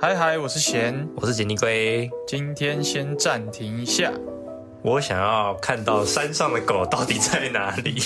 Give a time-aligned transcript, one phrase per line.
[0.00, 2.08] 嗨嗨，我是贤，我是杰尼龟。
[2.24, 4.12] 今天先暂停一下，
[4.80, 8.00] 我想要看到山上的狗到底在哪里。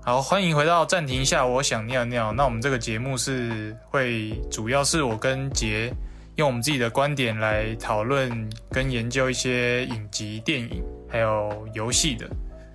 [0.02, 2.32] 好，欢迎回到暂停一下，我想尿尿。
[2.32, 5.94] 那我们这个节目是会主要是我跟杰
[6.34, 12.28] 用我们自己的观点来讨论跟研究一些影集、电影还有游戏的。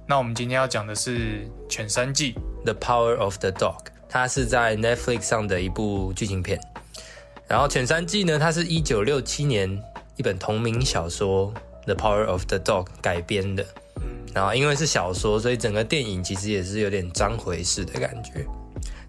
[0.08, 1.18] 那我们今天要讲的是
[1.68, 2.32] 《犬三季》。
[2.68, 3.78] The Power of the Dog，
[4.10, 6.60] 它是在 Netflix 上的一部剧情片。
[7.48, 9.82] 然后《犬三季》呢，它是一九六七年
[10.18, 11.54] 一本同名小说
[11.86, 13.66] 《The Power of the Dog》改编的。
[14.34, 18.46] 然后因为是小说，所以整个电影其实也是有点章回式的感觉。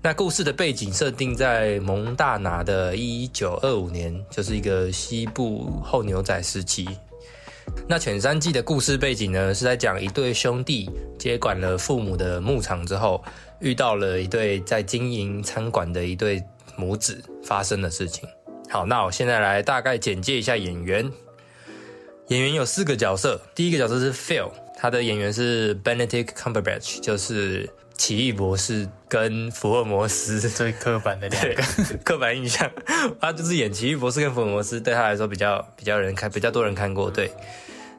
[0.00, 6.88] 那故事的背景设定在蒙大拿的一九二五年，就是一个西部后牛仔时期。
[7.88, 10.88] 那《犬三季》的故事背景呢，是在讲一对兄弟
[11.18, 13.20] 接管了父母的牧场之后。
[13.60, 16.42] 遇到了一对在经营餐馆的一对
[16.76, 18.28] 母子发生的事情。
[18.68, 21.10] 好，那我现在来大概简介一下演员。
[22.28, 31.62] 演员有四个角色，第一个角色是 Phil，他的演员是 Benedict Cumberbatch，就是奇异博士跟福尔摩斯 最刻板的两个
[32.04, 32.70] 刻板印象。
[33.20, 37.10] 他就是演奇异博士跟福尔摩斯，对他来说比较比较人看，比较多人看过。
[37.10, 37.32] 对，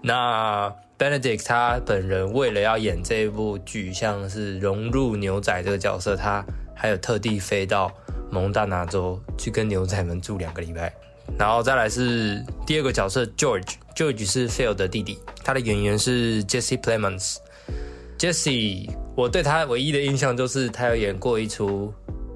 [0.04, 0.74] 那。
[1.00, 7.90] Benedict 他本人为了要演这一部剧，像是融入牛仔这个角色，他还有特地飞到
[8.30, 10.94] 蒙大拿州去跟牛仔们住两个礼拜。
[11.38, 17.38] 然后再来是第二个角色 George，George 是 Phil 的弟弟，他的演员是 Jesse Plemons。
[18.18, 21.94] Jesse，我对他唯一的印象就是他有演过一出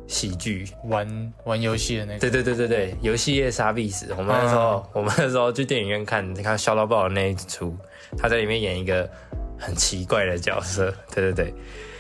[0.08, 2.20] 喜剧，玩玩游戏的那个。
[2.20, 4.14] 对对对对对，游戏业杀必死。
[4.18, 7.76] 我们那时候，我们那时候去电影院看，你看笑到爆的那一出。
[8.18, 9.10] 他在里面演一个
[9.58, 11.54] 很奇怪的角色， 对对对，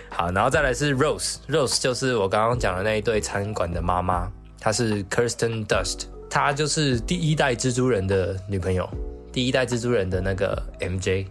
[0.09, 8.89] 好，然后再来是 Rose，Rose 就是我刚刚讲的那一对餐馆的妈妈，她是 Kirsten Dust，她就是第一代蜘蛛人的女朋友，
[9.31, 11.25] 第一代蜘蛛人的那个 MJ，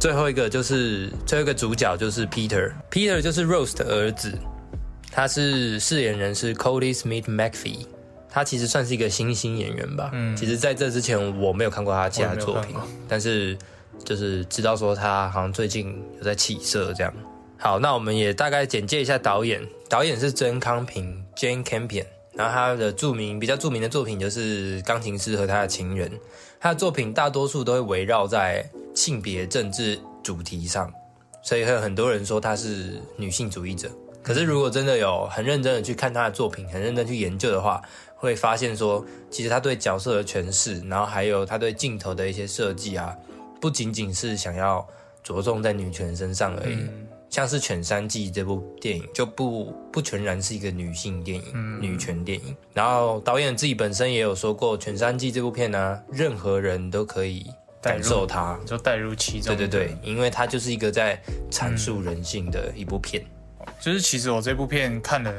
[0.00, 4.32] 最后一个就是最后一个主角就是 Peter，Peter 就是 Rose 的儿子，
[5.10, 7.86] 他是饰演人是 Cody Smith McPhee。
[8.28, 12.74] 他其实算是一个新兴演员吧，嗯，其实在这之前我没有看过他其他作品，
[13.06, 13.56] 但是。
[14.02, 17.12] 就是知道说他好像最近有在起色这样。
[17.56, 19.66] 好，那我们也大概简介一下导演。
[19.88, 26.10] 导演是曾康平 （Jane Campion），然后他的著名比较著名的作品就是《钢琴师和他的情人》。
[26.60, 30.92] 他的作品大多数都会围绕在性别政治主题上，
[31.42, 33.88] 所以会有很多人说他是女性主义者。
[34.22, 37.80] 可是如果真的有很认真的去看他的作品，很认真去研究的话，
[38.16, 43.14] 会发现说其实他对角色的诠释，然后还有他对镜头的一些设计啊。
[43.64, 44.86] 不仅仅是想要
[45.22, 46.86] 着重在女权身上而已，
[47.30, 52.54] 像是《犬山记》这部电影就不不全然是一个女性电影、女权电影。
[52.74, 57.46] 然后导演自己本身也有说过，《犬山记》这部片呢，任何人都可以
[57.80, 59.56] 感受它，就带入其中。
[59.56, 61.18] 对对对，因为它就是一个在
[61.50, 63.24] 阐述人性的一部片。
[63.80, 65.32] 就是其实我这部片看了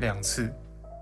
[0.00, 0.42] 两次，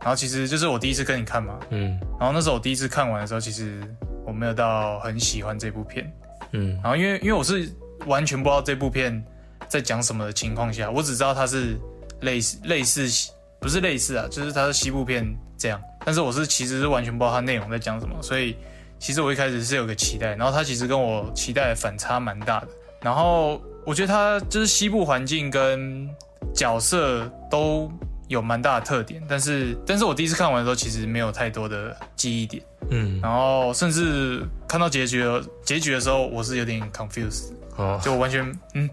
[0.01, 3.83] 然后其实就是我第一次跟你看嘛，嗯，然后那时候我第一次看完的时候，其实
[4.25, 6.09] 我没有到很喜欢这部片。
[6.53, 7.71] 嗯，然后因为因为我是
[8.07, 9.25] 完全不知道这部片
[9.69, 11.79] 在讲什么的情况下，我只知道它是
[12.21, 15.27] 类似类似不是类似啊，就是它是西部片
[15.57, 15.81] 这样。
[16.05, 18.57] 但是我是其实是完全不知道它内容在讲什么，所以
[18.99, 22.69] 其实我一开始是有个期待，然后它其实跟我期待反差蛮大的。
[23.01, 26.09] 然后我觉得它就是西部环境跟
[26.55, 27.91] 角色都。
[28.29, 35.25] 有蛮大的特点，但是，但是我第一次看完的时候，其实没有太多的记忆点，嗯，然后甚至看到结局
[35.65, 38.45] 结局的时候，我是有点 confused，哦，就完全，
[38.75, 38.89] 嗯，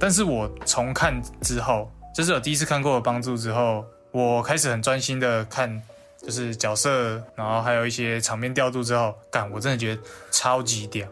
[0.00, 5.82] 但是我重看之后，就是有第一次看过的帮助之后，我开始很专心的看，
[6.22, 11.06] 就是角色，然后还有一些场面调度之后，感，我真的觉得超级屌。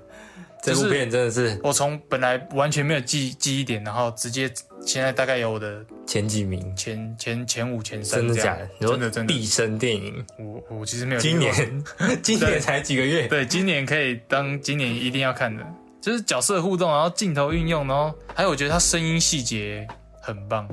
[0.62, 4.50] 这部片真的是我从本来完全没有记记忆点，然后直接
[4.86, 8.68] 现在大概有我的前几名，前前前五前三，真的假的？
[8.78, 9.34] 真的真的。
[9.34, 11.20] 毕生电影，我我其实没有。
[11.20, 11.52] 今年
[12.22, 13.26] 今年才几个月？
[13.26, 15.66] 对，今年可以当今年一定要看的，
[16.00, 19.86] 就是角色互动，然后镜头运用，然后还有我觉得他声音细节
[20.22, 20.68] 很棒。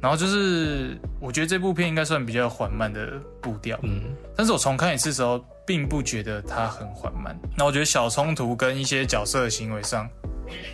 [0.00, 4.04] 然后就是，我觉得这部片应该算比较缓慢的步调，嗯，
[4.34, 7.38] 但是我重看一次的时候，并不觉得它很缓慢。
[7.54, 10.08] 那我觉得小冲突跟一些角色的行为上，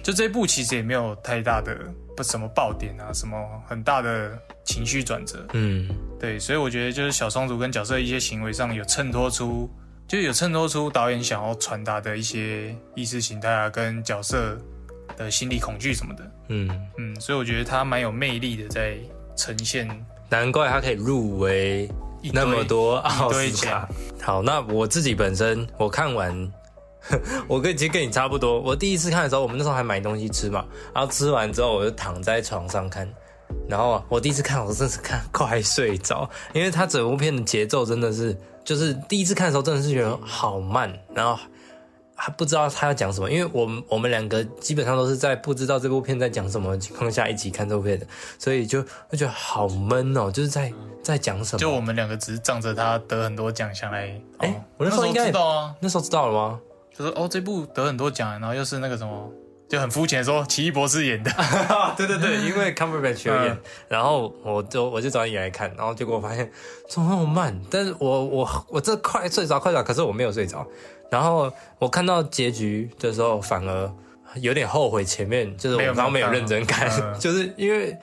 [0.00, 1.77] 就这部其实也没有太大的
[2.17, 3.37] 不什么爆点啊，什么
[3.69, 9.71] 很大的情绪转折，嗯，对，所以我觉得就是小松鼠跟角色一些行为上有衬托出，
[10.09, 14.57] 就有衬托出导演想要传达的一些意识形态啊，跟角色
[15.17, 18.97] 的心理恐惧什么的，嗯嗯，所以我觉得他蛮有魅力的在。
[19.39, 19.87] 呈现，
[20.31, 21.91] 难怪他可以入围
[22.33, 23.87] 那么多奥斯卡。
[24.23, 26.51] 好，那我自己本身我看完，
[27.49, 28.61] 我跟其实跟你差不多。
[28.61, 30.64] 我第一次看的时候，我们那时候还买东西吃嘛，
[30.94, 33.08] 然后吃完之后我就躺在床上看。
[33.69, 41.38] 然后我第一次看，我真是看快睡着，因为他整部片的节奏真的是，就是第一次看的时候真的是觉得好慢，然后
[42.17, 48.06] 还不知道他要讲什么，因为我们我们两个基本上都是在不知道这部片在讲什么情况下一起看这部片的，
[48.37, 51.58] 所以就就觉得好闷哦，就是在在讲什么？
[51.61, 56.61] 就我们两个只是仗着他得很多奖项来，哎，我那时候应该知道啊，那时候知道了吗？
[56.96, 59.31] 就是哦，这部得很多奖，然后又是那个什么。
[59.69, 61.31] 就很肤浅说，奇异博士演的，
[61.98, 63.58] 对对对，因为 Cumberbatch 演，
[63.88, 66.48] 然后我就我就找你来看，然后结果我发现
[66.88, 70.64] 怎么那么慢，但是我我我这快睡着快着，可是我没有睡着，
[71.10, 73.93] 然后我看到结局的时候，反而
[74.37, 76.88] 有点后悔前面就是我刚刚没有认真看，
[77.19, 77.98] 就是因为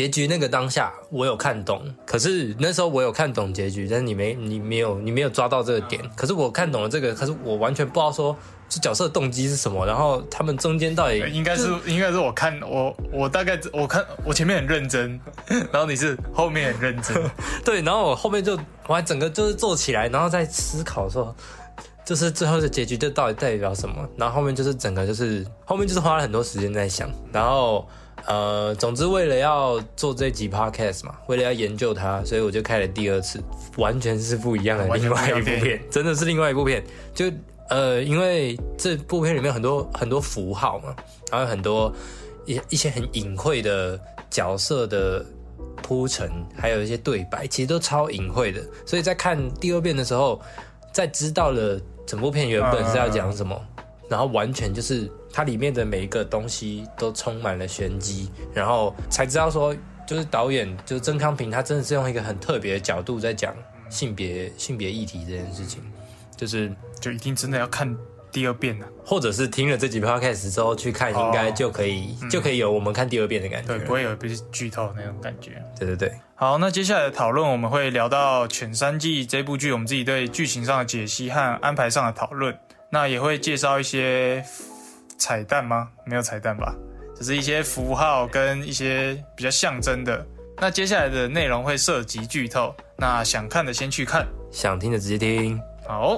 [0.00, 8.34] 结局那个当下我有看懂，可是那时候我有看懂结局，但是你没你没有你没有抓到这个点，可是我看懂了这个，可是我完全不知道说。
[8.72, 9.84] 这角色的动机是什么？
[9.84, 15.20] 然后他们中间到底应该是应该是我看我我大概我看我前面很认真，
[15.72, 17.20] 然后你是后面很认真，
[17.64, 18.56] 对，然后我后面就
[18.86, 21.34] 我还整个就是坐起来，然后在思考说，
[22.04, 24.08] 就是最后的结局这到底代表什么？
[24.16, 27.84] 然后后面就是整个就是后面就是花了很多时间在想，然后
[28.26, 33.42] 呃，总之为了要做这集 podcast 嘛，为了要研究它，所以我就开了第二次，
[33.76, 36.84] 完全是不一样的另外一部片，真的是另外一部片，
[37.14, 37.30] 就。
[37.70, 40.92] 呃，因为这部片里面很多很多符号嘛，
[41.30, 41.94] 然后很多
[42.44, 43.96] 一一些很隐晦的
[44.28, 45.24] 角色的
[45.80, 48.60] 铺陈，还有一些对白，其实都超隐晦的。
[48.84, 50.42] 所以在看第二遍的时候，
[50.92, 53.56] 在知道了整部片原本是要讲什么，
[54.08, 59.74] 然后完全就是它里面的每一个东西都充满了玄机，然后才知道说，
[60.06, 63.54] 就是导演就是曾康平，他真的是用一个很特别的角度在讲
[63.88, 65.82] 性别性别议题这件事情。
[66.36, 67.94] 就是就一定真的要看
[68.32, 75.62] 第二遍了，或者是听了这几 podcast 之后去看，应该就可以就可以有我们看第二遍的感觉，对，不会有被剧透那种感觉。
[75.78, 84.42] 对对对，好，那接下来的讨论我们会聊到《犬三季》这部剧，我们自己对剧情上的解析和安排上的讨论，那也会介绍一些
[85.20, 85.86] 彩蛋吗？
[86.06, 86.74] 没有彩蛋吧，
[87.14, 90.26] 只是一些符号跟一些比较象征的。
[90.56, 95.60] 那接下来的内容会涉及剧透，那想看的先去看，想听的直接听。
[95.86, 96.16] 好，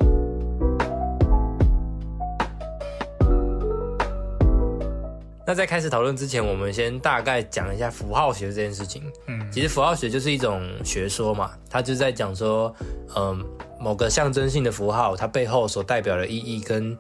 [5.45, 9.03] 那在开始讨论之前，我们先大概讲一下符号学这件事情。
[9.27, 12.73] 嗯，其实符号学就是一种学说嘛，它就在讲说，
[13.17, 13.45] 嗯，
[13.81, 16.97] 某个象征性的符号，它背后所代表的意义跟，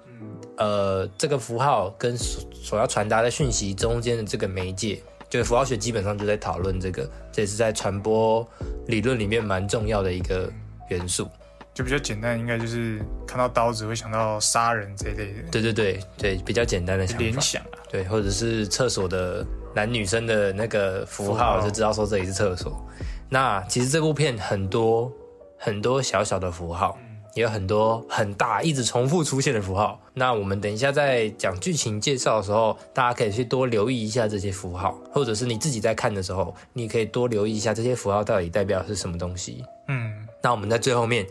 [0.57, 5.01] 呃，这个符号跟所所要传达的讯息中间的这个媒介，
[5.31, 8.47] 就是符号学基本上就在讨论这个，这也是在传播
[8.87, 10.51] 理论里面蛮重要的一个
[10.89, 11.29] 元素。
[11.75, 15.43] 就比较简单，应该就是看到刀子会想到杀人这一类的。
[15.51, 17.81] 对对对对，比较简单的联想啊。
[17.91, 19.43] 对，或者是厕所的
[19.75, 22.87] 男女生的那个符号，就知道说这里是厕所。
[23.31, 25.11] 那其实这部片很多
[25.57, 26.99] 很多小小的符号，
[27.35, 30.01] 也有很多很大一直重复出现的符号。
[30.15, 39.65] 那我们等一下在讲剧情介绍的时候，大家可以去多留意一下这些符号，或者是你自己在看的时候，你可以多留意一下这些符号到底代表是什么东西。
[39.89, 41.27] 嗯，那我们在最后面。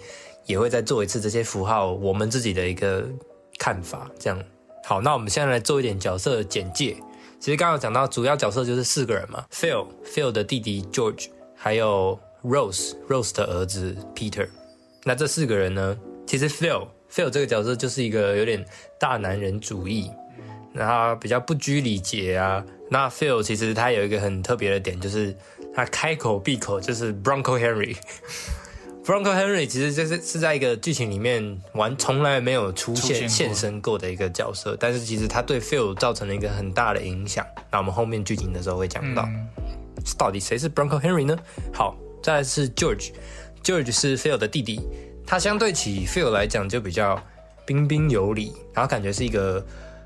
[0.47, 3.07] 也会再做一次这些符号，我们自己的一个
[3.59, 4.09] 看法。
[4.17, 4.43] 这样
[4.83, 6.97] 好，那我们现在来做一点角色简介。
[7.39, 14.49] 其实刚刚讲到主要角色就是四个人嘛，Phil，Phil 的弟弟 George，还有 Rose，Rose 的儿子 Peter。
[15.03, 18.63] 那这四个人呢，其实 Phil，Phil 这个角色就是一个有点
[18.99, 20.11] 大男人主义，
[20.73, 22.63] 然后比较不拘礼节啊。
[22.89, 25.35] 那 Phil 其实他有一个很特别的点，就是
[25.73, 27.95] 他开口闭口就是 Bronco Henry。
[29.03, 37.43] Bronco Henry 其实就是是在一个剧情里面完从来没有出现现身过的一个角色，但是其实他对 Phil 造成了一个很大的影响。
[37.71, 39.27] 那我们后面剧情的时候会讲到，
[40.19, 41.35] 到底谁是 Bronco Henry 呢？
[41.73, 42.69] 好，再来是
[43.63, 44.81] George，George 是 Phil 的弟弟，
[45.25, 47.21] 他相对起 Phil 来讲就比较
[47.65, 49.59] 彬彬有礼，然后感觉是一个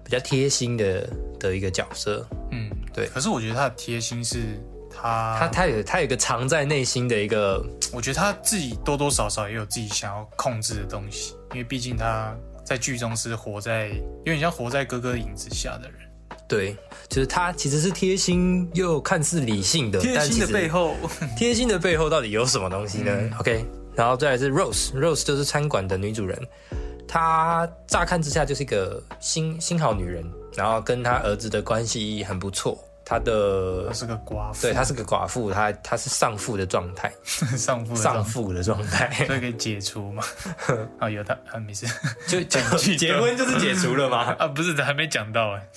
[0.04, 1.10] 比较贴心的
[1.40, 2.28] 的一个角色。
[2.52, 3.08] 嗯，对。
[3.08, 4.60] 可是我觉得他的贴心是。
[4.98, 12.34] 他他他有他有一个藏在内心的一个，我觉得他自己多多少少也有自己想要控制的东西，因为毕竟他
[12.64, 16.00] 在剧中是活在有点像活在哥哥影子下的人。
[16.48, 16.76] 对，
[17.10, 20.96] 就是他其实是贴心又看似理性的，贴心的背后，
[21.38, 23.66] 贴心的背后到底有什么东西呢？OK，
[23.96, 26.40] 然后再来是 Rose，Rose 就是餐馆的女主人，
[27.08, 30.24] 她乍看之下就是一个新新好女人，
[30.56, 32.78] 然后跟她儿子的关系很不错。
[33.08, 37.14] 她的她是个寡妇，对她是个寡妇，她她是丧父的状态，
[37.56, 40.24] 丧父丧父的状态， 所以可以解除吗？
[40.98, 41.86] 啊，有他啊，没事，
[42.28, 42.60] 就结
[43.20, 44.36] 婚就是解除了吗？
[44.40, 45.68] 啊，不是，还没讲到哎。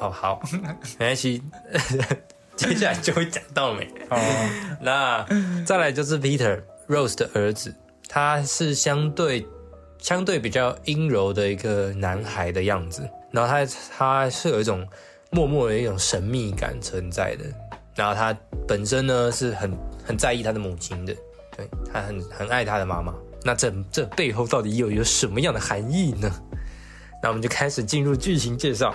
[0.00, 0.40] 哦，好，
[0.98, 1.42] 没关系，
[2.56, 3.84] 接下来就会讲到没。
[4.10, 4.18] 哦，
[4.80, 5.26] 那
[5.64, 7.74] 再来就是 Peter Rose 的儿子，
[8.08, 9.46] 他是相对
[9.98, 14.86] 相对比较阴柔的一个男孩的样子，然后他他是有一种。
[15.32, 17.44] 默默的一种神秘感存在的，
[17.96, 18.34] 然后他
[18.66, 19.76] 本身呢是很
[20.06, 21.12] 很在意他的母亲的，
[21.54, 23.12] 对他很很爱他的妈妈。
[23.42, 26.30] 那这这背后到底又有什么样的含义呢？
[27.20, 28.94] 那我们就开始进入剧情介绍。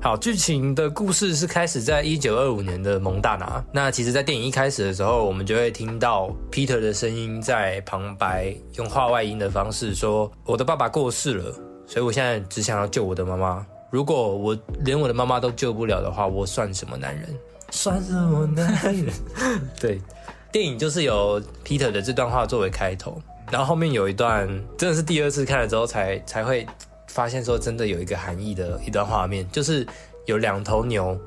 [0.00, 3.64] 好，剧情的故事是开始在一九二五年的蒙大拿。
[3.72, 11.54] 那其实，在电影一开始的时候，我们就会听到 Peter 的声音在旁白用话外音的方式说：“我的爸爸过世了，
[11.86, 17.28] 所以我现在只想要救我的妈妈。”如果我连我的妈妈都救不了的话，我算什么男人？
[17.70, 19.06] 算什么男人？
[19.78, 20.00] 对，
[20.50, 23.20] 电影就是由 Peter 的这段话作为开头，
[23.50, 26.66] 然后后面有一段真的是第二次看了之后才才会
[27.12, 29.86] 发现说真的有一个含义的一段画面，就是
[30.24, 31.18] 有两头牛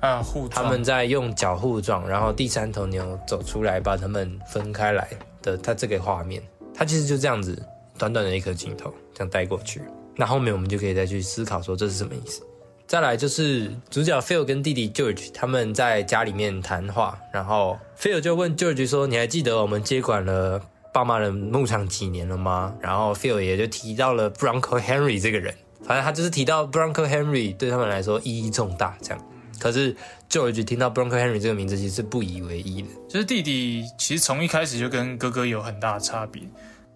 [0.00, 5.06] 啊互他们在用脚互撞，然后第三头牛走出来把他们分开来
[5.42, 6.42] 的，它这个画面，
[6.74, 7.62] 它其实就这样子
[7.98, 9.82] 短短的一颗镜头这样带过去。
[10.16, 12.40] 那后面我们就可以再去思考说这是什么意思。
[12.86, 20.60] 再来就是主角 Phil 跟弟弟 George 他们在家里面谈话，然后 Phil 就问 George 说：“你还记得我们接管了
[20.94, 25.52] 爸妈的牧场几年了吗？”然后 Phil 也就提到了 Bronco Henry 这个人，
[25.84, 29.22] 反正他就是提到 Bronco Henry 对他们来说意义重大这样。
[29.58, 29.94] 可是
[30.30, 36.42] George 听到 Bronco Henry 这个名字其实是不以为意的，就是弟弟其实从一开始就跟哥哥有很大的差别。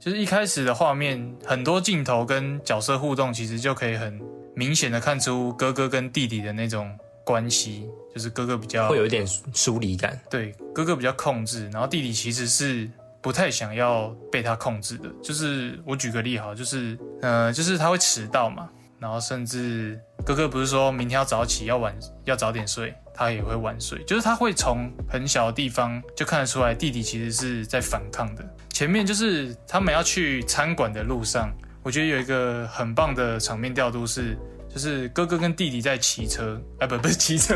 [0.01, 4.21] 就是一开始的画面，很多镜头跟角色互动，其实就可以很
[4.55, 7.85] 明显的看出哥哥跟弟弟的那种关系。
[8.15, 12.89] 就是哥哥比较会有一点疏离感，对，哥哥比较控制，然后弟弟其实是
[13.21, 15.09] 不太想要被他控制的。
[15.23, 21.95] 就是我举个例哈，就是呃，就是他会迟到嘛，然后甚至哥哥不是说明天要早起，要晚
[22.25, 22.95] 要早点睡。
[23.21, 28.49] 他也会晚睡，就是他会从很小的地方就看得出来，弟弟其实是在反抗的。
[28.71, 31.51] 前面就是他们要去餐馆的路上，
[31.83, 34.39] 我觉得有一个很棒的场面调度是，
[34.79, 37.53] 就是哥哥跟弟弟在骑车，哎，不，不是骑车，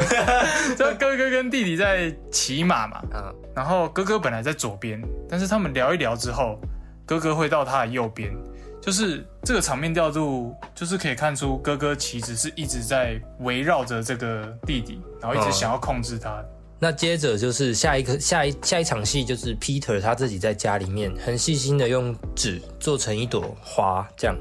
[0.77, 3.01] 这 哥哥跟弟弟在骑马嘛。
[3.15, 3.33] 嗯。
[3.55, 6.59] 然后哥哥本来在左边，但是他们聊一聊之后，
[7.07, 8.35] 哥哥会到他的右边。
[8.81, 16.45] 就是这个场面调度，就是可以看出哥哥其实是一直在围绕着这个弟弟，然后一直想要控制他。
[16.81, 24.37] 那接着就是下一个下一下一场戏，就是 Peter 他自己在家里面很细心的用纸做成一朵花，这样，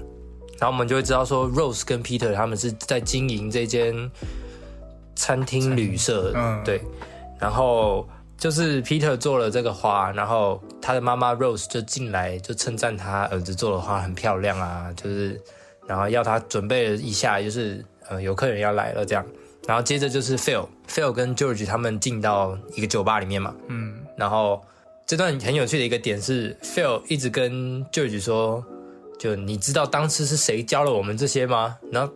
[0.61, 4.09] 然后我们就会知道说 Rose 跟 Peter 他们是在经营这间
[5.15, 6.79] 餐厅旅社，嗯，对，
[7.37, 8.07] 然后。
[8.41, 15.39] 就是 Peter 做了这个花，然后他的妈妈 Rose 就进来就称赞他儿子做的花很漂亮啊，就是
[15.85, 19.23] 然后要他准备了一下，就是呃有客人要来了这样，
[19.67, 24.59] 然后接着就是 Phil，Phil 跟 George 他们进到一个酒吧里面嘛，嗯，然后
[25.05, 28.65] 这段很有趣的一个点是 Phil 一直跟 George 说，
[29.21, 31.77] 就你知道当时是谁教了我们这些吗？
[31.91, 32.11] 然后。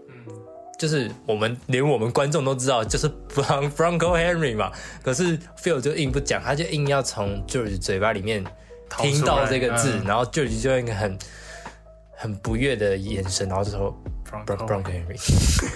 [0.77, 4.69] 就是我们连我们观众都知道，就是 Bron Bronco Henry 嘛。
[5.01, 8.43] 可是 Phil 就硬不讲，他就硬要从 George 嘴巴里面
[8.97, 11.17] 听到这个字，然后 George 就用一个很
[12.17, 13.97] 很不悦的眼神，然后就说
[14.45, 15.17] Bronco Henry。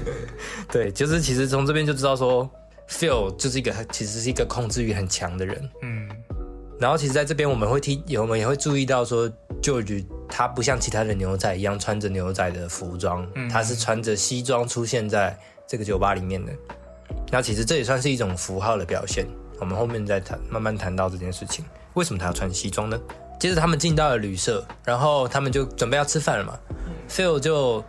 [0.69, 2.48] 对，就是其实从这边就知道说
[2.89, 5.69] Phil 就是一个其实是一个控制欲很强的人。
[5.81, 6.09] 嗯。
[6.77, 9.31] 然后其实在这边我们会听，我们也会注意到说
[9.62, 10.05] George。
[10.29, 16.53] 他不像其他的牛仔一样穿着牛仔的服装，他是穿着西装出现在这个酒吧里面的。
[17.31, 19.25] 那其实这也算是一种符号的表现。
[19.59, 21.65] 我们后面再谈，慢慢谈到这件事情。
[21.95, 22.98] 为什么他要穿西装呢？
[23.39, 26.57] 接着他们进到了旅社，然后他们就准备要吃饭了嘛。
[27.09, 27.83] Phil 就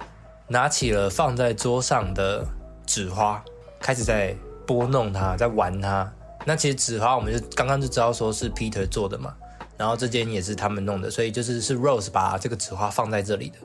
[0.48, 2.44] 拿起了放在桌上的
[2.86, 3.42] 纸花，
[3.78, 4.34] 开始在
[4.66, 6.10] 拨弄它，在玩它。
[6.44, 9.34] 那其实纸花我们就刚刚就知道说是 Peter 做的嘛。
[9.80, 13.56] 然后这间也是他们弄的，所以就是是 Rose 把这个纸花放在这里的。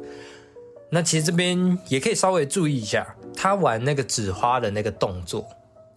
[0.89, 5.45] 那其实这边也可以稍微注意一下，他玩那个纸花的那个动作，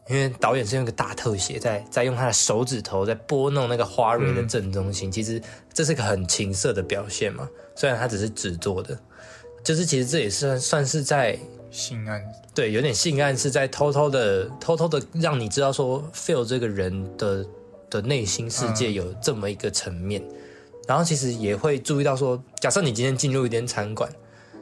[0.08, 5.08] 因为导演是用个大特写，在在用他的手指头在拨弄那个花蕊的正中心。
[5.08, 5.40] 其实
[5.72, 8.98] 这是个很情色的表现嘛，虽然它只是纸做的，
[9.62, 11.38] 就是其实这也是算是在
[11.70, 12.20] 性暗，
[12.52, 17.46] 对，有点性暗是在偷偷的偷偷的让你知道说 Phil 这个人的。
[17.90, 20.22] 的内心世界有这么一个层面，
[20.86, 24.10] 然后其实也会注意到说，假设你今天进入一间餐馆，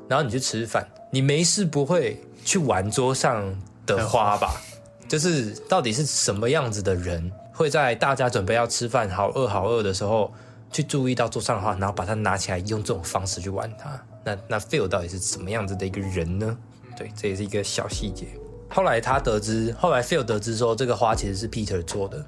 [0.09, 3.45] 然后你去吃饭，你没事不会去玩桌上
[3.85, 4.61] 的花吧？
[5.09, 10.33] 就是到底是什么样子的人会在大家准备要吃饭好饿好饿的时候
[10.73, 14.05] 去注意到桌上的话，然后把它拿起来用这种方式去玩它？
[14.25, 16.59] 那那 Phil 到底是什么样子的一个人呢？
[16.99, 18.27] 对，这也是一个小细节。
[18.69, 22.27] 后来他得知，后来 Phil 得知说这个花其实是 Peter 做的，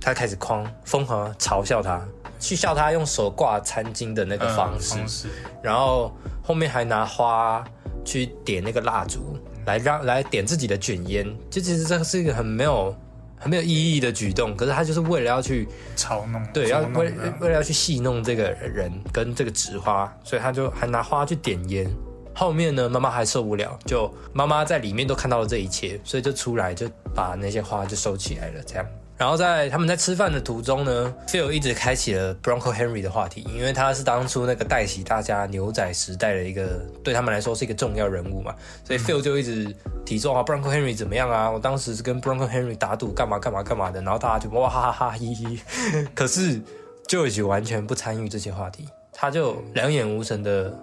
[0.00, 2.00] 他开始狂疯狂嘲笑他，
[2.38, 5.28] 去笑他用手挂餐巾的那个方式，
[5.62, 7.64] 然后后面还拿花
[8.04, 9.38] 去点那个蜡烛。
[9.66, 12.96] 来让来点自己的卷烟，就其实这是一个很没有
[13.38, 21.86] 很没有意义的举动，可是他就是为了要去嘲弄，对，要为为了要去戏弄这个人跟这个纸花，所以他就还拿花去点烟。
[22.34, 28.86] 后面呢，妈妈还受不了，就妈妈在里面都看到了这一切，所以就出来就把那些花就收起来了，这样。
[29.20, 41.50] 然后在他们在吃饭的途中呢，Phil 一直开启了 Bronco Henry 的话题，因为他是当初那个带起大家牛仔时代的一个对他们来说是一个重要人物嘛，所以 Phil 就一直提说啊 Bronco Henry 怎么样啊？
[41.50, 45.60] 我当时是跟 Bronco Henry 打赌干嘛干嘛干嘛的，然后大家就哇哈哈哈嘻嘻，
[46.16, 46.58] 可是
[47.06, 50.74] George 完全不参与这些话题，他就两眼无神的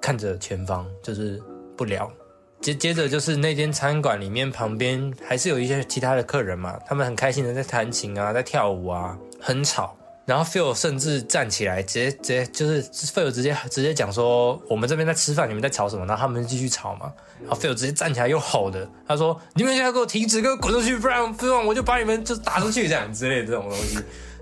[0.00, 1.40] 看着前方，就是
[1.76, 2.10] 不聊。
[2.64, 9.94] 接接着就是那间餐馆里面旁边还是有一些其他的客人嘛，他们很开心的在弹琴啊，在跳舞啊，很吵。
[10.24, 16.06] 然后 Phil 甚至站起来，直接直接就是 Phil 直接直接讲说，我们这边在吃饭，你们在吵什么？
[16.06, 17.12] 然后他们继续吵嘛。
[17.42, 23.98] 然后 Phil 直接站起来又吼的，他说：“你们现在给我停止，给我滚出去，不然不然我就把你们就打出去，这样之类的这种东西。”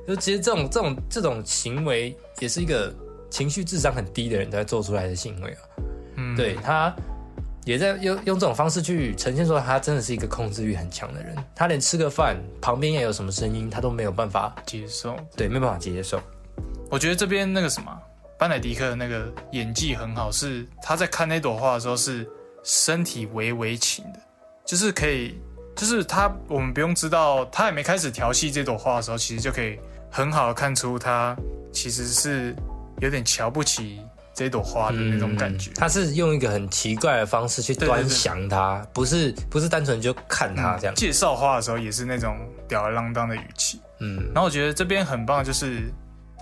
[0.07, 2.95] 就其实这种这种这种行为也是一个
[3.29, 5.59] 情绪智商很低的人才做出来的行为啊。
[6.14, 6.95] 嗯，对他。
[7.64, 16.21] 也在用用这种方式去呈现说他真的是一个控制欲很强的人，他连吃个饭旁边也有什么声音他都没有办法接受，对，没办法接受。
[16.90, 17.97] 我觉得这边那个什么
[18.37, 22.28] 班乃迪克的那个演技很好，是他在看那朵花的时候是
[22.64, 24.19] 身体微微倾的，
[24.64, 25.40] 就是可以，
[25.76, 29.78] 就是他我们不用知道他还没开始调戏这朵花的时候，其实就可以
[30.11, 31.37] 很好的看出他
[31.72, 32.55] 其实是
[33.01, 34.01] 有点瞧不起。
[34.35, 40.95] 这朵花的那种感觉，他是用一个很奇怪的方式去端详它，不是不是单纯就看它这样。
[40.95, 44.31] 介绍花的时候也是那种吊儿郎当的语气，嗯。
[44.35, 45.92] 然后我觉得这边很棒，就是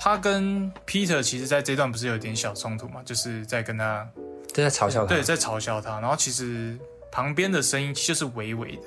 [0.00, 4.09] 他跟 Peter 其实在这段不是有点小冲突嘛，就是在跟他
[4.55, 5.98] 在嘲笑他，对，在嘲笑他。
[5.98, 6.79] 然后其实
[7.11, 8.83] 旁边的声音就是微微的，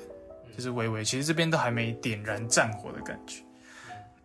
[0.56, 3.42] 就是微微，其实这边都还没点燃战火的感觉。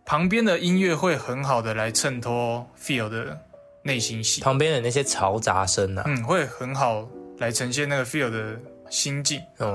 [0.06, 3.38] 旁边的音乐会很好的来衬托 Feel 的。
[3.82, 8.58] 内心戏旁边的那些嘈杂声啊，嗯，会很好来呈现那个 feel 的
[8.90, 9.40] 心境。
[9.58, 9.72] 嗯，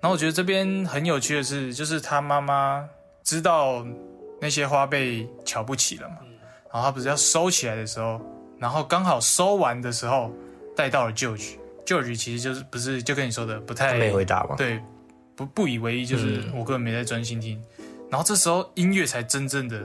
[0.00, 2.88] 然后我觉得这边很有趣的是，就是他妈妈
[3.24, 3.84] 知道
[4.40, 6.18] 那些花被瞧不起了嘛，
[6.72, 8.20] 然后他不是要收起来的时候，
[8.58, 10.32] 然后刚好收完的时候
[10.76, 14.54] 带到了 George，George 其实就是不是就跟你说的不太没回答吗？
[14.56, 14.80] 对，
[15.34, 17.60] 不不以为意，就是我根本没在专心听。
[18.08, 19.82] 然后这时候音乐才真正的。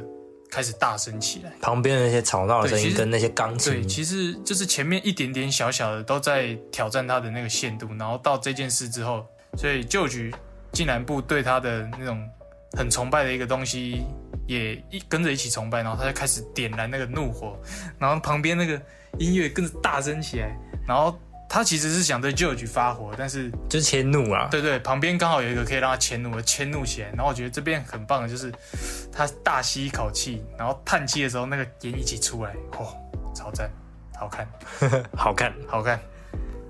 [0.54, 9.26] 开始大声起来，旁边的那些吵闹的声音跟那些钢琴，对，其实就是前面一点点小小的都在挑战他的那个限度，然后到这件事之后，
[9.58, 10.32] 所以旧局
[10.72, 12.24] 竟然不对他的那种
[12.78, 14.04] 很崇拜的一个东西
[14.48, 17.58] 也一跟着一起崇拜，然后他就开始点燃那个怒火，
[17.98, 18.80] 然后旁边那个
[19.18, 20.56] 音乐跟着大声起来，
[20.88, 21.20] 然后。
[21.54, 24.48] 他其实是想对 George 发火，但是就是迁怒啊。
[24.50, 27.10] 对对，旁边刚好有一个可以让他迁怒的，迁怒起来。
[27.10, 28.52] 然后我觉得这边很棒的就是，
[29.12, 32.98] 他大吸一口气，然后叹气的时候，那个烟一起出来，哦，
[33.36, 33.70] 超赞，
[34.20, 34.48] 好看，
[35.16, 36.00] 好看，好看。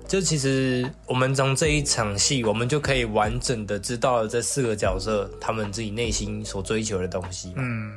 [0.06, 7.54] 就其实我们从这一场戏，我们就可以完整的知道了这四个角色他们自己内心所追求的东西。
[7.56, 7.90] 嗯，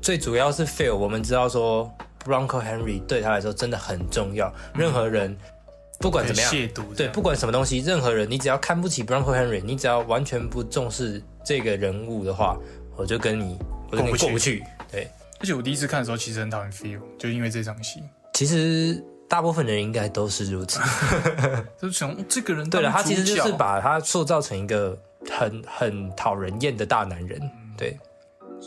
[0.00, 1.92] 最主要是 Phil，我们知道说
[2.24, 5.36] Bronco Henry 对他来说真的很重要，任何人。
[6.00, 6.50] 不管怎么样，
[6.96, 12.58] 对，不管什么东西，任何人，你只要看不起 Bronco Henry，你只要完全不重视这个人物的话，
[12.96, 13.58] 我就跟你，
[13.90, 14.64] 我就跟你过不去。
[14.90, 15.06] 对，
[15.40, 18.02] 而且我第一次看的时候，其实很讨厌 Phil，就因为这场戏。
[18.32, 20.80] 其实大部分人应该都是如此，
[21.78, 22.70] 就从这个人。
[22.70, 24.98] 对了，他其实就是把他塑造成一个
[25.30, 27.38] 很很讨人厌的大男人。
[27.76, 27.98] 对。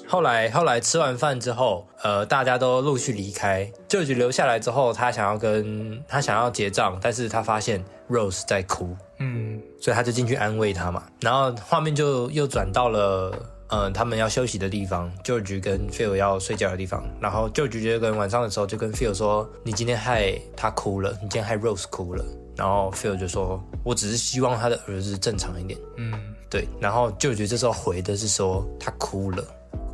[0.08, 3.69] 后来，后来吃完饭之后，呃，大家都陆续离开。
[3.88, 11.03] 舅舅留下来之后，他想要跟他想要结账，但是他发现 Rose 在哭，嗯，所以他就进去安慰他嘛。
[11.21, 13.34] 然后画面就又转到了，
[13.69, 17.03] 嗯，他们要休息的地方，舅舅跟 Phil 要睡觉的地方。
[17.19, 22.23] 然后舅舅就跟晚上的时候就跟 Phil 说：“你今天害他哭了，你今天害 Rose 哭了。”
[22.56, 26.13] 然后 Phil 就说：“我只是希望他的儿子正常一点。”嗯，
[26.49, 26.67] 对。
[26.79, 29.43] 然后舅舅这时候回的是说：“他哭了。”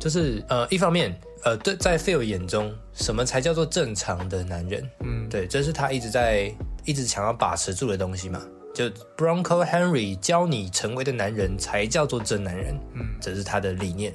[0.00, 4.90] 就是呃，一方面，呃，对，在 Phil 眼中，什么才叫做正常的男人？
[5.04, 6.50] 嗯，对，这是他一直在
[6.86, 8.40] 一直想要把持住的东西嘛。
[8.72, 14.10] 就 Bronco Henry 教你成为的男人才叫做真男人，嗯，这是他的理念。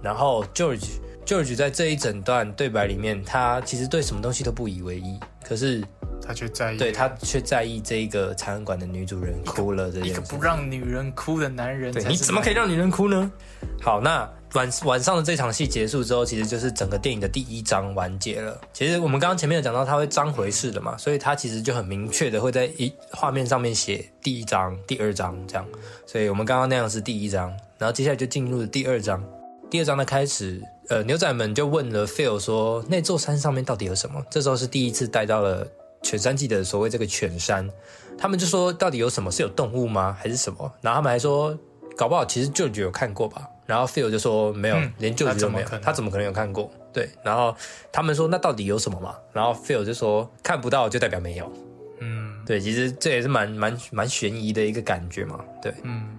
[0.00, 0.86] 然后 George
[1.26, 5.82] George 在这一整段对白里面，他其实对什么东西都不以为意，可是
[6.24, 10.10] 他却在意，对他却在意这一个餐馆的女主人哭了这件事。
[10.10, 13.32] 一个不让女人哭的男人，对，你怎么可以让女人哭呢？
[13.80, 14.30] 好，那。
[14.54, 18.60] 晚晚上的这场戏结束之后，其实就是整个电影的第一章完结了。
[18.72, 25.66] 其实我们刚刚前面有讲到，他会章回式的嘛，所以他其实就很明确的会在一画面上面写第一章、第二章这样。
[26.06, 29.24] 所以我们刚刚那样是第一章，然后接下来就进入了第二章。
[29.70, 30.60] 第二章的开始，
[30.90, 35.66] 呃，牛仔们就问了 Phil 说：“那座山上面到底有什么？”这时候是第一次带到了
[36.02, 37.66] 犬山记的所谓这个犬山，
[38.18, 39.30] 他们就说：“到底有什么？
[39.30, 40.14] 是有动物吗？
[40.20, 41.58] 还是什么？”然后他们还说
[41.96, 46.70] ：“搞不好其实舅舅有看过吧。”然后 Phil 就说没有，连舅舅都没有，他怎么可能有看过？
[46.92, 47.56] 对，然后
[47.90, 49.14] 他们说那到底有什么嘛？
[49.32, 51.50] 然后 Phil 就说看不到就代表没有。
[52.00, 55.38] 嗯，对，其实这也是蛮蛮蛮悬疑的一个感觉嘛。
[55.62, 56.18] 对，嗯，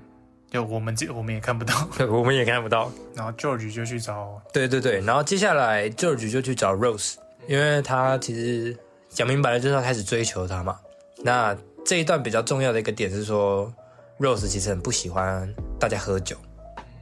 [0.50, 2.90] 就我们这我们也看不到， 我们也看不到。
[3.14, 7.16] 然后 George 就去找，对对对，然后接下来 George 就去找 Rose，
[7.48, 8.76] 因为他其实
[9.10, 10.80] 讲明白了就是要开始追求她嘛。
[11.22, 13.72] 那这一段比较重要的一个点是说
[14.20, 16.38] ，Rose 其实很不喜欢大家喝酒。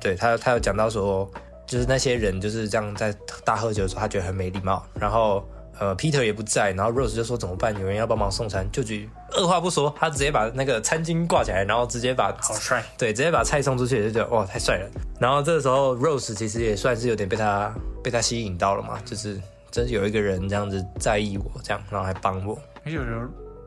[0.02, 1.30] 对他，他有讲到说，
[1.68, 4.84] 就是那些人就是这样在大喝酒的时候，他觉得很没礼貌。
[4.96, 5.48] 然后，
[5.80, 7.74] 呃，Peter 也不在，然后 Rose 就说怎么办？
[7.80, 14.90] 有人要帮忙送餐，就举二话不说，他直接把那个餐巾挂起来，然后直接把好帅，对，直接把菜送出去，就觉得哇，太帅了。
[15.20, 19.40] 然后这个时候，Rose 其实也算是有点被他被他吸引到了嘛，就是
[19.72, 22.60] 真是有一个人这样子在意我，这样，然后还帮我。
[22.84, 23.00] 而且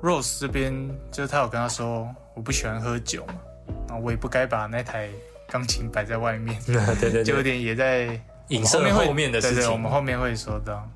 [0.02, 0.72] Rose 这边
[1.10, 3.34] 就是他有跟他说，我不喜欢喝酒嘛，
[3.88, 5.08] 然后我也不该把那台。
[5.48, 6.56] 钢琴摆在外面，
[7.00, 9.70] 对对，就有点也在影射后面的事情。
[9.70, 10.88] 我们后面会说到。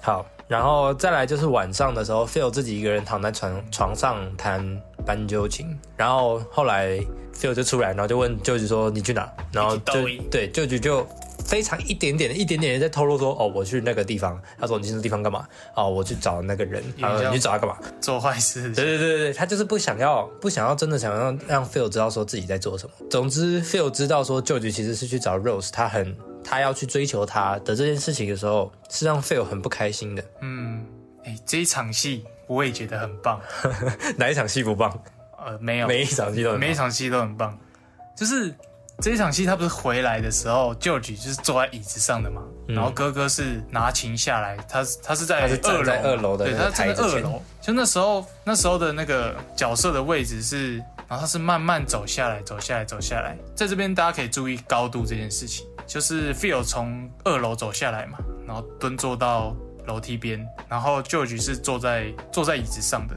[0.00, 6.98] 好，然后再来就是晚上的时候，Phil 自己一个人躺在床床上弹斑鸠琴，然后后来
[7.34, 11.08] Phil 就出来，然后就问舅舅说：“你去哪？”然后就对舅舅就。
[11.44, 14.40] 非常一点点的一点点在透露说哦，我去那个地方。
[14.58, 15.46] 他说你去那地方干嘛？
[15.76, 16.82] 哦，我去找那个人。
[16.96, 17.02] 你
[17.32, 17.76] 去找他干嘛？
[18.00, 18.72] 做坏事。
[18.72, 22.92] 对对对对他就是不想要，不想要真的想要让 Phil 知道说自己在做什么。
[23.10, 30.24] 总之，Phil 知道说舅舅其实是去找 Rose，他很他要去追求他的这件事情的时候，是让 Phil 很不开心的。
[30.40, 30.84] 嗯，
[31.24, 33.40] 哎，这一场戏我也觉得很棒。
[34.16, 34.98] 哪一场戏不棒？
[35.38, 37.58] 呃，没有，每一场戏都每一场戏都很棒，
[38.16, 38.54] 就是。
[39.00, 47.42] 这一场戏他不是回来的时候，George 就是坐在椅子上的嘛，然后哥哥是拿琴下来，他他是在二楼，二楼的，对，他在二楼。
[47.60, 50.76] 就那时候那时候的那个角色的位置是，
[51.08, 53.36] 然后他是慢慢走下来，走下来，走下来。
[53.54, 59.54] 在这边大家可以注意高度这件事情，就是 Phil 从二楼走下来嘛，然后蹲坐到
[59.86, 63.14] 楼梯边，然后 George 是坐在坐在椅子上的，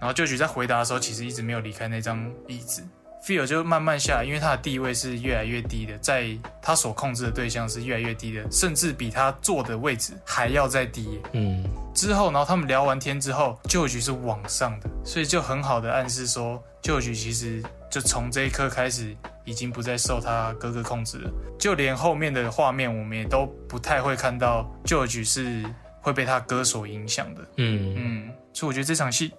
[0.00, 2.82] 然后 George 在回答的时候其实一直没有离开那张椅子。
[3.22, 6.26] Feel 就慢慢下来，因为他的地位是越来越低的，在
[6.62, 11.20] 他所控制的对象是越来越低的，甚至比他坐的位置还要再低。
[11.32, 11.62] 嗯，
[11.94, 21.30] 之后，然后他们聊完天之后，旧局是往上的，所以就很好的暗示说，旧局其实就从这一刻开始，已经不再受他哥哥控制了。
[21.58, 25.62] 就连后面的画面，我们也都不太会看到旧局是
[26.00, 27.42] 会被他哥所影响的。
[27.58, 29.30] 嗯嗯，所以我觉得这场戏。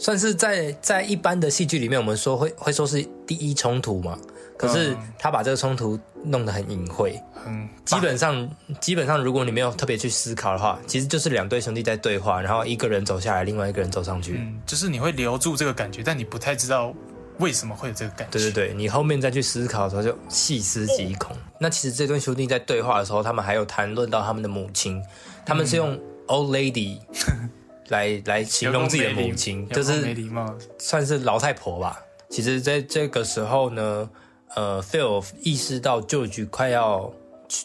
[0.00, 4.18] 算是在在一般的戏剧里面，我们说会会说是第一冲突嘛？
[4.56, 16.94] 可是他把这个冲突弄得很隐晦，嗯，基本上基本上如果你没有特别去思考的话，其实就是两对兄弟在对话，然后一个人走下来，另外一个人走上去，嗯，就是你会留住这个感觉，但你不太知道
[17.38, 18.38] 为什么会有这个感觉。
[18.38, 21.36] 对对对，你后面再去思考的时候就细思极恐。
[21.58, 25.02] 那其实这对兄弟在对话的时候，他们还有谈论到他们的母亲，
[25.44, 26.98] 他们是用 old lady。
[27.90, 32.00] 来来形容自己的母亲，就是没礼貌，算是老太婆吧。
[32.28, 34.08] 其实，在这个时候呢，
[34.54, 37.12] 呃，Phil 意识到 George 快要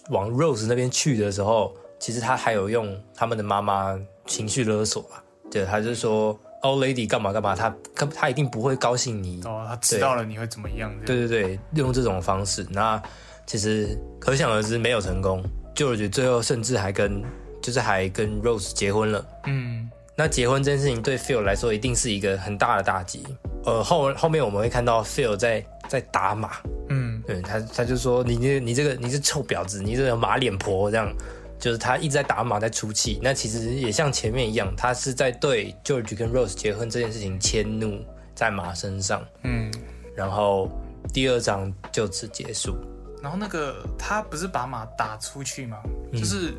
[0.09, 5.23] 往 Rose 那边去的时候，其实他还有用他们的妈妈情绪勒索吧。
[5.51, 9.39] 对，他就说：“Old lady 干嘛干嘛，他他他一定不会高兴你。
[9.45, 10.91] 哦，他知道了你会怎么样？
[11.05, 12.99] 对对对，用这种方式，那
[13.45, 15.43] 其实可想而知没有成功。
[15.75, 17.23] George 最后甚至还跟
[17.61, 19.27] 就是还跟 Rose 结婚了。
[19.45, 19.88] 嗯。
[20.17, 23.23] 那结婚这件事情对 Phil 来说一定是一个很大的打击。
[23.65, 26.51] 呃，后后面我们会看到 Phil 在在打马，
[26.89, 31.12] 嗯，对他他就说你这你这个你是臭婊子，你这个马脸婆这样，
[31.60, 33.19] 就是他一直在打马在出气。
[33.21, 37.99] 那其实也像前面一样，他是在对 George 跟 Rose 结婚这件事情迁怒
[38.36, 39.71] 在马身上，嗯，
[40.15, 40.69] 然后
[41.12, 42.78] 第二章就此结束。
[43.21, 45.78] 然后那个他不是把马打出去吗？
[46.13, 46.54] 就是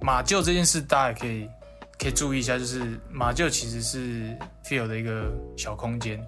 [0.00, 1.48] 马厩这件事，大家也可以。
[2.02, 6.20] 可以注意一下，就是马厩其实是 Phil 的一个小空间，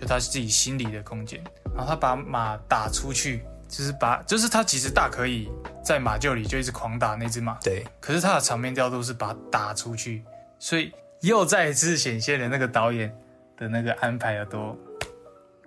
[0.00, 1.42] 就他自己心里的空间。
[1.74, 5.48] 然后他把马打出去，就是把，就是他其实大可以
[5.84, 7.84] 在马厩里就一直狂打那只马，对。
[7.98, 10.22] 可是他的场面调度是把打出去，
[10.60, 13.12] 所以又再一次显现了那个导演
[13.56, 14.78] 的那个安排有多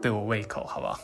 [0.01, 0.97] 对我胃口，好不好？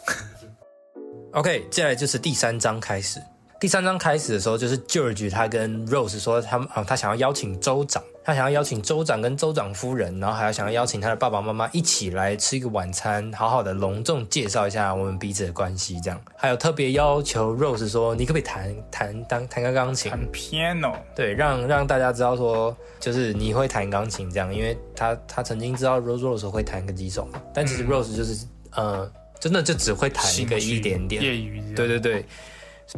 [1.36, 3.22] OK，接下来就是第三章开始。
[3.60, 16.01] 第三章开始的时候，就是 George 他跟 Rose 说，他啊，他想要邀请州长，他想要邀请州长跟州长夫人，然后还要想要邀请他的爸爸妈妈一起来吃一个晚餐，好好的隆重介绍一下我们彼此的关系。
[16.01, 20.09] 这样，还有特别要求 Rose 说，你可不可以弹弹当弹个钢琴？
[20.09, 20.95] 弹 piano。
[21.15, 29.07] 对，让让大家知道说，就是你会弹钢琴这样，因为他他曾经知道 Rose Rose 会弹个几首嘛，但其实 Rose 就是呃，
[29.39, 31.61] 真的就只会弹一个一点点业余。
[31.75, 32.25] 对对对。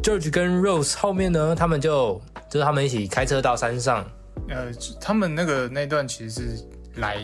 [0.02, 4.06] George 跟 Rose 后面呢，他们就就是他们一起开车到山上。
[4.50, 6.64] 呃，他们那个那段其实是
[6.96, 7.18] 来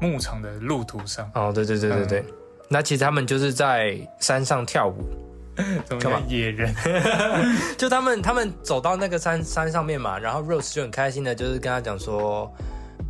[0.00, 1.30] 牧场的路途上。
[1.34, 2.24] 哦，对对对对对。
[2.68, 5.04] 那其实他们就是在山上跳舞，
[5.98, 6.22] 干嘛？
[6.28, 6.74] 野人。
[7.76, 12.50] 就他们他们走到那个山山上面嘛，然后 Rose 就很开心的，就是跟他讲说，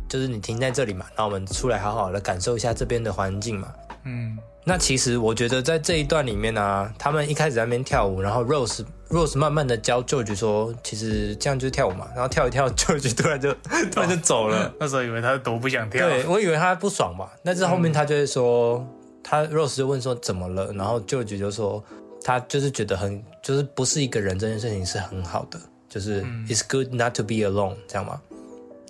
[0.09, 3.67] 就是你停在这里嘛，然后我们出来好好的感受一下这边的环境嘛。
[4.05, 4.37] 嗯。
[4.63, 13.51] 那其实我觉得在这一段里面呢，他们一开始在那边跳舞，然后 Rose Rose 慢慢的教 George 说，其实这样就是跳舞嘛，然后跳一跳，George 突然就
[13.91, 14.73] 突然就走了。
[14.79, 18.85] 那时候以为他多不想跳，对 我以为他不爽嘛，但是后面他就会说，
[19.21, 21.83] 他 Rose 就问说怎么了，然后 George 就说
[22.23, 28.21] 他就是觉得很就是不是一个人这件事情是很好的，就是 It's good not to be alone 这样吗？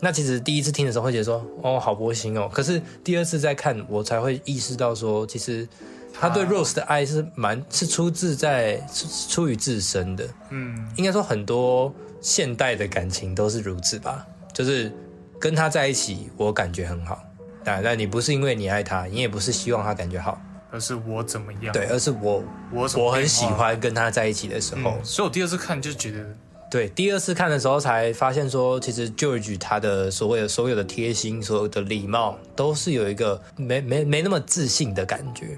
[0.03, 2.49] 那其实第一次听的时候会觉得说，哦，好窝心哦。
[2.51, 5.67] 可是第二次再看，我才会意识到说，其实
[6.13, 8.81] 他对 Rose 的爱是蛮是出自在
[9.29, 10.27] 出于自身的。
[10.49, 14.25] 嗯，应该说很多现代的感情都是如此吧。
[14.53, 14.91] 就是
[15.39, 17.23] 跟他在一起，我感觉很好。
[17.63, 21.71] 但但你不是因为你爱他，你也不是希望他感觉好，而是我怎么样？
[21.71, 24.99] 对，而是我我我很喜欢跟他在一起的时候。
[25.03, 26.25] 所以我第二次看就觉得。
[26.69, 35.57] 对，第二次看的时候才发现说，其实 George 他的所谓的所有的贴心、所有的礼貌，都是有一个没没没那么自信的感觉。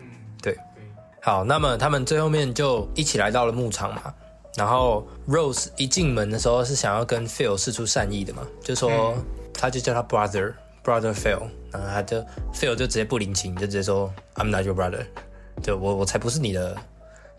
[1.24, 4.14] 对，好，那么他们最后面就一起来到了牧场嘛。
[4.56, 9.16] 然后 Rose 一进门的时候是想要跟 Phil 示出善意的嘛，就说
[9.54, 12.18] 他就叫他 brother brother Phil，然后他就
[12.54, 15.06] Phil 就直接不领情，就直接说 I'm not your brother，
[15.64, 16.78] 就我我才不是你的。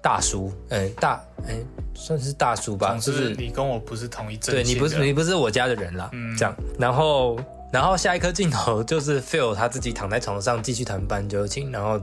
[0.03, 1.19] 大叔，哎，大，
[1.49, 1.57] 哎，
[1.95, 7.41] 算是大叔吧，就是你跟我不是同一阵，对你不是你不是我家的人啦，嗯，这样，然后，
[7.73, 11.99] 然后下一颗镜头就是 Phil 他自己躺在床上继续弹斑鸠琴，然后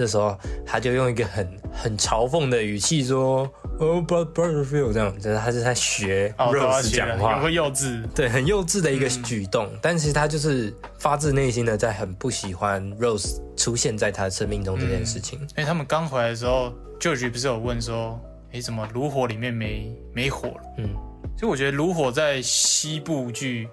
[0.00, 0.34] 这时候
[0.64, 3.46] 他就用一个很很嘲讽的语气说
[3.78, 16.72] ，Oh brother Phil 这样，就是他是在学 Rose 讲话，会幼稚，对，很幼稚的一个举动，但其实他就是发自内心的在很不喜欢 Rose 出现在他生命中这件事情，因为他们刚回来的时候。
[17.00, 18.20] 旧局不是有问说，
[18.52, 20.60] 哎，怎么炉火里面没没火了？
[20.76, 20.92] 嗯，
[21.34, 23.66] 所以我觉得炉火在西部剧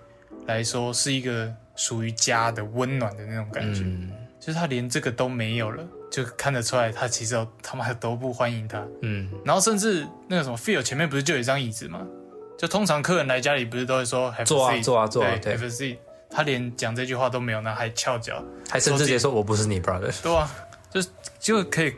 [0.45, 3.83] 来说是一个属于家的温暖的那种感觉，
[4.39, 8.83] 就是他连这个都没有了，就看得出来他其实他们还都不欢迎他。
[9.01, 12.01] 嗯，然后甚至那个什么 feel 前面不是就有一张椅子吗？
[12.57, 20.49] 就通常客人来家里不是都会说坐啊坐啊坐啊，对，F C，他连讲这句话都没有，那还翘脚，还甚至直接说我不是你 brother， 对啊，
[20.91, 21.01] 就
[21.39, 21.93] 就可以。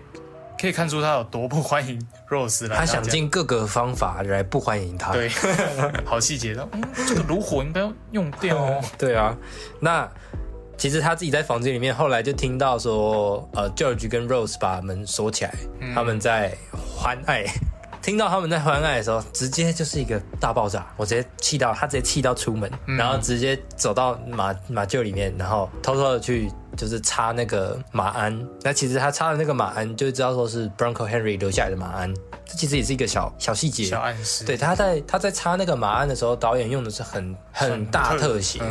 [0.61, 5.13] 可以看出他有多不欢迎 Rose 来，他想尽各个方法来不欢迎他。
[5.13, 5.29] 对，
[6.03, 8.83] 好细节的，嗯，这个炉火应该要用掉哦。
[8.99, 9.33] 对啊，
[9.79, 10.05] 那
[10.79, 15.53] 其实他自己在房间里面，后来就听到说，呃，George 跟 Rose 把门锁起来，
[15.93, 16.55] 他们在
[16.95, 17.45] 欢爱。
[18.01, 26.49] 听到他们在欢爱的时候，直接就是一个大爆炸，我直接气到他直接气到出门，然后直接走到马马厩里面，然后偷偷的去。
[26.77, 32.13] 就是插那个马鞍，那其实他插的那个马鞍，就知道说是 Bronco Henry 留下来的马鞍。
[32.45, 34.45] 这其实也是一个小小细节，小暗示。
[34.45, 38.61] 对，他在他在插那个马鞍的时候，导演用的是很很大特写。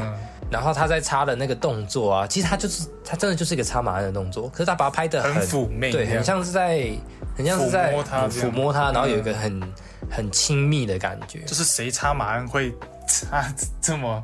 [0.51, 6.91] 然后他在擦的那个动作啊，其实他就是他真的就是一个擦马鞍的动作，可是他把它拍的很妩媚，对，很像是在
[7.37, 7.95] 很像是在
[8.31, 9.63] 抚摸他，然后有一个很
[10.11, 11.41] 很亲密的感觉。
[11.41, 12.75] 就是谁擦马鞍会
[13.07, 13.45] 擦
[13.81, 14.23] 这么？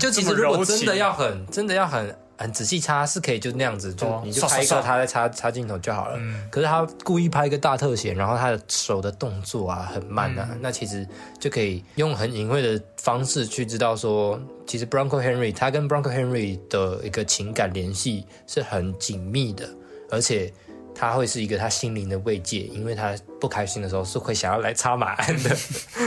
[0.00, 2.14] 就其实如果真的要很真的要很。
[2.36, 6.18] 很仔细插是可以就那样子，就你就拍一个他在插插镜头就好了。
[6.50, 11.06] 可是他故意拍一个大特写，然后他的手的动作啊很慢啊，那其实
[11.38, 19.68] 就可以用很隐晦的方式去知道说，其实 Bronco Henry 他跟 Bronco Henry 的一个情感联系是很紧密的，
[20.10, 20.52] 而且
[20.94, 25.56] 他会是一个他心灵的慰藉，因为他不开心的时候是会想要来插马鞍的。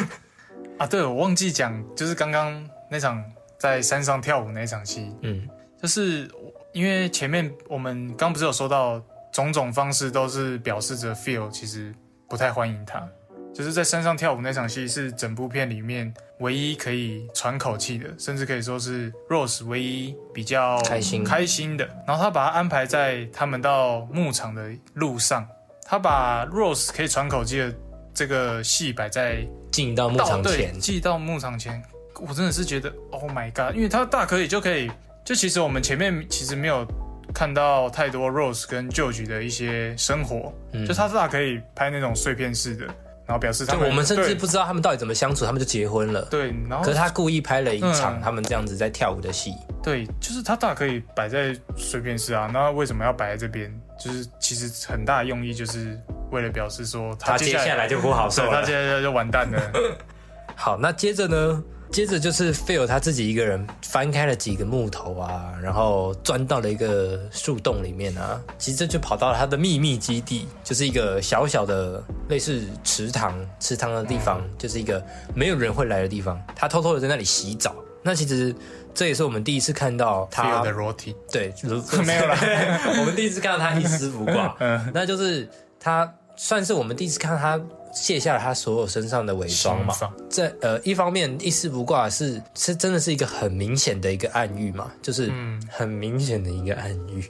[0.77, 3.23] 啊，对，我忘记讲，就是刚刚那场
[3.57, 5.47] 在山上跳舞那场戏，嗯。
[5.81, 6.29] 就是
[6.73, 11.93] 因为前面我们刚不是有说到种种方式都是表示着 feel，其实
[12.29, 13.07] 不太欢迎他。
[13.53, 21.87] 就是在山上跳舞那场戏是整部片里面唯一可以喘口气的，甚至可以说是 Rose 唯一比较开心开心的。
[22.05, 25.47] 然后他把他安排在他们到牧场的路上，
[25.83, 27.73] 他把 Rose 可以喘口气的
[28.13, 31.81] 这个戏摆在进到牧场前，进到牧场前，
[32.27, 34.91] 我真的是觉得 Oh my God，因为他大可以就可以，
[35.27, 36.87] 就其实我们前面其实没有
[37.33, 42.85] 看到太多 Rose 跟 George 的一些生活，嗯就他大可以拍那种碎片式的。
[43.25, 46.21] 然后表示他，就我们甚至不知道他们到底怎么相处，他们就结婚了。
[46.31, 49.53] 对，然后可是他故意拍了一场他们这样子在跳舞的戏。
[49.83, 53.69] 对，就是他大可以摆在碎片式啊，那为什么要摆在这边？
[53.99, 55.99] 就是其实很大的用意就是
[56.31, 59.61] 为了表示说他接下来就不好受了，他接下来就完蛋了。
[60.55, 61.61] 好，那接着呢？
[61.91, 76.39] 接着就是 Phil 他自己一个人翻开了几个木头啊，然后钻到了一个树洞里面啊，其实就跑到了他的秘密基地，就是一个小小的类似池塘、池塘的地方，就是一个没有人会来的地方。
[76.55, 77.73] 他偷偷的在那里洗澡。
[78.03, 78.55] 那其实
[78.93, 81.53] 这也是我们第一次看到他的裸体，对，
[82.05, 82.37] 没有了。
[82.99, 87.59] 我们第一次看到他一丝不挂， 嗯，那就是他算是我们第一次看到他。
[88.01, 89.93] 卸下了他所有身上的伪装嘛？
[90.29, 95.31] 这呃，一方面一丝不挂是是真的是一个很明显的一个暗喻嘛，就是
[95.69, 97.23] 很明显的一个暗喻。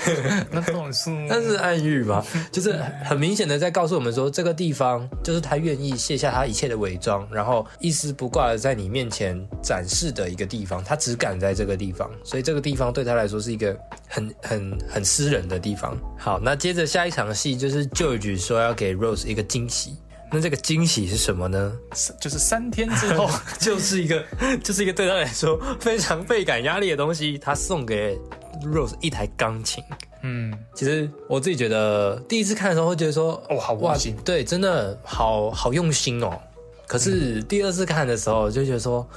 [0.50, 2.24] 那种是那是暗喻嘛？
[2.52, 2.72] 就是
[3.04, 10.82] 很明显的在告诉我们说，这个地方就是他愿意卸下他一切的伪装，然后一丝不挂的在你面前展示的一个地方。
[10.84, 13.76] 他只敢在这个地方，所以这个地方对他来说是一个
[14.08, 15.96] 很很很私人的地方。
[16.18, 19.96] 好，那接着下一场戏就是 George 说要给 Rose 一个惊喜。
[20.32, 21.72] 那这个惊喜是什么呢？
[22.20, 24.24] 就是三天之后， 就是一个，
[24.62, 27.36] 就是一个对他来说非常倍感压力的东西。
[27.38, 28.16] 他送给
[28.64, 29.82] Rose 一台钢琴。
[30.22, 36.38] 嗯，其实我自己觉得第一次看的时候会觉得说，哦，好用心，对，真的好好用心哦。
[36.86, 39.08] 可是第二次看的时候就觉得说，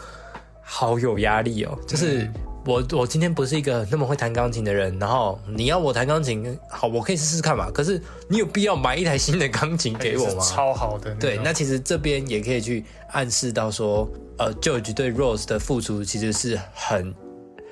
[0.61, 2.29] 好有压力哦，就是。
[2.65, 7.69] 我我今天不是一个那么会弹钢琴的人，然后你要我弹钢琴，好，我可以试试看嘛。
[7.69, 10.39] 可是你有必要买一台新的钢琴给我吗？
[10.43, 11.13] 超好的。
[11.15, 17.13] 对，那其实这边也可以去暗示到说，呃，George 对 Rose 的付出其实是很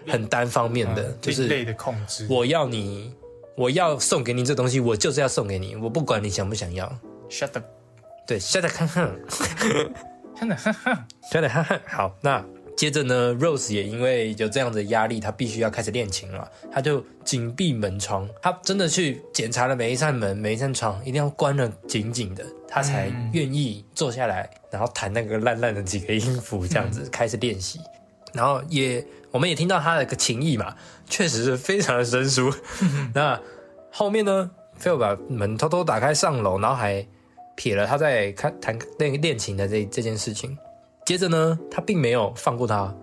[0.08, 2.28] 很单方面的，就是类的控制。
[2.30, 3.14] 我要你，
[3.56, 6.92] 我要送给你这东西，我就是要送给你，我不管你想不想要。
[7.30, 7.64] Shut up。
[8.28, 9.20] 对，Shut up， 哼哼，
[10.38, 10.98] 真的哼哼，
[11.32, 11.80] 真的哼哼。
[11.88, 12.44] 好，那。
[12.82, 16.52] 接着呢，Rose 也因为有这样的压力，他必须要开始练琴了。
[16.72, 27.80] 他就紧闭门窗，他真的去检查了每一扇门、每一扇窗，一定要关了紧紧的，他才愿意坐下来，然后弹那个烂烂的几个音符，这样子开始练习。
[28.34, 30.76] 然后也，我们也听到他的个情谊嘛，
[31.08, 32.52] 确实是非常的生疏。
[33.14, 33.40] 那
[33.92, 34.50] 后面呢
[34.82, 37.06] ，Phil 把门偷偷打开上楼，然后还
[37.56, 40.58] 撇了他在看弹那个练琴的这这件事情。
[41.06, 42.94] 接着呢，他并没有放过他。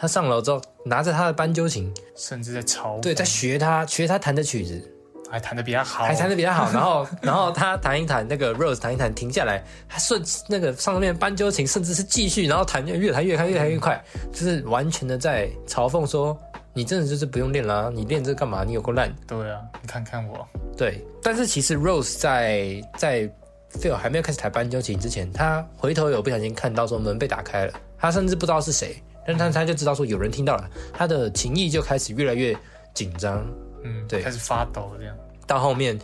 [0.00, 4.80] 他上楼之后，拿着他的斑鸠琴，甚至在抄，对，在学他学他弹的曲子，
[5.28, 6.70] 还弹的比较好，还弹的比较好。
[6.70, 14.00] 然后， 然后他弹一弹，那个 Rose 弹一弹，停下来，他顺那个上面斑鸠琴，甚至是继续，然后弹越弹越开，越弹越快，
[14.32, 16.38] 就是完全的在嘲讽说
[16.72, 18.62] ：“你真的就是不用练了，你练这干嘛？
[18.62, 20.46] 你有够烂。”对啊，你看看我。
[20.76, 23.28] 对，但是其实 Rose 在在。
[23.72, 32.56] Phil 还没有开始弹斑鸠琴之前，他回头有不小心看到说门被打开了，他甚至不知道是谁，但他他就知道说有人听到了，他的情意就开始越来越
[32.94, 33.46] 紧张，
[33.84, 35.14] 嗯，对，开始发抖这样。
[35.46, 35.98] 到后面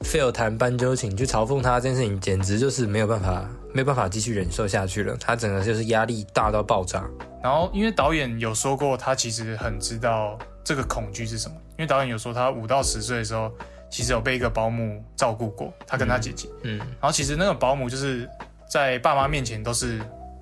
[0.00, 7.04] ，Phil 弹斑鸠琴去嘲讽他这件事情，简直就是没有办法，没有办法继续忍受下去了，他整个就是压力大到爆炸。
[7.42, 13.50] 然后因为导演有说过，他其实很知道这个恐惧是什么，因为导演有说他五到十岁的时候。
[13.90, 18.28] 其实有被一个保姆照顾过，他跟他姐姐，嗯，然后其实那个保姆就是
[18.68, 20.00] 在爸妈面前都是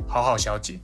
[0.09, 0.81] 好好小姐，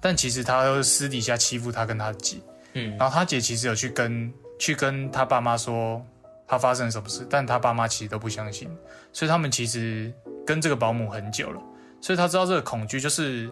[0.00, 2.36] 但其实他都是私底下欺负他跟他姐，
[2.72, 6.04] 嗯，然后他姐其实有去跟去跟他爸妈说
[6.46, 8.68] 他发生了什么事，但他爸妈其实都不相信，
[9.12, 10.12] 所以他们其实
[10.44, 11.60] 跟这个保姆很久了，
[12.00, 13.48] 所以他知道这个恐惧就是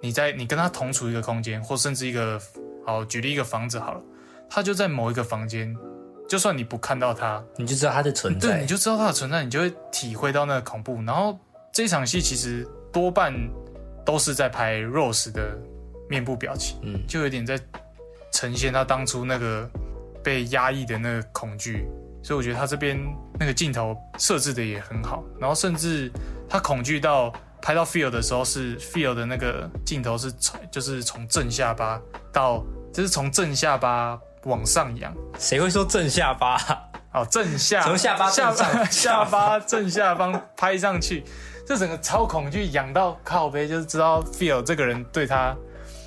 [0.00, 2.40] 你在你跟他同处一个空间，或甚至一个
[2.86, 4.00] 好举例一个房子好了，
[4.48, 5.76] 他就在某一个房间。
[6.28, 8.48] 就算你不看到他，你就知道他的存在。
[8.48, 11.02] 对，你就知道他的存在，你就会体会到那个恐怖。
[11.02, 11.38] 然后
[11.72, 13.32] 这场戏其实多半
[14.04, 15.56] 都是在拍 Rose 的
[16.06, 17.58] 面部表情，嗯，就有点在
[18.30, 19.66] 呈现他当初那个
[20.22, 21.88] 被压抑的那个恐惧。
[22.22, 23.00] 所以我觉得他这边
[23.40, 25.24] 那个镜头设置的也很好。
[25.40, 26.12] 然后甚至
[26.46, 31.98] 他恐惧到拍到 Feel 的时候，是 Feel 的那个镜头是从就是从正下巴
[32.30, 32.62] 到，
[32.92, 34.20] 就是从正下巴。
[34.44, 36.58] 往上扬，谁会说正下巴？
[37.14, 41.24] 哦，正下从下巴下巴下巴正下方拍上去，
[41.66, 45.56] 这整个超恐惧，痒到靠背，就是知道 feel 这个人对他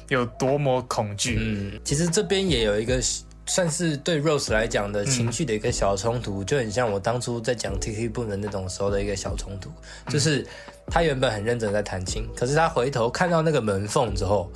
[0.10, 1.40] 有多么恐惧。
[1.42, 3.02] 嗯，其实这边也有一个
[3.48, 9.72] 算是对 Rose 来讲的情绪的一个小冲突，就很像我当初在讲 T T 不能那种时候的一个小冲突，
[10.08, 10.46] 就是
[10.86, 14.52] 他原本很认真在弹琴，可是他回头看到那个门缝之后，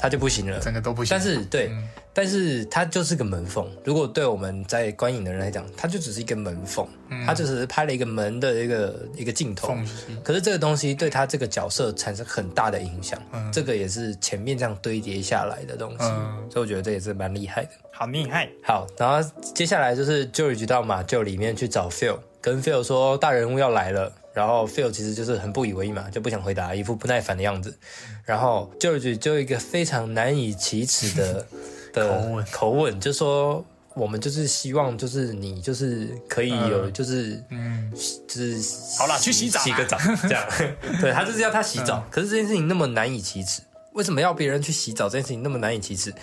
[0.00, 1.10] 他就不行了，整个都不行。
[1.10, 1.68] 但是对。
[2.12, 3.66] 但是它就是个门缝。
[3.84, 6.86] 如果对我们在观影的人来讲，它就只是一个门缝，
[7.24, 9.76] 它就只是拍了一个门的一个一个镜头。
[10.24, 13.20] 可是这个东西对他这个角色产生很大的影响。
[13.52, 16.04] 这个也是前面这样堆叠下来的东西，
[16.52, 17.70] 所以我觉得这也是蛮厉害的。
[17.92, 18.48] 好厉害！
[18.64, 24.12] 好，然后接下来就是 George 到马厩里面去找 Phil，跟 Phil 说大人物要来了。
[24.32, 27.76] 然后 Phil 其实就是很不以为意嘛，就不想回答，一副不耐烦的样子。
[28.24, 31.46] 然后 George 就一个非常难以启齿的。
[31.92, 33.64] 的口吻就说，
[33.94, 37.92] 我们就是希望，就是你就是可以有，就是嗯，
[38.28, 40.42] 就是好了，去洗澡，洗个澡这样。
[41.00, 43.62] 对他就是要他洗澡，可是这件事情那么难以启齿，
[43.94, 45.08] 为什么要别人去洗澡？
[45.08, 46.14] 这件事情那么难以启齿，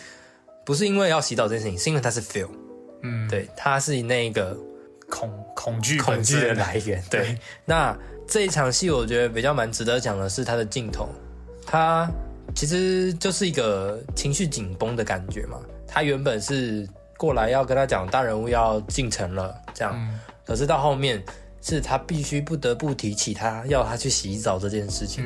[0.66, 2.50] 不是因为要洗澡这件事情，是因为他是 feel，
[3.04, 4.58] 嗯，对，他是那个
[5.10, 7.04] 恐恐惧恐惧的来源。
[7.10, 7.98] 对，那
[8.28, 11.10] 这一场戏我觉得比较蛮值得讲的是他的镜头，
[11.66, 12.10] 他。
[12.56, 15.60] 其实就是一个情绪紧绷的感觉嘛。
[15.88, 16.88] 他原本是
[17.18, 20.20] 过来要跟他讲大人物要进城了，这样。
[20.46, 21.24] 可是到后面
[21.62, 25.26] 是他必须不得不提起他要他去洗澡这件事情，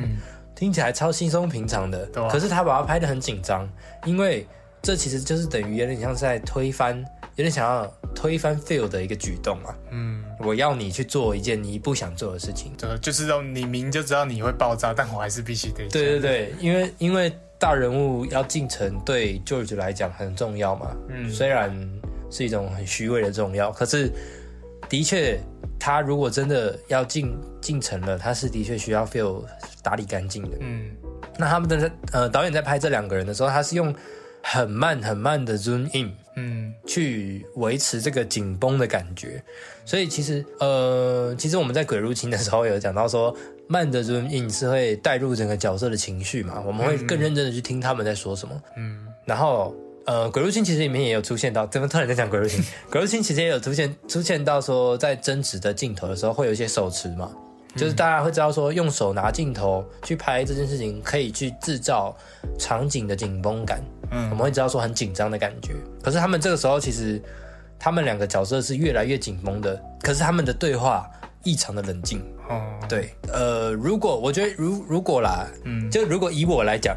[0.54, 2.06] 听起来超轻松平常的。
[2.30, 3.68] 可是他把他拍的很紧张，
[4.04, 4.46] 因为
[4.80, 7.04] 这其实就是等于有点像在推翻，
[7.36, 9.74] 有点想要推翻 feel 的一个举动啊。
[9.90, 10.22] 嗯。
[10.38, 15.86] 我要你去做一件你不想做的事情，对，就是让你明就知道你会爆炸，但我还是必须得。
[15.88, 20.96] 对对对，因为因为大人物要进城，对 George 来讲很重要嘛。
[21.08, 21.72] 嗯，虽然
[22.28, 24.10] 是一种很虚伪的重要，可是
[24.88, 25.38] 的确，
[25.78, 29.44] 他如果真的要进进城了，他是的确需要 feel
[29.80, 30.56] 打理干净的。
[30.58, 30.90] 嗯，
[31.38, 33.94] 那他们的呃导演在拍这两个人的时候，他是用
[34.42, 36.12] 很慢很慢的 zoom in。
[36.36, 39.42] 嗯，去维持这个紧绷的感觉，
[39.84, 43.34] 所以其实呃，其实我们在鬼入侵的时候有讲到说，
[43.66, 48.62] 慢的 zoom in 是会带入整个角色的情绪嘛，我们会更认真的去听他们在说什么。
[48.76, 49.74] 嗯，然后
[50.06, 52.64] 呃，鬼入侵其实里面也有出现到，怎么突然在讲鬼入侵？
[52.90, 57.30] 鬼入侵其实也有出现出现到说，在争执的镜头的时候会有一些手持嘛。
[57.74, 62.14] 就是大家会知道说，用手拿镜头去拍这件事情，可以去制造
[62.58, 63.82] 场景的紧绷感。
[64.12, 65.74] 嗯，我们会知道说很紧张的感觉。
[66.02, 67.20] 可是他们这个时候其实，
[67.78, 69.82] 他们两个角色是越来越紧绷的。
[70.00, 71.10] 可是他们的对话
[71.42, 72.20] 异常的冷静。
[72.48, 76.96] 哦，对，呃，如果我觉得如如果啦，嗯，就如果以我来讲，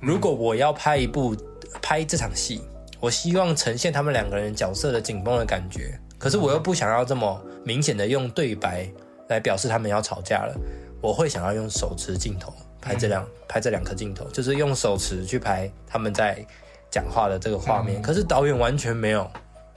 [0.00, 1.36] 如果我要拍一部
[1.80, 2.62] 拍这场戏，
[2.98, 5.96] 我希望呈现他们两个人角色的紧绷的感觉。
[6.18, 8.88] 可是我又不想要这么明显的用对白。
[9.28, 10.54] 来表示他们要吵架了，
[11.00, 12.52] 我会想要用手持镜头
[12.84, 16.44] 拍这两拍这两颗镜头，就是用手持去拍他们在
[16.90, 18.02] 讲话的这个画面。
[18.02, 19.28] 可是导演完全没有，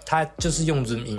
[0.05, 1.17] 他就是用 zoom in，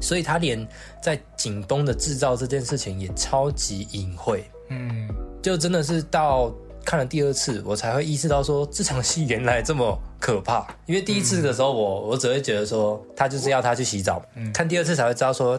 [0.00, 0.66] 所以他连
[1.00, 4.44] 在紧绷的制造这件事情也超级隐晦。
[4.70, 5.08] 嗯，
[5.40, 6.52] 就真的是到
[6.84, 10.66] 看了第二次，我才会意识到说这场戏原来这么可怕。
[10.86, 14.20] 因为第一次的时候，我我只会觉得说他就是要他去洗澡，
[14.52, 15.58] 看第二次才会知道说。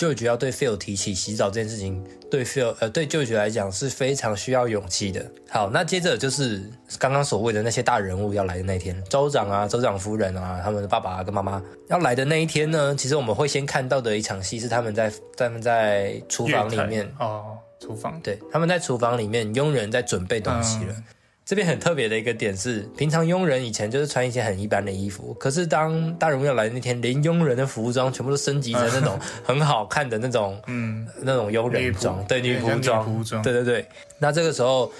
[0.00, 5.30] 舅舅要对 Phil 提起洗澡这件事情，对 Phil 呃对舅舅来讲是非常需要勇气的。
[5.50, 6.64] 好，那接着就是
[6.98, 20.94] 刚刚所谓的那些大人物要来的那一天，州长啊、州长夫人啊，他们的爸爸跟妈妈要来的那一天呢，其实我们会先看到的一场戏是他们在他们在厨房里面哦，厨房对，他们在厨房里面，佣人在准备东西了。
[21.50, 33.84] 这边很特别的一个点是，平常佣人以前就是穿一些很一般的衣服，可是当大人物要来的那天，连佣人的服装全部都升级成那种 很好看的那种，嗯，那种佣人装，对，女仆装，对对对。
[34.16, 34.92] 那这个时候，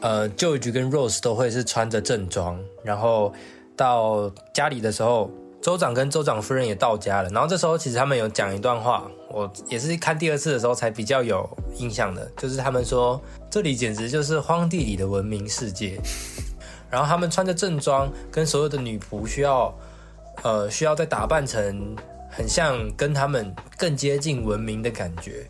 [0.00, 3.30] 呃，George 跟 Rose 都会是穿着正装，然后
[3.76, 5.30] 到家里的时候。
[5.62, 11.48] 州长跟州长夫人也到家了，然后这时候其实他们有讲一段话，我也是看第二次的时候才比较有
[11.78, 16.00] 印象的，就是他们说这里简直就是荒地里的文明世界，
[16.90, 19.72] 然后他们穿着正装，跟所有的女仆需要，
[20.42, 21.96] 呃，需要再打扮成
[22.28, 25.46] 很像跟他们更接近文明的感觉，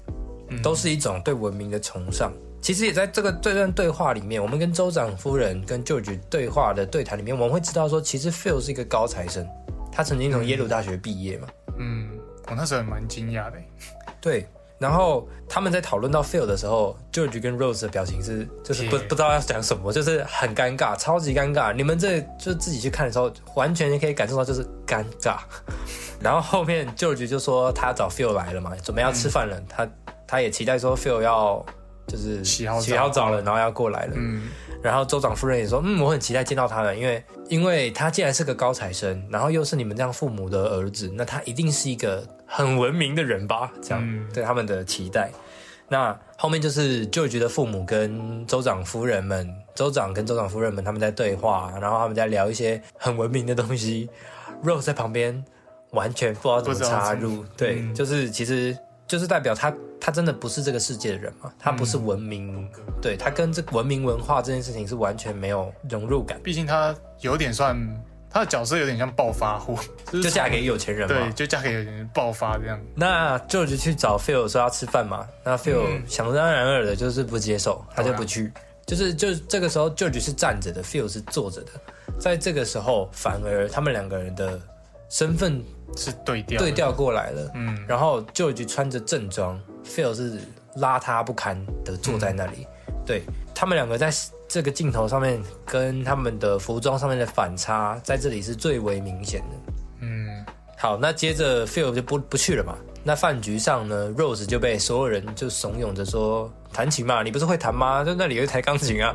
[0.62, 2.30] 都是一种对文明的崇尚。
[2.60, 9.48] 其实也在这个这段对话里面，我们跟州长夫人跟 George 对话的对谈里面，我们会知道说，其实 Phil 是一个高材生。
[9.92, 11.48] 他曾经从耶鲁大学毕业嘛？
[11.78, 12.08] 嗯，
[12.48, 13.58] 我那时候也蛮惊讶的。
[14.20, 14.46] 对，
[14.78, 21.72] 然后他们在讨论到 Phil 的时候，George 跟 Rose 的表情是就是不不知道要讲什么，就是很尴尬，超级尴尬。
[21.72, 25.38] 你们这就自己去看的时候，完全可以感受到就是尴尬。
[26.20, 29.88] 然后后面 George 就说他找 Phil 来了嘛，准备要吃饭了，他
[30.26, 31.64] 他也期待说 Phil 要
[32.06, 34.12] 就是洗好洗好澡了，然后要过来了。
[34.16, 34.48] 嗯。
[34.82, 43.70] 然后州长夫人也说，嗯，我很期待见到他了，因为因为他既然是个高材生，然后又是你们这样父母的儿子，那他一定是一个很文明的人吧？
[43.80, 45.30] 这样对他们的期待。
[45.88, 54.08] 那后面就是 George 的父母跟州长夫人们，州长跟州长夫人们他们在对话，然后他们在聊一些很文明的东西。
[54.64, 55.44] Rose 在旁边
[55.90, 58.76] 完全不知道怎么插入，对，就是其实
[59.06, 59.74] 就是代表他。
[60.04, 61.52] 他真的不是这个世界的人嘛？
[61.60, 62.68] 他不是文明，
[63.00, 66.40] 对他跟这文明文化这件事情是完全没有融入感。
[66.42, 67.78] 毕竟他有点算
[68.28, 69.78] 他的角色有点像暴发户，
[70.10, 71.16] 就嫁给有钱人嘛。
[71.16, 72.80] 对，就嫁给有钱人暴发这样。
[72.96, 75.24] 那 George 去找 Phil 说要吃饭嘛？
[75.44, 78.52] 那 Phil 想当然尔的就是不接受，他就不去。
[78.84, 81.70] 就是就这个时候，George 是站着的，Phil 是坐着的。
[82.18, 84.60] 在这个时候，反而他们两个人的
[85.08, 85.62] 身份
[85.96, 87.50] 是对调对调过来了。
[87.54, 89.60] 嗯，然后 George 穿着正装。
[89.84, 90.40] Phil 是
[90.76, 92.66] 邋遢不堪的坐在那里，
[93.04, 93.22] 对
[93.52, 94.12] 他们两个在
[94.48, 99.72] 这个镜头上面跟他们的服装上面的反差，在这里是最为明显的。
[100.02, 100.46] 嗯，
[100.78, 102.76] 好，那接着 Phil 就不不去了嘛。
[103.02, 108.04] 那饭局上呢，Rose 就被所有人就怂恿着说弹琴嘛，你不是会弹吗？
[108.04, 109.12] 就那里有一台钢琴啊，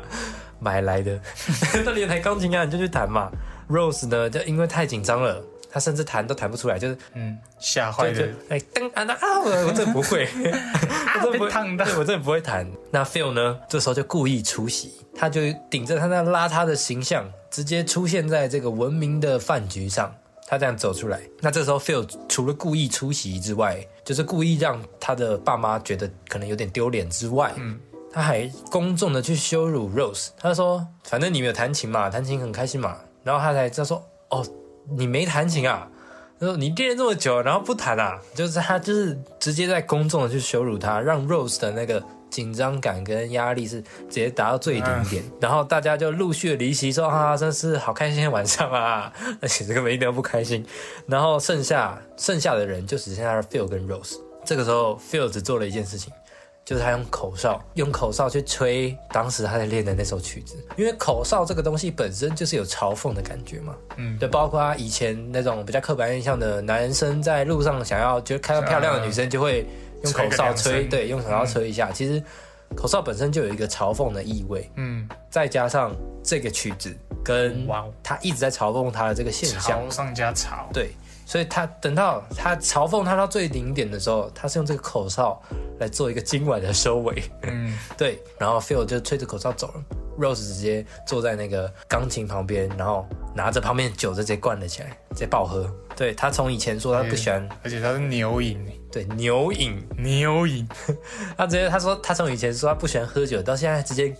[0.59, 1.17] 买来的，
[1.85, 3.31] 那里有台钢琴啊，你就去弹嘛。
[3.69, 5.41] Rose 呢，就因为太紧张了。
[5.77, 8.27] 他甚至弹都弹不出来，就是嗯吓坏了。
[8.49, 9.39] 哎，噔啊啊！
[9.45, 10.27] 我我真不会，
[11.23, 12.67] 我真不会弹，我真的不会弹。
[12.89, 13.59] 那 Phil 呢？
[13.69, 20.11] 这时候就故意出席，他就顶着他那邋遢的形象，直接出现在这个文明的饭局上。
[20.47, 21.21] 他这样走出来。
[21.41, 27.79] 那这时候 Phil 除了故意出席之外，就是故意让他的爸妈觉得可能有点丢脸之外，嗯，
[28.11, 30.29] 他还公众的去羞辱 Rose。
[30.39, 34.43] 他说：“反正你没有弹琴嘛，弹琴很开心嘛。”然后他才知道说：“哦。”
[34.95, 35.87] 你没弹琴啊？
[36.39, 38.19] 他说你练了这么久，然后不弹啊？
[38.35, 45.23] 就是他就是直接在公众的去羞辱他，让 Rose 的那个紧张感跟压力是直接达到最顶点。
[45.41, 49.11] 然后大家就陆续的离席，说啊，真是好开心的晚上啊！
[49.41, 50.63] 而且这个一点都不开心。
[51.07, 54.17] 然后剩下剩下的人就只剩下 Phil 跟 Rose。
[54.45, 56.13] 这个时候，Phil 只做了一件事情。
[56.67, 69.65] 就是他用口哨，用口哨去吹当时他在练的那首曲子，因为口哨这个东西本身就是有嘲讽的感觉嘛，嗯，就包括他以前那种比较刻板印象的男生在路上想要就看到漂亮的女生就会
[70.03, 72.21] 用口哨吹，对，用口哨吹一下，其实
[72.75, 76.93] 口哨本身就有一个嘲讽的意味，嗯，再加上这个曲子
[77.23, 77.65] 跟
[78.03, 80.91] 他一直在嘲讽他的这个现象，嘲上加嘲，对。
[81.27, 85.37] 所以他等到他嘲讽他到最顶点的时候，他是用这个口哨
[85.77, 87.21] 来做一个今晚的收尾。
[87.41, 88.17] 嗯， 对。
[88.39, 89.83] 然后 Phil 就吹着口哨走了
[90.17, 93.05] ，Rose 直接坐在那个钢琴旁边，然后
[93.35, 95.69] 拿着旁边的酒直接灌了起来，直接爆喝。
[95.97, 100.65] 对他从以前说他不喜欢，而且他是牛饮，对牛饮牛饮，
[101.35, 104.15] 他直接他说他从以前说他不喜欢喝酒，到现在直接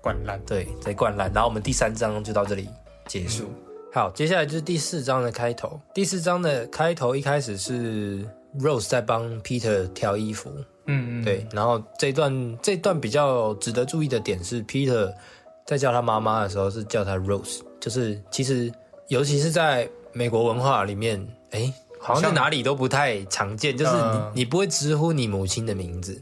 [0.00, 1.28] 灌烂，对，直接灌烂。
[1.34, 2.68] 然后我们第三章就到这里
[3.08, 3.52] 结束。
[3.94, 5.78] 好，接下来就是第四章的开头。
[5.92, 8.26] 第四章的开头一开始是
[8.58, 10.50] Rose 在帮 Peter 挑衣服，
[10.86, 11.46] 嗯嗯，对。
[11.52, 15.12] 然后这段这段比较值得注意的点是，Peter
[15.66, 18.72] 在叫他妈妈的时候是叫他 Rose，就是其实
[19.08, 21.70] 尤其是在美国文化里面，哎。
[22.04, 26.20] 好像在哪里都不太常见，就是你你不会直呼你母亲的名字，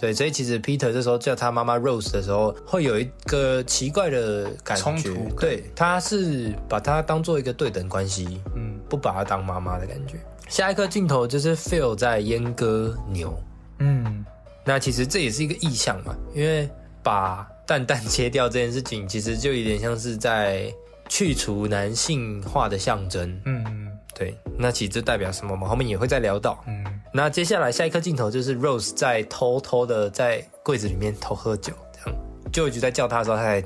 [0.00, 10.16] 对，所以其实 Peter 这时候叫他妈妈 Rose 的时候，会有一个奇怪的感觉，对，他是把他当做一个对等关系，嗯，不把他当妈妈的感觉。
[10.48, 13.32] 下一个镜头就是 Phil 在阉割牛，
[13.78, 14.24] 嗯，
[14.64, 16.68] 那其实这也是一个意象嘛，因为
[17.00, 20.72] 把蛋蛋切掉这件事情，其实就有点像是在
[21.08, 23.91] 去除男性化的象征，嗯。
[24.14, 25.66] 对，那其实这代表什么嘛？
[25.66, 26.62] 后面也会再聊到。
[26.66, 26.84] 嗯，
[27.14, 32.20] 那接下来下一颗镜头就是 Rose 在偷偷的在柜子里面偷喝酒，这样
[32.52, 33.62] 就一直在叫他的时候，他才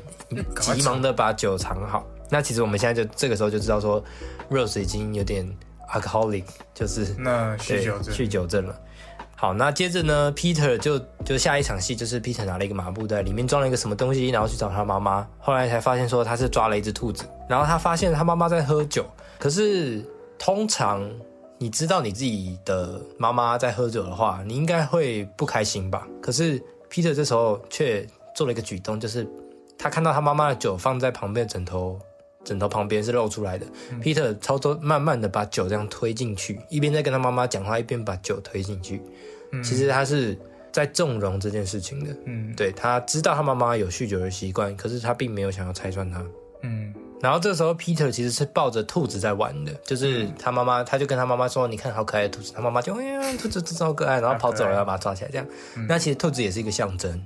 [0.74, 2.06] 急忙的把酒藏好。
[2.30, 4.02] 那其实我们现在就这个时候就知道说
[4.48, 5.44] ，Rose 已经有点
[5.92, 8.80] alcoholic，就是那酗酒症，酗酒症了。
[9.34, 15.26] 好，那接着呢，Peter 就就下一场戏就是 Peter 拿了一个麻布袋，里面装了一个什么东西，然后去找他妈妈。
[15.38, 19.04] 后来才发现说他是抓了一只兔子，然后他发现他妈妈在喝酒，
[19.40, 20.04] 可是。
[20.38, 21.10] 通常
[21.58, 26.06] 你知道你自己的妈妈在喝酒的话，你应该会不开心吧？
[26.20, 26.60] 可是
[26.90, 29.26] Peter 这时候却做了一个举动，就是
[29.78, 31.98] 他看到他妈妈的酒放在旁边枕头，
[32.44, 33.66] 枕头旁边是露出来的。
[34.02, 39.00] Peter 操作慢慢的把酒这样推进去，一边在跟他妈妈讲话，一边把酒推进去。
[39.64, 40.38] 其实他是
[40.70, 42.14] 在纵容这件事情的。
[42.26, 46.22] 嗯，对他知道他妈妈有酗酒的习惯，可是他并没有想要拆穿他。
[46.62, 46.92] 嗯。
[47.20, 55.30] 然后这时候 Peter 其实是抱着兔子在玩的，就是他妈妈，他就跟他妈妈说：“你看好可爱的兔子。”他妈妈就哎呀，兔子真好可爱，然后跑走了，要把它抓起来。
[55.30, 55.46] 这样，
[55.88, 57.22] 那其实兔子也是一个象征。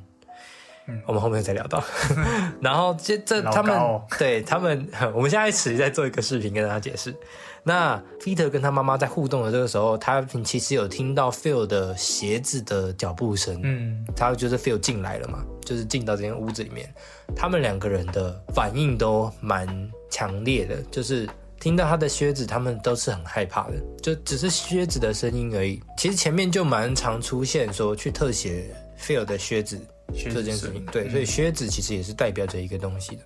[1.06, 1.82] 我们后面再聊到。
[2.60, 3.78] 然后这这他们
[4.18, 7.14] 对他们， 我们现在一起再做一个视频跟大家解释。
[7.62, 13.60] 那 Peter 跟他妈妈在互动的这个时候，他其实有听到 Phil 的鞋子的脚步声。
[13.62, 16.92] 嗯，他就是 Phil 进来了嘛，就是进到这间屋子里面。
[17.36, 19.68] 他们两个人的反应都蛮
[20.10, 21.28] 强烈的，就是
[21.60, 25.80] 听到他的靴子，他们都是很害怕的，就只是靴子的声音而已。
[25.98, 29.78] 其实前面就蛮常出现说去特写 Phil 的靴子
[30.14, 33.22] 这件事情，对，所以靴子其实也是代表着一个东西的。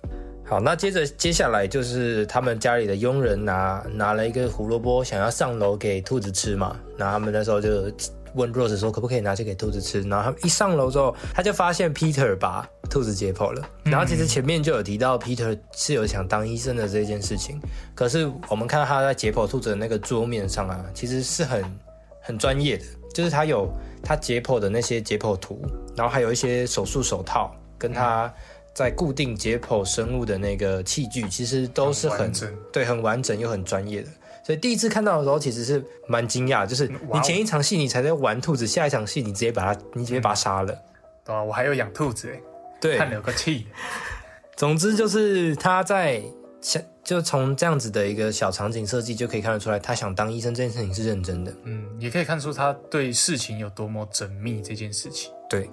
[0.47, 6.77] 好，那接着接下来就是他们家里的佣人拿拿了一个胡萝卜，想要上楼给兔子吃嘛。
[6.95, 7.91] 那他们那时候就
[8.35, 10.03] 问 Rose 说，可不可以拿去给兔子吃？
[10.03, 13.67] 然后他们一上楼之后，他就发现 Peter 把兔子解剖了。
[13.85, 17.59] 然后其实前面就有提到 Peter 是有想当医生的这件事情。
[17.95, 21.79] 可是我们看到他在解剖兔子的那个桌面上啊，其实是很
[22.21, 22.83] 很专业的，
[23.15, 23.67] 就是他有
[24.03, 25.59] 他解剖的那些解剖图，
[25.97, 28.31] 然后还有一些手术手套跟他。
[28.75, 32.31] 在固定解剖生物的那个器具，其实都是很
[32.73, 34.09] 对，很完整又很专业的。
[34.43, 40.77] 所以第一次看到的时候，其实是蛮惊讶，就是你前一场戏你才在玩兔子，下一场戏你直接把它，你直接把它杀了。
[41.23, 42.39] 对啊，我还有养兔子哎，
[42.81, 43.65] 对，看了个气。
[44.57, 46.21] 总之就是他在
[46.65, 51.53] 想，就从这样子的一个小场景设计就可以看得出来，他想当医生这件事情是认真的。
[51.63, 55.31] 嗯，也可以看出他对事情有多么缜密这件事情。
[55.47, 55.69] 对，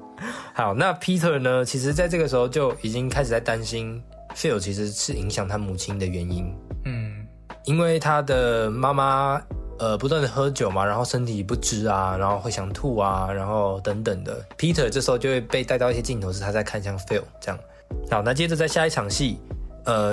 [0.52, 1.64] 好，那 Peter 呢？
[1.64, 4.02] 其实在这个时候就已经开始在担心
[4.36, 6.54] Phil 其实是影响他母亲的原因。
[6.84, 7.26] 嗯，
[7.64, 9.40] 因为他的妈妈
[9.78, 14.44] 呃不断的喝酒嘛，然后身体不支啊，然后会想吐啊，然后等等的。
[14.58, 17.58] Peter 这时候就会被带到一些镜头，是他在看向 Phil 这样。
[18.10, 19.38] 好，那接着在下一场戏，
[19.84, 20.12] 呃，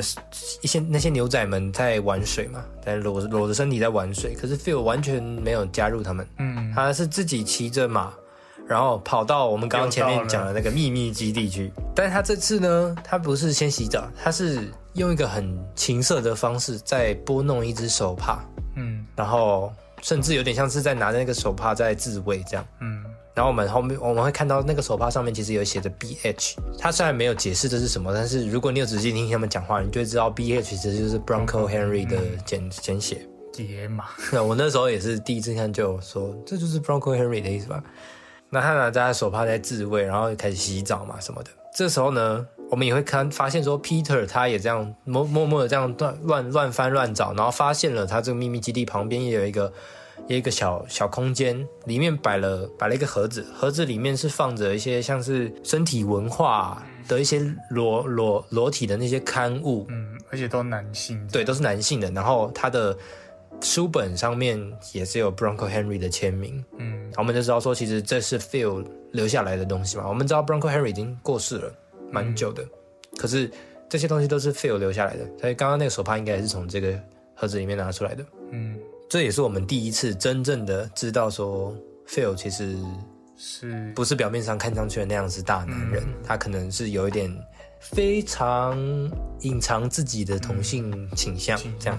[0.62, 6.28] 一些那些牛仔们在玩水嘛，在裸裸着身体在玩水，可是 Phil 完全没有加入他们。
[6.38, 8.14] 嗯，他是自己骑着马。
[8.68, 18.38] 然后跑到我们刚刚前面讲的那个秘密基地去，但是他这次呢，他不是先洗澡，他是用一个很情色的方式在拨弄一只手帕，
[18.76, 23.04] 嗯，然后甚至有点像是在拿着那个手帕在自慰这样，嗯，
[23.40, 33.26] 然后我们后面我们会看到那个手帕上面其实有写着 B H，他虽然没有解释这是什么，但是如果你有仔细听他们讲话，你就会知道 B H 其实就是 Bronco Henry 的简简写。
[33.54, 34.08] 解码。
[34.34, 37.82] 那 我那时候也是第一次看就说这就是 Bronco Henry 的意思吧。
[38.50, 41.50] 那他拿着手帕在自慰，然后开始洗澡嘛什么的。
[41.74, 49.72] 这时候呢，我们也会看发现说，Peter 他也这样默默默的这样乱乱乱翻乱找，然后发现了他这个秘密基地旁边也有一个
[50.28, 62.12] 有一个小小空间，里面摆了摆了一个盒子，盒子里面是放着一些像是身体文化的一些裸裸裸体的那些刊物，嗯，而且都男性，对，都是男性的。
[62.12, 62.98] 然后他的。
[63.62, 64.58] 书本上面
[64.94, 70.08] 也是有 Bronco Henry 的签名，嗯，我们就知道说，其实这是 Phil 留下来的东西嘛。
[70.08, 71.74] 我们知道 Bronco Henry 已经过世了，
[72.10, 72.64] 蛮久的，
[73.18, 73.52] 可是
[73.90, 76.98] 这些东西都是 Phil 留下来的，所以刚刚那个手帕应该也是从这个
[77.36, 78.80] 盒子里面拿出来的，嗯，
[79.10, 81.76] 这也是我们第一次真正的知道说
[82.08, 82.78] Phil 其实
[83.36, 87.36] 是不是表面上看上去的那样子大男人，他可能是有一点。
[87.82, 88.78] 非常
[89.40, 91.98] 隐藏自己的同性倾向，这样。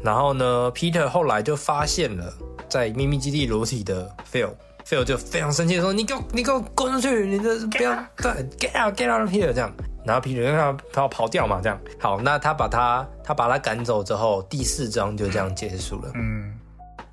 [0.00, 2.32] 然后呢，Peter 后来就发现了
[2.68, 7.26] 在秘密基地裸体的 Phil，Phil 就非常生气的说：“你给我，你给我滚出去！
[7.26, 9.74] 你这不要对，get out，get out of here！” 这样。
[10.04, 11.76] 然后 Peter 让他他要跑掉嘛，这样。
[11.98, 16.12] 好，那他把他他把他赶走之后，第四章就这样结束了。
[16.14, 16.45] 嗯。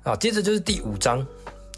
[0.06, 1.26] 好，接着就是第五章，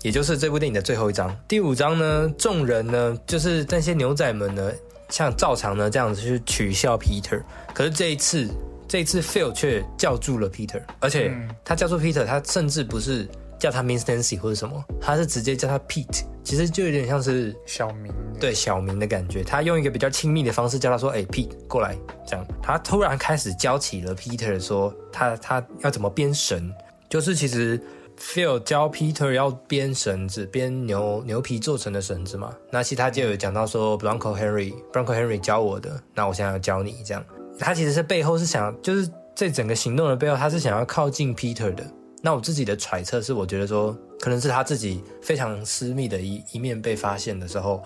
[0.03, 1.35] 也就是这部电影的最后一章。
[1.47, 4.73] 第五章呢，众人呢，就是那些牛仔们呢。
[5.09, 7.41] 像照常呢这样子去取笑 Peter，
[7.73, 8.49] 可是这一次，
[8.89, 11.33] 这一次 Phil 却叫住了 Peter，而且
[11.65, 19.45] 他叫住 Peter，他甚至不是叫他 Miss Nancy 或者什么，他是直接叫他 Pete，其实就有点像是小明，对小明的感觉。
[19.45, 21.97] 他用一个比较亲密的方式叫他说：“哎，Pete，过来。”
[22.27, 26.69] 这样，他突然开始教起了 Peter 说他他要怎么编绳，
[27.09, 27.81] 就是其实。
[28.19, 32.55] Phil 教 Peter 要编绳子，编牛牛皮做成的绳子嘛。
[32.71, 36.01] 那其他就有讲到说，Bronco Henry，Bronco Henry 教我的。
[36.15, 37.25] 那我现在要教你，这样。
[37.59, 41.85] 他其实是背后是想，就是这整个行动的背后，他是想要靠近 Peter 的。
[42.23, 47.83] 那我自己的揣测是，我觉得说，可能是他自己非常私密的一一面被发现的时候，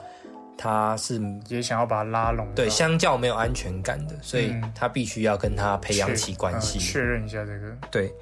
[0.62, 2.46] 他是也想要把他拉拢。
[2.54, 7.74] 对，相较没有安全感的，所以他必须要跟他培养起关系，确认一下这个。
[7.90, 8.12] 对。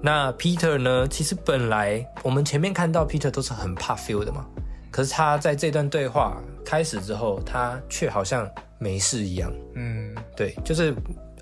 [0.00, 1.08] 那 Peter 呢？
[1.08, 4.46] 其实本来我们前面看到 Peter 都是很怕 feel 的嘛，
[4.92, 8.48] 可是他在这段对话开始之后，他却好像
[8.78, 9.52] 没事一样。
[9.74, 10.94] 嗯，对，就是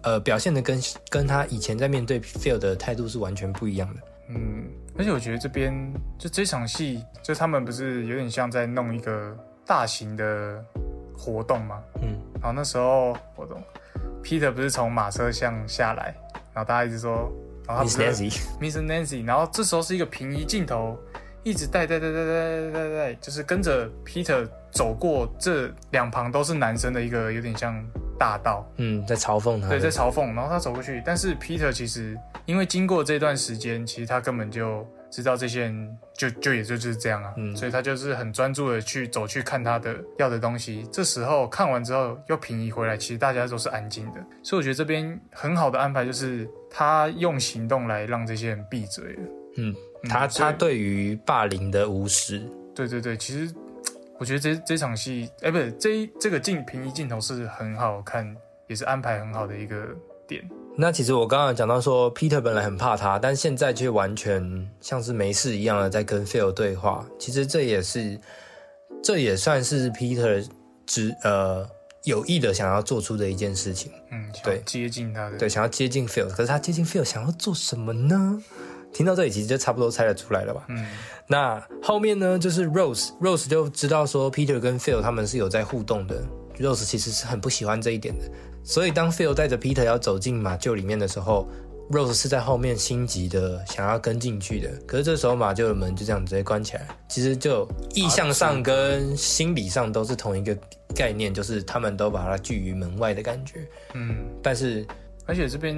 [0.02, 0.80] 呃表现的跟
[1.10, 4.00] 跟他以前在面对 feel 的态度是完全不一样的。
[4.28, 4.64] 嗯，
[4.96, 5.74] 而且我觉得这边
[6.18, 10.64] 就这场戏，就他们不是有点像在弄一个大型的
[11.16, 11.82] 活动嘛？
[12.00, 13.62] 嗯，然后那时候活动
[14.22, 16.14] ，Peter 不是从马车巷下来，
[16.52, 17.30] 然后大家一直说，
[17.66, 20.98] 然后 Miss Nancy，Miss Nancy，然后这时候是一个平移镜头。
[21.44, 27.84] 一直带带带带带带带，就是跟着 Peter 走过这两旁都是男生的一个有点像
[28.16, 40.88] 大道，嗯，在嘲讽他，对，在嘲讽，然后他走过去，但是 Peter 其实因为经过这段时间，其实他根本就知道这些人就就也就就是这样啊，嗯，所以他就是很专注的去走去看他的要的东西。
[40.90, 49.22] 这时候看完之后又平移回来，其实大家都是安静的，所以我觉得这边很好的安排就是他用行动来让这些人闭嘴了，
[49.58, 49.76] 嗯。
[50.08, 52.42] 他他对于霸凌的无视，
[52.74, 53.54] 对对对，其实
[54.18, 58.36] 我觉得这这场戏，哎，不是这这个镜平移镜头是很好看，
[58.66, 59.86] 也是安排很好的一个
[60.26, 60.42] 点。
[60.74, 67.06] 那其实我刚刚讲到说，Peter 本来很怕他，但现在却完全像是没事一样的在跟 Phil 对话。
[67.18, 68.18] 其实这也是，
[69.02, 70.46] 这也算是 Peter
[70.86, 71.68] 只呃
[72.04, 73.92] 有意的想要做出的一件事情。
[74.10, 78.42] 嗯，对，接近他的，对，想要接近 Phil，可是他接近 Phil 想要做什么呢？
[78.94, 80.64] 听到这里，其实就差不多猜得出来了吧？
[80.68, 80.86] 嗯，
[81.26, 86.22] 那后面呢，就是 Rose，Rose 就知道说 Peter 跟 Phil 他们是有在互动的。
[86.58, 88.24] Rose 其实是很不喜欢这一点的，
[88.64, 91.48] 所以当 Phil 带着 Peter 要走进马厩里面的时候
[91.90, 94.70] ，Rose 是在后面心急的想要跟进去的。
[94.86, 100.56] 可是这时候马厩的门就这样直接关起来，其实就意向上跟心理上都是同一个
[100.94, 103.66] 概念，就是他们都把它拒于门外的感觉。
[103.94, 104.86] 嗯，但是
[105.26, 105.76] 而且这边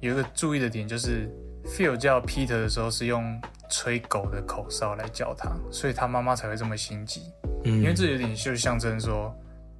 [0.00, 1.28] 有一个注意的点就是。
[1.68, 3.24] Phil 叫 Peter 的时候是用
[3.68, 7.22] 吹狗的口哨来叫他，所以他妈妈才会这么心急。
[7.64, 9.34] 嗯，因为这有点就象征说，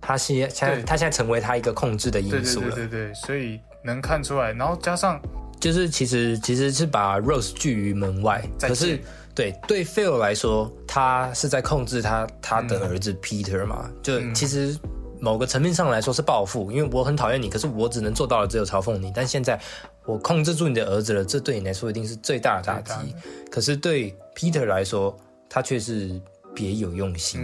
[0.06, 2.68] 他现在他现在成为他一个控制的因素了。
[2.68, 4.52] 对对对对，所以能看出来。
[4.52, 5.20] 然后加上
[5.58, 9.00] 就是其实其实是把 Rose 拒于门外，可是
[9.34, 13.90] 对对 Phil 来说，他是在控制他他的儿子 Peter 嘛？
[14.02, 14.76] 就其实。
[15.18, 19.10] 某个层面上来说是报复，因为我很讨厌你，可是我只能做到了只有嘲讽你。
[19.14, 19.58] 但现在
[20.04, 23.14] 我控制住你的儿子了，这对你来说一定是最大的打击。
[23.50, 25.16] 可是对 Peter 来说，
[25.48, 26.20] 他却是
[26.54, 27.40] 别有用心。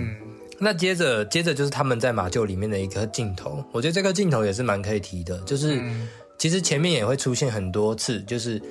[0.63, 5.83] 那接着接着就是他们在马厩里面的一个镜头，我觉得这个镜头也是蛮可以提的，就是
[6.39, 8.63] 其实前面也会出现很多次，就是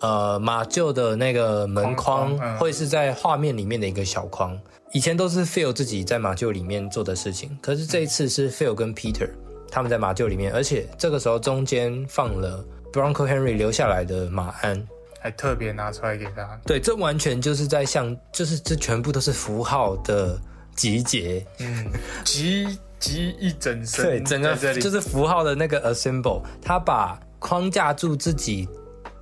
[0.00, 4.60] 呃马厩的那个门框会是在画面里面的一个小框。
[4.92, 9.28] 以前都是 Phil 自己在马厩里面做的事情，可是这一次是 Phil 跟 Peter
[9.70, 14.86] 他们在马厩里面，而且这个时候中间放了 Bronco Henry 留下来的马鞍，
[15.18, 16.58] 还特别拿出来给他。
[16.66, 20.40] 对，这完全就是在像，就是这全部都是符号的
[20.78, 21.86] 集结，嗯，
[22.24, 28.68] 集集一整身，对，整个就是符号的那个 assemble，他把框架住自己。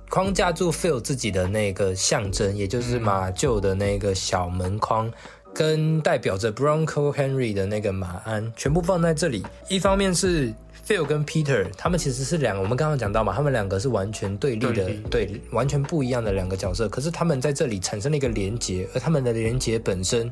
[0.09, 5.11] 框架住 Phil 自己的那个象征，也就是马厩的那个小门框。
[5.53, 9.43] 跟代表着 Bronco Henry 的那个马鞍全部放在这里。
[9.67, 10.53] 一方面是
[10.87, 16.87] Phil 跟 Peter，他们其实是两个，我们刚刚讲到嘛，他们两个是完全对立的，对，完全不一样的两个角色。
[16.87, 20.31] 可是他们在这里产生了一个连结，而他们的连结本身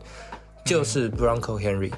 [0.65, 1.91] 就是 Bronco Henry。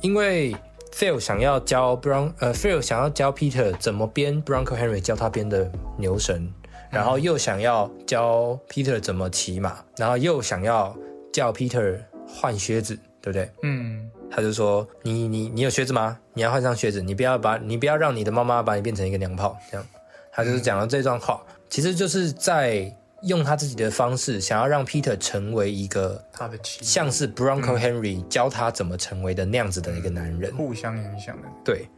[0.00, 0.56] 因为
[0.92, 6.50] Phil 想要教 Bron，呃，Phil 想要教 Peter 怎么编 Bronco Henry 教他编的牛绳，
[6.90, 10.96] 然后又想要教 Peter 怎么骑马，然后又想要
[11.32, 11.98] 叫 Peter。
[12.28, 13.48] 换靴子，对不对？
[13.62, 16.18] 嗯，他就说：“你你你有靴子吗？
[16.34, 19.86] 你要换上靴子，你不要把你不要让你的妈妈把你变成一个娘炮。”这样，
[20.32, 21.40] 他就是讲了这段话，
[21.70, 22.92] 其实就是在
[23.22, 31.48] 用他自己的方式，想要让 Peter 成为一个他的像是 Bronco Henry 教他怎么成为的那样子的一个男人，互相影响的。
[31.64, 31.88] 对，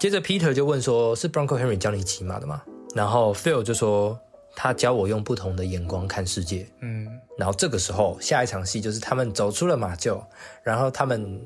[0.00, 2.62] 接着 Peter 就问说：“是 Bronco Henry 教你骑马的吗？”
[2.94, 4.18] 然后 Phil 就说。
[4.56, 10.24] 他教我用不同的眼光看世界，嗯，然后这个时候下一场戏就是他们走出了马厩，
[10.62, 11.42] 然后他们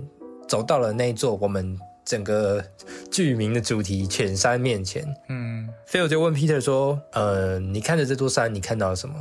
[0.47, 1.75] 走到了那座我们
[2.09, 2.65] 整个
[3.11, 9.15] 剧名的主题犬山面前，嗯，Phil 就问 Peter 说，呃，你看着这座山，你看到了什么？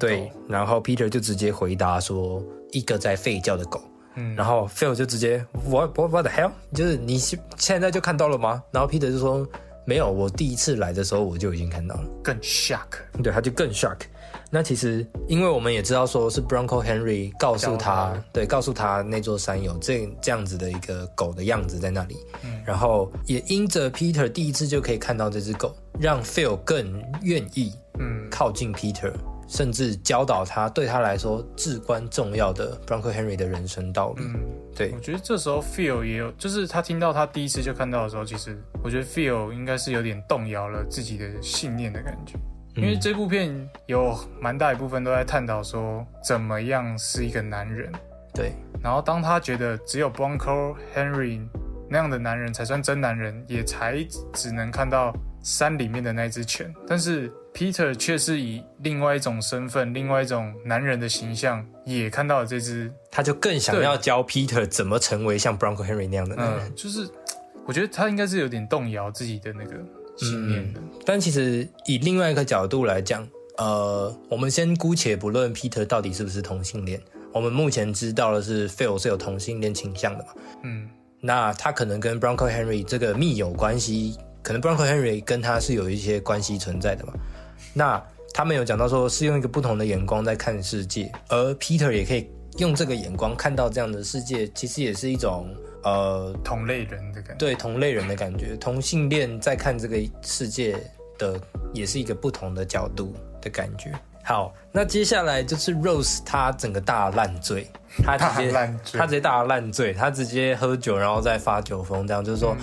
[0.00, 2.42] 对，然后 Peter 就直接回答说，
[2.72, 3.80] 一个在吠叫的狗，
[4.16, 6.50] 嗯，然后 Phil 就直接 What What the hell？
[6.74, 8.60] 就是你现在就看到了吗？
[8.72, 9.48] 然后 Peter 就说。
[9.84, 12.86] 没有，我第一次来的时候我就已经看到了，更 shock，
[13.20, 13.98] 对，他就更 shock。
[14.54, 22.18] 那其实，因为我们也知道，说是 Bronco Henry 告诉他，对，告诉他那座山有这这样子的一个狗的样子在那里。
[22.44, 29.10] 嗯，然后也因着 Peter 第一次就可以看到这只狗，让 Phil 更愿意嗯靠近 Peter，
[29.48, 34.22] 甚至教导他对他来说至关重要的 Bronco Henry 的人生道理。
[34.22, 34.38] 嗯，
[34.76, 42.34] 对，我觉得这时候 Phil 也有，就是他听到他第一次就看到的时候，其实我觉得 Phil 应该是有点动摇了自己的信念的感觉。
[42.74, 47.92] 因为这部片有蛮大一部分都在探讨说怎么样是一个男人。
[48.34, 48.52] 对，
[48.82, 51.40] 然后当他觉得只有 Bronco Henry
[51.88, 57.32] 那样的男人才算真男人，也才只能看到山里面的那只犬，但是。
[57.54, 66.74] Peter 却是以另外一种身份、另外一种男人的形象，也看到了这只，他就更想要教 Peter 怎么成为像 Bronco Henry 那样的男人。
[66.74, 67.06] 就是，
[67.66, 69.74] 我觉得他应该是有点动摇自己的那个
[70.16, 70.80] 信念的。
[71.04, 73.26] 但其实以另外一个角度来讲，
[73.58, 77.00] 呃，我们先姑且不论 Peter 到底是不是同性恋，
[77.32, 80.30] 我们目前知道的是 Phil 是有同性恋倾向的嘛？
[80.64, 80.88] 嗯，
[81.20, 87.12] 那他可能跟 Bronco Henry 这个密友关系，可能 Bronco Henry 跟他是有一些关系存在的嘛？
[87.74, 88.02] 那
[88.34, 95.54] 他们有讲到说，是用一个不同的眼光在看世界，而 Peter 也可以用这个眼光看到这样的世界，其实也是一种
[95.84, 97.34] 呃同类人的感觉。
[97.38, 100.76] 对，同类人的感觉，同性恋在看这个世界
[101.18, 101.40] 的，
[101.72, 103.92] 也是一个不同的角度的感觉。
[104.24, 107.66] 好，那接下来就是 Rose，他整个大烂醉，
[108.04, 108.52] 他直接
[108.92, 112.56] 他直接大烂醉，他直接喝酒，然后再发酒疯，这样就是说。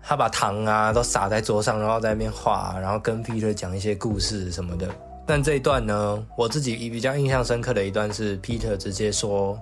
[0.00, 4.88] 他把糖啊都撒在桌上，然后在那边画，然后跟 Peter 讲一些故事什么的。
[5.26, 9.60] 但这一段呢，我自己比较印象深刻的一段是 Peter 直接说，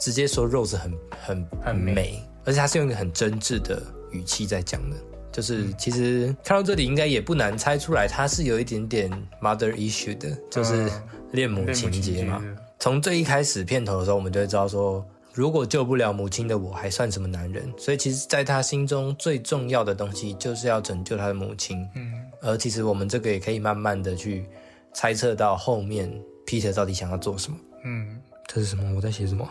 [0.00, 3.80] 直接说 Rose 很很很美，而且他是用一个很真挚的
[4.10, 4.96] 语气在讲的。
[5.30, 10.90] 就是其实看到这里，应该也不难猜出来，他是有一点点 mother issue 的，就是
[11.30, 12.42] 恋母情节嘛。
[12.80, 15.06] 从最一开始片头的时候，我们就会知道说。
[15.32, 17.72] 如果救不了母亲的我，还算什么男人？
[17.78, 21.88] 所以其实，在他心中最重要的东西，就是要拯救他的母亲。
[21.94, 24.44] 嗯，而其实我们这个也可以慢慢的去
[24.92, 26.12] 猜测到后面
[26.44, 27.56] Peter 到底想要做什么。
[27.84, 28.20] 嗯，
[28.52, 28.82] 这是什么？
[28.96, 29.48] 我在写什么？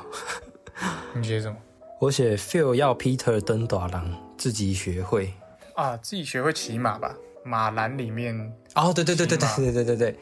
[1.15, 1.55] 你写什么？
[2.01, 5.33] 我写 Phil 要 Peter 登短廊，自己学会
[5.75, 7.15] 啊，自己学会骑马吧。
[7.45, 8.35] 马栏里面
[8.75, 10.19] 哦，对对对对对对对对对。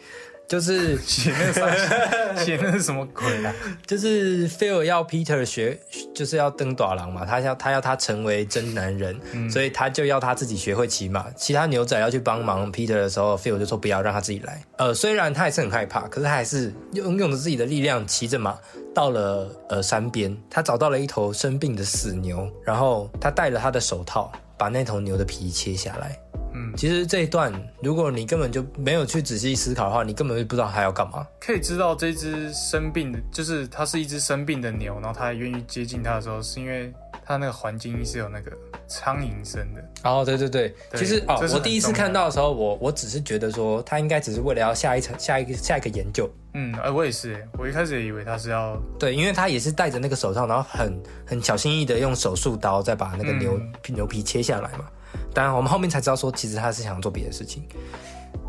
[0.48, 3.54] 就是写那个 写那是什么鬼啊？
[3.86, 5.78] 就是 Phil 要 Peter 学，
[6.16, 7.26] 就是要登短廊嘛。
[7.26, 9.20] 他要他要他成为真男人，
[9.52, 11.26] 所以他就要他自己学会骑马。
[11.36, 14.64] 其他牛仔要去帮忙 Peter 的时候，Phil 就说不要让他自己来。
[14.78, 18.58] 呃，虽然他还是很害怕，可是他还是用用着自己的力量骑着马
[18.96, 20.36] 到了呃山边。
[20.50, 26.18] 他找到了一头生病的死牛，然后他戴了他的手套，把那头牛的皮切下来。
[26.58, 27.54] 嗯，其实这一段，
[27.84, 31.26] 如果你根本就没有去仔细思考的话，你根本就不知道它要干嘛。
[31.40, 36.92] 可以知道这只生病的，就是它是一只生病的牛，然后它还愿意接近它的时候，是因为
[37.24, 38.52] 它那个环境是有那个
[38.88, 39.84] 苍蝇声的。
[40.04, 46.30] 哦，对对对，其实哦，我第一次看到的时候，我我只是觉得说，它应该只是为了要下一层下一个下一个研究。
[46.54, 54.86] 嗯，哎，我也是，我一开始也以为他是要对，因为他也是戴着那个手套，然后很很小心翼翼的用手术刀再把那个牛牛皮切下来嘛。
[55.34, 57.64] 当然，我们后面才知道说，其实他是想做别的事情。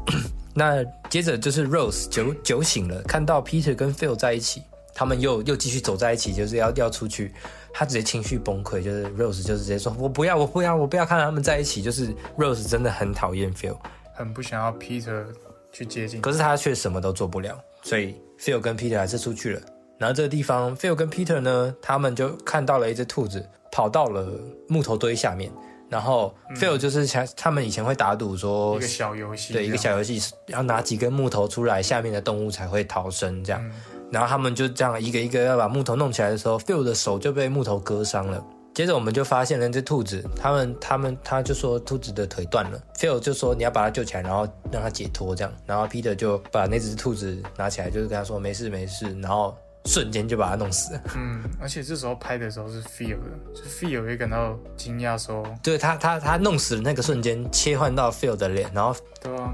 [0.54, 4.62] 那接着就是 Rose 酒酒醒了，看到 Peter 跟 Phil 在一起，
[4.94, 7.32] 他们又又继续走在一起，就是要要出去，
[7.72, 13.76] 他直接情绪崩溃，就是 Rose 就直接说：“我不要，我不要，我不要看到他们在一起。”就是 Rose 真的很讨厌 Phil，
[14.14, 15.24] 很不想要 Peter
[15.70, 19.60] 去接近，可是他却什么都做不了，所以 Phil 跟 Peter 还是出去了。
[19.98, 24.26] 然后这个地方，Phil 跟 Peter 呢，他们就看到了一只兔子跑到了
[24.68, 25.52] 木头堆下面。
[25.88, 33.72] 然后 Phil 就是像他们以前会打赌说一个小游戏，对一个小游戏，要拿几根木头出来，下面的动物才会逃生这样。
[34.10, 38.44] 然后他们就这样一个一个要把木头弄起来的时候，Phil 的手就被木头割伤了。
[38.74, 45.52] 接着我们就发现了那只兔子，他们他们他就说兔子的腿断了，Phil 就说你要把它救起来，然后让它解脱这样。
[45.66, 49.56] 然后 Peter 就把那只兔子拿起来，就是跟他说没事没事，然后。
[49.84, 51.02] 瞬间就把他弄死了。
[51.16, 58.94] 嗯，而且这时候拍的时候是 feel 的，就 feel 也感到惊讶，说，对他，他，他弄死的那个瞬间切换到 feel 的脸，然后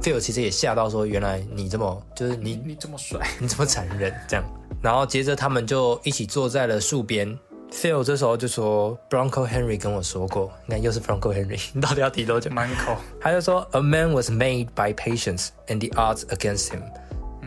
[0.03, 4.45] feel 其实也吓到，说原来你这么，就是你你这么帅， 你这么残忍，这样。
[4.83, 7.39] 然后接着他们就一起坐在了树边
[7.73, 12.51] Phil 这时候就说，Bronco Henry 跟我说过，你看又是 Bronco Henry， 你到底要提多久？
[12.51, 12.97] 满口。
[13.21, 16.83] 他就说，A man was made by patience and the odds against him，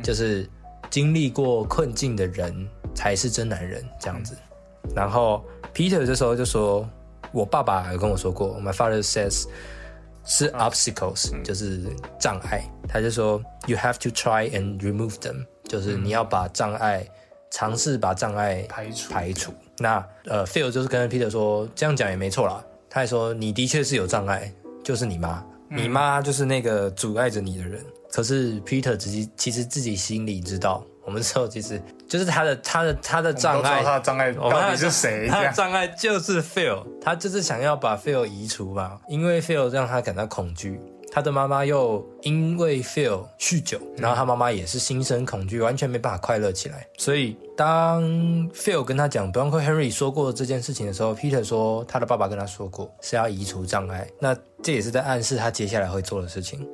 [0.04, 0.50] 就是
[0.90, 2.68] 经历过困境的人。
[2.96, 4.36] 才是真男人这样子，
[4.96, 6.90] 然后 Peter 这时候就说
[7.32, 9.46] ：“我爸爸有跟我说过，My father says
[10.26, 11.84] 是 obstacles，就是
[12.20, 12.68] 障碍。
[12.88, 17.08] 他就说 You have to try and remove them，就是你要把障碍
[17.52, 19.54] 尝试把障碍排除排除。
[19.78, 22.66] 那呃，Phil 就是跟 Peter 说这样讲也没错啦。
[22.90, 24.52] 他还说你的确是有障碍，
[24.84, 25.46] 就是你妈。
[25.70, 27.86] 你妈就是那个阻碍着你的人。
[28.12, 35.28] 可是 Peter 自己其实自己心里知道，我们之后其实就是他的他的他的障碍，他的障碍到底是谁？
[35.28, 40.80] 他的障碍就是 Phil，他就是想要把 Phil 移除吧，因为 Phil 让他感到恐惧。
[41.10, 46.86] 他的妈妈又因为 Phil 酗酒，然后他妈妈也是心生恐惧，完全没办法快乐起来。
[46.98, 48.04] 所以当
[48.52, 56.68] Phil 跟他讲 Bronco Henry 说过这件事情的时候，Peter 说他的爸爸跟他说过是要移除障碍，那这也是在暗示他接下来会做的事情。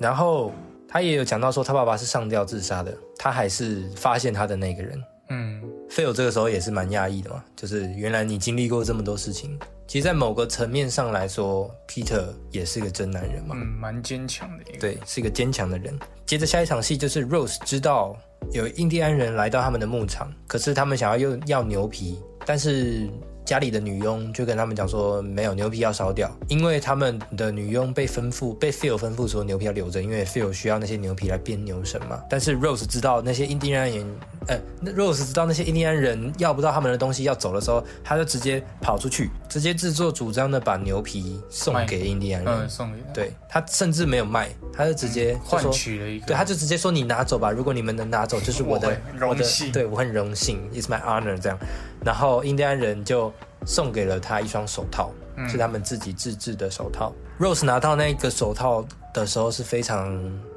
[0.00, 0.52] 嗯，然后
[0.88, 5.00] 他也有讲到说他爸爸是上吊自杀的，他还是发现他的那个人。
[5.28, 9.56] 嗯，Phil 这个时候也是蛮讶异的嘛，就是原来你经历过这么多事情。
[9.86, 15.96] 其实，在某个层面上来说，Peter 也是个真男人嘛，嗯，蛮坚强的，对，是一个坚强的人。
[16.26, 18.16] 接着下一场戏就是 Rose 知道
[18.52, 23.08] 有印第安人来到他们的牧场，可是他们想要用要牛皮，但是。
[23.44, 32.22] 家里的女佣就跟他们讲说，没有牛皮要烧掉，因为他们的女佣被吩咐，被 Phil 吩咐说牛皮要留着，因为 Phil 需要那些牛皮来编牛绳嘛。
[32.28, 34.06] 但是 Rose 知道那些印第安人，
[34.46, 34.58] 呃
[34.92, 42.54] ，Rose 知道那些印第安人要不到他们的东西要走的时候，他就直接跑出去，直接自作主张的把牛皮送给印第安人。
[42.54, 51.58] 嗯，送给对他甚至没有卖，他就直接换取了一个，对，他就直接说你拿走吧，如果你们能拿走，就是我的荣幸，对我很荣幸，It's my honor 这样。
[52.04, 53.32] 然后印第安人就
[53.66, 55.12] 送给了他一双手套，
[55.48, 57.12] 是他们自己自制的手套。
[57.38, 60.12] Rose 拿到那个手套的时候是非常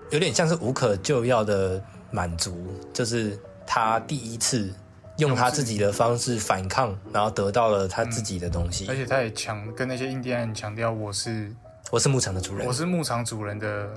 [0.10, 1.82] 有点像是无可救药的
[2.12, 4.74] 满足，就是他第一次
[5.18, 8.88] 用他自己的方式反抗，然后得到了他自己的东西。
[8.90, 11.54] 而且他也强跟那些印第安人强调：“我是
[11.92, 13.90] 我是牧场的主人，我是牧场主人的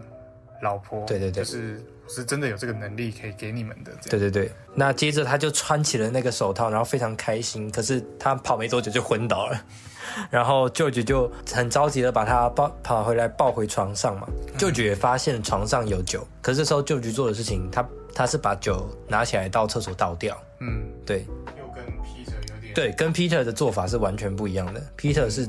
[0.63, 1.85] 老婆。”对对对，就是。
[2.09, 3.93] 是真的有这个能力可以给你们的。
[4.09, 7.71] 对对对，那接着他就穿起了那个手套，然后非常开心。
[7.71, 9.61] 可是他跑没多久就昏倒了，
[10.31, 14.29] 然后舅舅就很着急的把他抱跑回来抱回床上嘛。
[14.57, 20.41] 舅舅也发现床上有酒，可是这时候舅舅做的事情，他他是把酒拿起来到厕所倒掉。
[20.61, 21.27] 嗯，对。
[21.59, 24.83] 又跟 Peter 有点对，跟 Peter 的做法是完全不一样的。
[24.97, 25.49] Peter 是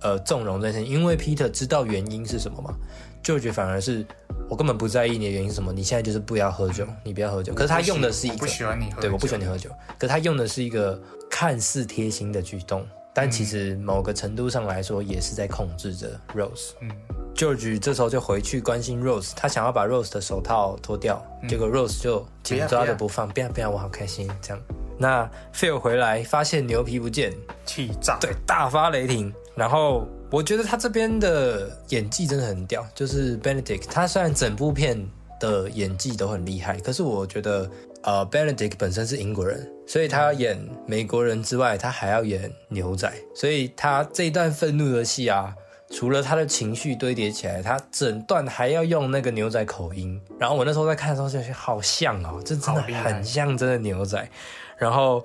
[0.00, 2.74] 呃纵容这些，因为 Peter 知道原因是什么嘛。
[3.22, 4.06] 舅舅反而是。
[4.48, 7.52] 我根本不在意你的原因是什么，你现在就是不要喝酒，你不要喝酒。
[7.52, 9.68] 可是他用的是一个不喜欢你喝，对，我不喜欢你喝酒。
[9.98, 10.98] 可是他用的是一个
[11.30, 16.70] 看似贴心的举动，但其实某个程度上来说也是在控制着 Rose。
[16.80, 16.90] 嗯
[17.34, 24.62] ，George 这时候就回去关心 Rose，他想要把 Rose 的手套脱掉，结果 Rose 就紧抓着不放，不要不要，我好开心这样。
[24.98, 27.32] 那 Phil 回来发现牛皮不见，
[27.66, 30.08] 气炸，对，大发雷霆，然后。
[30.30, 35.02] 我觉得他这边的演技真的很屌，就是 Benedict，他虽然整部片
[35.40, 37.68] 的演技都很厉害，可是我觉得，
[38.02, 45.54] 呃，Benedict 本身是英国人，所以他要演美国人之外，他还要演牛仔，所以他这一段愤怒的戏啊，
[45.90, 54.28] 除了他的情绪堆叠起来，他整段还要用那个牛仔口音，然后我那时候在看的时候就觉得好像哦，这真的很像真的牛仔，
[54.76, 55.24] 然后。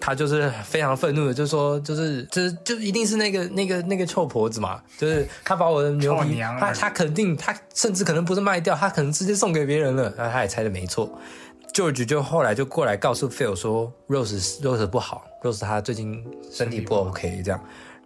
[0.00, 10.12] 他就是非常愤怒的，就说，就是，就是，就一定是那个那个那个臭婆子嘛，就是他把我的牛皮，他他肯定，他甚至可能不是卖掉，他可能直接送给别人了。
[10.16, 11.10] 然后他也猜的没错
[11.74, 17.60] ，George 就后来就过来告诉 Phil 说，Rose Rose 不好，Rose 他最近身体不 OK 这样。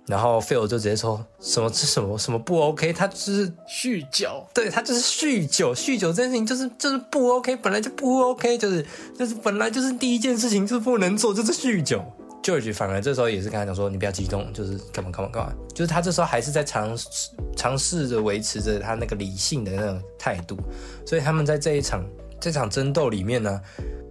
[0.06, 8.84] 然后 Phil 就直接说什么是什么什么不 OK，他就是酗酒，对他就是酗酒，酗酒这件事情就是就是不 OK，本来就不 OK，就是
[9.16, 12.04] 就是本来就是第一件事情就是不能做，就是酗酒。
[12.42, 17.08] George 反而这时候也是跟他讲说，你不要激动，就是干嘛干嘛干嘛，就是他这时候还是在尝试
[17.56, 20.58] 尝试着维持着他那个理性的那种态度，
[21.06, 22.04] 所以他们在这一场
[22.40, 23.60] 这场争斗里面呢，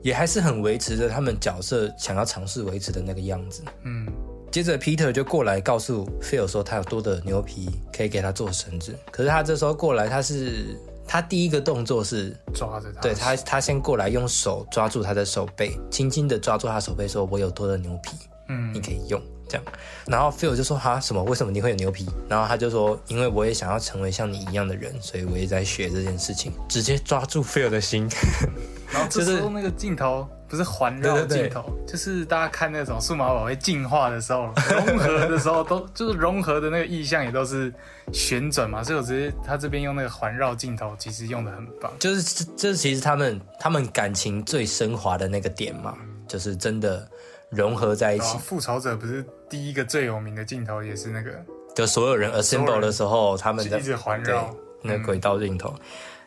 [0.01, 4.07] 也还是很维持着他们角色想要尝试维持的那个样子，嗯。
[4.52, 8.93] 接着，Peter 就过来告诉 Phil 说，他有多的牛皮可以给他做绳子。
[9.10, 10.78] 可是他这时候过来，他是
[11.08, 18.18] 他第一个动作是抓着他，对他，他先过来用手抓住他的手背，轻轻的抓住他手背，说：“我有多的牛皮，
[18.49, 19.66] 嗯，你可以用。”这样，
[20.06, 21.22] 然后 Phil 就说：“哈，什么？
[21.24, 28.10] 为什么你会有牛皮？”然后他就说：“因为我也想要成为像你一样的人，所以我也在学这件事情。”直接抓住 Phil 的心，
[28.91, 30.28] 然后这时候 那个镜头。
[30.52, 37.74] 不是环绕镜头，就是大家看那种数码宝贝进化的时候， 融合的时候，都就是融合的那个意象也都是
[38.12, 41.89] 旋转嘛，所以我直接他这边用那个环绕镜头，其实用的很棒。
[41.99, 45.95] 就是这其实他们他们感情最升华的那个点嘛，
[46.28, 47.08] 就是真的
[47.49, 48.38] 融合在一起。
[48.39, 51.32] 复仇者不是第一个最有名的镜头，也是那个，
[51.74, 55.74] 就所有人 assemble 的时候，他们一直环绕那轨道镜头。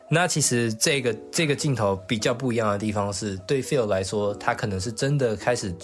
[0.08, 5.74] 那其实这个这个镜头比较不一样的地方是，对 Phil 来说，他可能是真的开始，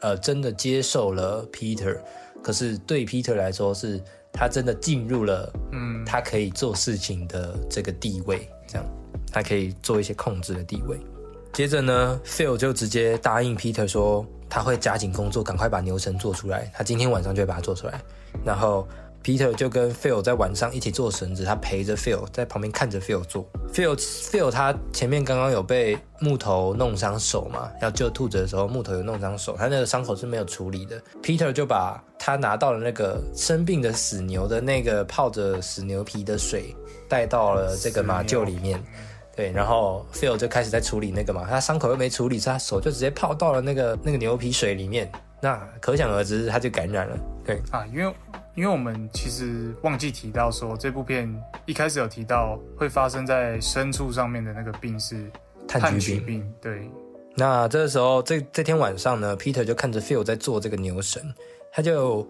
[0.00, 1.98] 呃，真的接受了 Peter，
[2.42, 4.02] 可是对 Peter 来说是。
[4.30, 8.84] 他真的进入了，嗯，他可以做事情的这个地位，这样，
[9.32, 11.00] 他可以做一些控制的地位。
[11.54, 18.00] 接着呢，Phil 就直接答应 Peter 说，他会加紧工作，赶快把牛神做出来，他今天晚上就会把它做出来，
[18.44, 18.86] 然后。
[19.22, 23.46] Peter 就跟 Phil 在晚上一起做绳子，他陪着 Phil 在旁边看着 Phil 做。
[23.72, 31.00] Phil Phil 他前面刚刚有被木头弄伤手嘛，要救兔子的时候木头有弄伤手，他那个伤口是没有处理的。
[31.22, 36.74] Peter 就把他拿到了那个生病的死牛的那个泡着死牛皮的水
[37.08, 38.82] 带到了这个马厩里面，
[39.36, 45.10] 对，然后 Phil 就开始在处理那个嘛，他伤口又没处理，他手就直接泡到了那个那个牛皮水里面，
[45.42, 47.18] 那可想而知他就感染了。
[47.44, 48.10] 对啊，因为。
[48.58, 51.32] 因为我们其实忘记提到说，这部片
[51.64, 55.30] 一开始有提到会发生在牲畜上面的那个病是
[55.68, 56.44] 炭疽病。
[56.60, 56.90] 对，
[57.36, 61.22] 那这个时候这这天晚上呢，Peter 就看着 Phil 在做这个牛绳，
[61.70, 62.28] 他就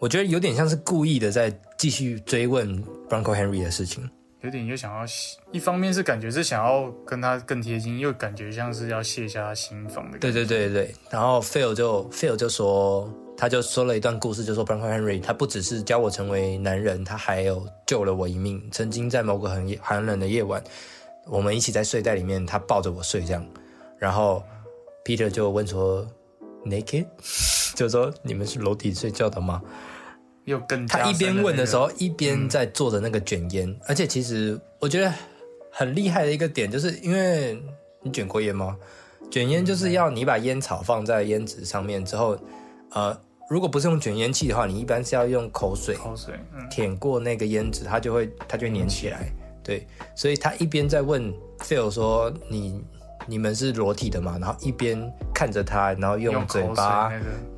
[0.00, 4.10] 我觉得有点像是故意的在继续追问 Bronco Henry 的事情。
[4.40, 5.04] 有点又想要，
[5.52, 10.18] 一方面是感觉是想要跟他更贴近，又感觉像是要卸下他心防的。
[10.18, 13.08] 对对对对，然后 Phil 就 Phil 就说，
[13.40, 18.62] 他就说了一段故事，就说 Bronco Henry 他不只是教我成为男人，他还有救了我一命。
[18.70, 20.62] 曾经在某个很寒冷的夜晚，
[21.26, 23.42] 我们一起在睡袋里面，他抱着我睡这样。
[23.98, 24.44] 然后
[25.06, 26.06] Peter 就问说
[26.66, 27.06] ，Naked，
[27.74, 29.62] 就说你们是裸体睡觉的吗？
[30.44, 35.10] 又更他一边问的时候，一边在做着那个卷烟，而且其实我觉得
[35.70, 37.58] 很厉害的一个点，就是因为
[38.02, 38.76] 你卷过烟吗？
[39.30, 42.38] 卷烟就是要你把烟草放在烟纸上面之后，
[42.90, 43.18] 呃，
[43.50, 46.34] 如果不是用卷烟器的话，你一般是要用口水，口水
[46.70, 49.28] 舔过那个烟纸，它就会它就粘起来。
[49.60, 49.84] 对，
[50.14, 52.80] 所以他一边在问 Phil 说你
[53.26, 54.38] 你们是裸体的嘛？
[54.40, 54.96] 然后一边
[55.34, 57.12] 看着他，然后用嘴巴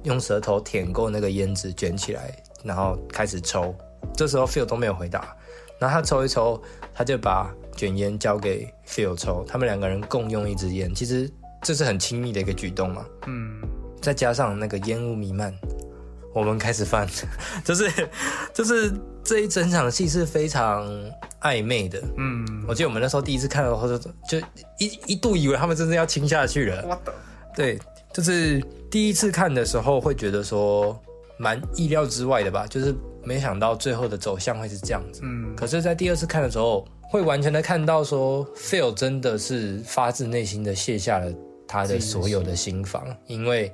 [0.05, 2.35] 用舌头舔过那个烟纸卷起来。
[2.65, 3.75] 然后开始抽，
[4.17, 5.37] 这时候 Phil 都没有回答。
[5.79, 6.63] 然后他抽一抽，
[6.95, 10.95] 他就把卷烟交给 Phil 抽，他们两个人共用一支烟。
[10.95, 11.31] 其实
[11.61, 13.05] 这是很亲密的一个举动嘛。
[13.27, 13.61] 嗯。
[14.03, 15.55] 再加上那个烟雾弥漫，
[16.35, 17.09] 我们开始翻，
[17.65, 17.91] 就是
[18.53, 18.93] 就是
[19.25, 20.87] 这一整场戏是非常
[21.41, 22.03] 暧昧的。
[22.19, 22.65] 嗯。
[22.69, 23.99] 我记得我们那时候第一次看的时候，就
[24.29, 24.47] 就
[24.79, 26.85] 一一度以为他们真的要亲下去了。
[26.87, 27.15] 我的。
[27.57, 27.79] 对，
[28.13, 31.01] 就是第一次看的时候会觉得说。
[31.39, 32.95] 蛮意料之外的吧，就是
[33.25, 35.23] 没想到最后的走向会是这样子。
[35.25, 41.33] 嗯，可是，在第二次看的时候，会完全的看到说，Phil 真的是发自内心的卸下了
[41.67, 43.73] 他的所有的心防，因为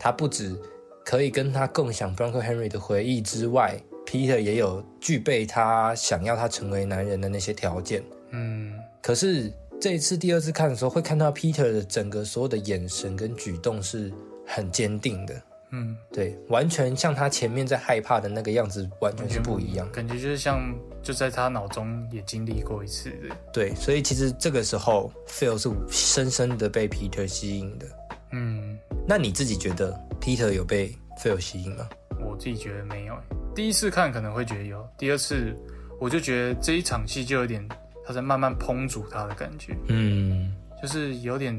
[0.00, 0.58] 他不止
[1.04, 8.02] 可以跟他共享 Bronco Henry 的回忆之外，Peter 也有具备他想要他成为男人的那些条件。
[8.30, 8.72] 嗯，
[9.02, 14.10] 可是这一次第二次看的时候，会看到 Peter 的整个所有的眼神跟举动是
[14.46, 15.42] 很坚定的。
[15.72, 19.88] 嗯，对，完全像他前面在害怕的那个样子，完全是不一样。
[19.92, 23.36] 感觉就是像就在他脑中也经历过一次的。
[23.52, 27.86] 对，所以其实这个时候，Phil 是深深的被 Peter 吸引的。
[28.32, 28.69] 嗯，
[29.10, 31.84] 那你自己觉得 Peter 有被 Phil 吸引吗？
[32.24, 33.14] 我自己觉得没有。
[33.56, 35.52] 第一次看可能会觉得有，第二次
[36.00, 37.68] 我就觉得这一场戏就有点
[38.06, 39.76] 他在慢慢烹煮他的感觉。
[39.88, 41.52] 嗯，就是有点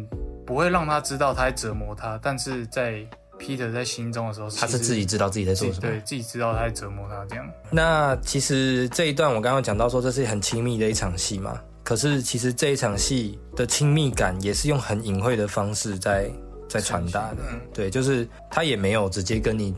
[0.45, 3.05] 不会让他知道他在折磨他，但是在。
[3.37, 7.51] Peter 在心中的时候，他是自己知道自己在做什么，对自己知道他在折磨他这样。
[7.71, 11.59] 那其实这一段我刚刚讲到说，这是很亲密的一场戏嘛。
[11.83, 16.29] 可是其实这一场戏的亲密感也是用很隐晦的方式在
[16.71, 17.43] 在传达的。
[17.73, 19.75] 对，就是他也没有直接跟你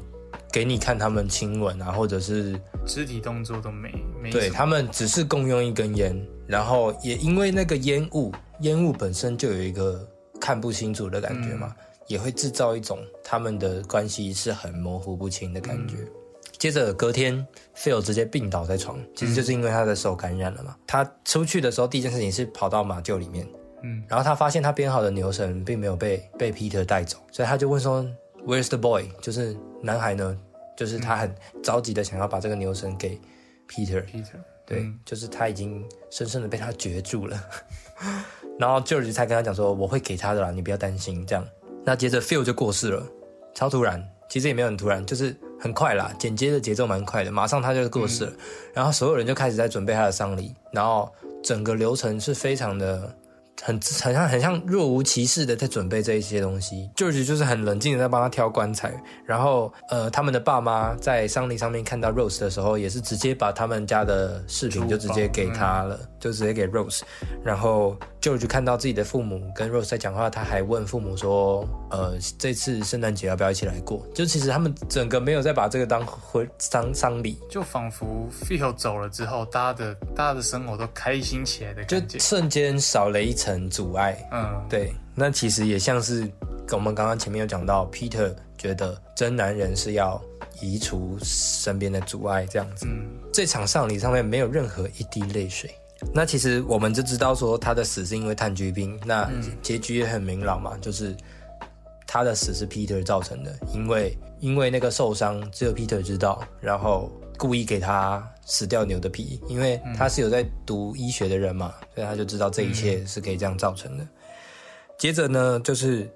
[0.51, 3.91] 给你看他们亲吻啊，或者是肢体动作都没
[4.21, 4.29] 没。
[4.29, 6.15] 对他们只是共用一根烟，
[6.45, 10.07] 然后也因为那个烟雾，烟雾本身就有一个
[10.39, 11.73] 看不清楚的感觉嘛。
[12.07, 15.95] 也会制造一种他们的关系是很模糊不清的感觉。
[16.57, 17.47] 接着隔天
[17.77, 20.75] ，Phil 直接病倒在床，其实就是因为他的手感染了嘛。
[20.85, 23.47] 他出去的时候，第一件事情是跑到马厩里面，
[23.83, 28.05] 嗯，然后他发现他编好的牛绳并没有被被 Peter 带走，所以他就问说
[28.47, 30.37] ：“Where's the boy？” 就是男孩呢？
[30.75, 33.19] 就是他很着急的想要把这个牛绳给
[33.67, 34.03] Peter。
[34.05, 37.37] Peter，对，就是他已经深深的被他绝住了。
[38.57, 41.45] 然后 George 才跟他讲说：“我会给他的啦，你不要担心。”这样。
[41.83, 43.05] 那接着 Phil 就过世了，
[43.53, 48.33] 超突然，其实也没有很突然，就是很快啦，剪接的节奏蛮快的，马上他就过世了，
[48.73, 53.13] 然后所有人就开始在准备他的丧礼，然后整个流程是非常的。
[53.61, 58.93] 很很像很像若无其事的在准备这一些东西，George 就是很冷静的在帮他挑棺材，
[59.25, 67.01] 然后呃他们的爸妈在丧礼上面看到 Rose 的时候，也是直接把他们家的饰品就直接给他了，就直接给 Rose，
[67.43, 84.17] 然后 George 看到自己的父母跟 Rose 在讲话，他还问父母说：“呃，这次圣诞节要不要一起来过？”就其实他们整个没有再把这个当婚丧丧礼，就仿佛 Phil 走了之后，大家的大家的生活都开心起来的感觉，就瞬间少了一层阻碍。
[84.31, 84.93] 嗯，对。
[85.13, 86.21] 那其实也像是
[86.65, 90.21] 跟我们刚刚前面有讲到，Peter 觉得真男人是要
[90.61, 92.85] 移除身边的阻碍，这样子。
[92.87, 95.69] 嗯，这场丧礼上面没有任何一滴泪水。
[96.11, 99.29] 那其实我们就知道说他的死是因为炭疽病，那
[99.61, 101.15] 结局也很明朗嘛，就是
[102.05, 114.07] 他的死是 Peter 造成的，因为因为那个受伤只有 Peter 知道，然后故意给他死掉牛的皮，因为他是有在读医学的人嘛，所以他就知道这一切是可以这样造成的。
[114.97, 116.07] 接着呢，就是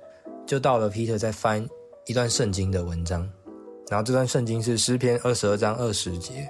[0.45, 1.68] 就到了 Peter 在翻
[2.05, 3.27] 一段圣经的文章，
[3.89, 6.47] 然后这段圣经是诗篇二十二章二十节，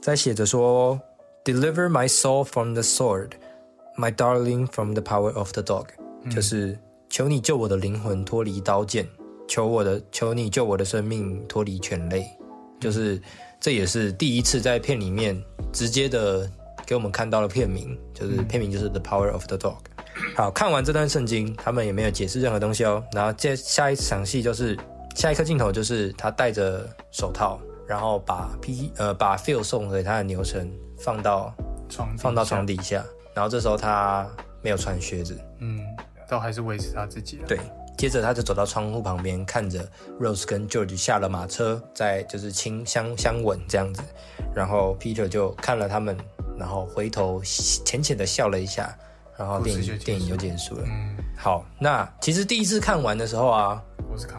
[0.00, 1.00] 在写着说。
[1.42, 3.30] Deliver my soul from the sword,
[3.96, 5.86] my darling from the power of the dog。
[6.30, 9.08] 就是求你救我的灵魂脱离刀剑，
[9.48, 12.26] 求我的求你救我的生命脱离犬类。
[12.78, 13.20] 就是
[13.58, 15.34] 这也是第一次在片里面
[15.72, 16.46] 直接的
[16.84, 19.78] 给我们看到了片名，就是片名就是 The Power of the Dog。
[20.36, 23.02] 好看完这段圣经，他们也没有解释任何东西哦。
[23.12, 24.78] 然后接下一场戏就是
[25.16, 30.70] 下一颗镜头就是他戴着手套，然后把 P 呃把 Phil 送给他的牛城。
[31.00, 31.52] 放到
[31.88, 33.04] 床放到床底下，
[33.34, 34.28] 然后这时候他
[34.62, 35.80] 没有穿靴子，嗯，
[36.28, 37.40] 都还是维持他自己。
[37.46, 37.58] 对，
[37.96, 39.88] 接着他就走到窗户旁边，看着
[40.20, 44.02] Rose 跟 George 下了马车，在就是亲相相吻这样子，
[44.54, 46.16] 然后 Peter 就看了他们，
[46.58, 48.94] 然后回头浅浅的笑了一下，
[49.38, 50.82] 然后电影电影就结束了。
[50.86, 53.82] 嗯，好，那其实第一次看完的时候啊，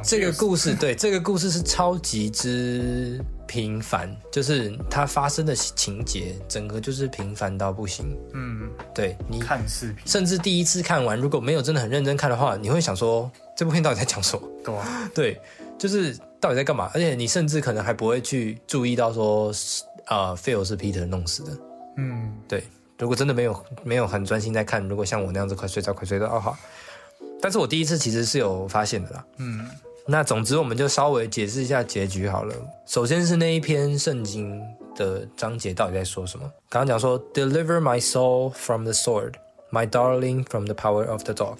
[0.03, 3.19] 这个故事对这个故事是超级之。
[3.51, 8.17] 平凡就是它发生的情节，整个就是平凡到不行。
[8.33, 14.47] 嗯，对你看视频，甚至第一次看完，如果没有真的很认真看的话，你会想说这部片到底在讲什么？
[14.63, 14.73] 对，
[15.13, 15.41] 对，
[15.77, 16.89] 就是到底在干嘛？
[16.93, 19.51] 而且你甚至可能还不会去注意到说，
[20.05, 21.57] 啊，Phil 是 Peter 弄死的。
[21.97, 22.63] 嗯，对。
[22.97, 26.57] 如果真的没有没有很专心在看，如果像我那样子快睡着快睡着，哦好。
[27.41, 29.25] 但是我第一次其实是有发现的啦。
[29.39, 29.67] 嗯。
[30.07, 32.55] 那总之，我们就稍微解释一下结局好了。
[32.87, 34.59] 首先是那一篇圣经
[34.95, 36.45] 的章节到底在说什么？
[36.69, 39.33] 刚刚讲说，Deliver my soul from the sword,
[39.71, 41.57] my darling from the power of the dog。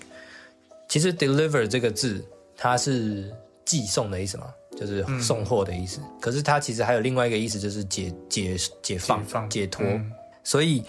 [0.90, 2.26] 其实，deliver 这个字，
[2.58, 3.32] 它是
[3.64, 4.48] 寄送的意思嘛，
[4.78, 6.02] 就是送货的意思。
[6.20, 9.86] 可是它其实还有另外一个意思，就是解解解放、解脱。
[10.44, 10.84] 所以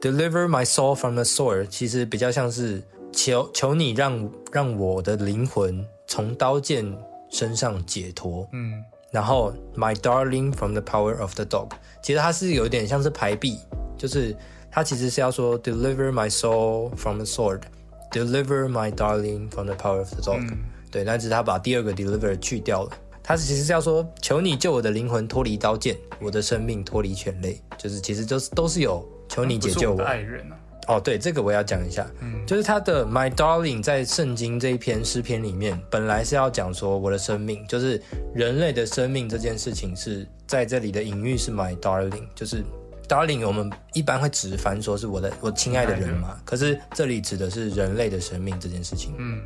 [0.00, 2.80] ，Deliver my soul from the sword，其实比较像是
[3.12, 5.84] 求求你让让我的灵魂。
[6.12, 6.84] 从刀剑
[7.30, 11.70] 身上解脱，嗯，然后 my darling from the power of the dog，
[12.02, 13.58] 其实它是有点像是排比，
[13.96, 14.36] 就是
[14.70, 20.46] 它其实是要说 deliver my soul from the sword，deliver my darling from the power of the dog，
[20.90, 22.90] 对，但是他把第二个 deliver 去掉了，
[23.22, 30.58] 他其实是要说求你救我的灵魂脱离刀剑，我的生命脱离犬类，就是其实都是都是有求你解救我爱人啊。
[30.88, 38.02] 哦，对，这个我要讲一下，嗯，就是他的 My Darling 在圣经这一篇诗篇里面，本来是要讲说我的生命，就是
[38.34, 42.64] 人类的生命这件事情是在这里的隐喻是 My Darling，就是
[43.08, 49.40] Darling，我们一般会直翻说是我的我亲爱的人嘛，可是这里指的是人类的生命这件事情，嗯，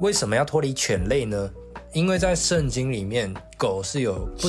[0.00, 1.50] 为什么要脱离犬类呢？
[1.92, 4.48] 因为在圣经里面，狗是有不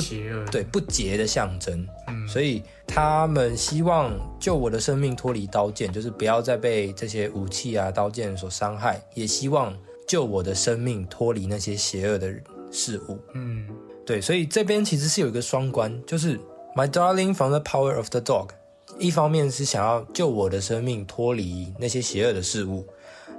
[0.50, 9.72] 对不洁的象征，嗯，所以他们希望救我的生命脱离刀剑，就是不要再被这些武器啊、刀剑所伤害，也希望
[10.08, 12.34] 救我的生命脱离那些邪恶的
[12.72, 13.68] 事物，嗯，
[14.04, 16.40] 对，所以这边其实是有一个双关，就是
[16.74, 18.48] My darling from the power of the dog，
[18.98, 22.86] 一方面是想要救我的生命脱离那些邪恶的事物，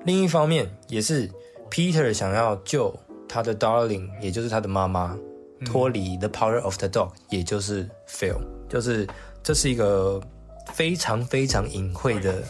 [0.05, 1.29] 另一方面也是
[1.69, 2.95] Peter 想要救。
[3.31, 5.15] 他的 darling，也就是他的妈妈，
[5.63, 9.07] 脱离 the power of the dog，也就是 fail，就是
[9.43, 10.21] 这是一个
[10.73, 12.43] 非常非常隐晦的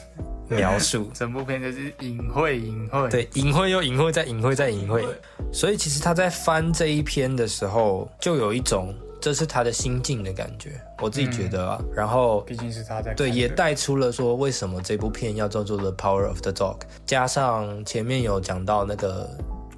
[0.47, 1.09] 描述。
[1.15, 5.05] 整部片就是隐晦隐晦，对，隐晦又隐晦再隐晦再隐晦。
[5.51, 10.79] 所以其实他在翻这一篇的时候，就有一种这是他的心境的感觉。
[11.01, 19.29] 我自己觉得啊，然后毕竟是他在对，也带出了说为什么这部片要叫做 the power of the dog，加上前面有讲到那个。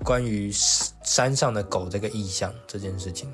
[0.04, 3.32] 关于山上的狗这个意象这件事情，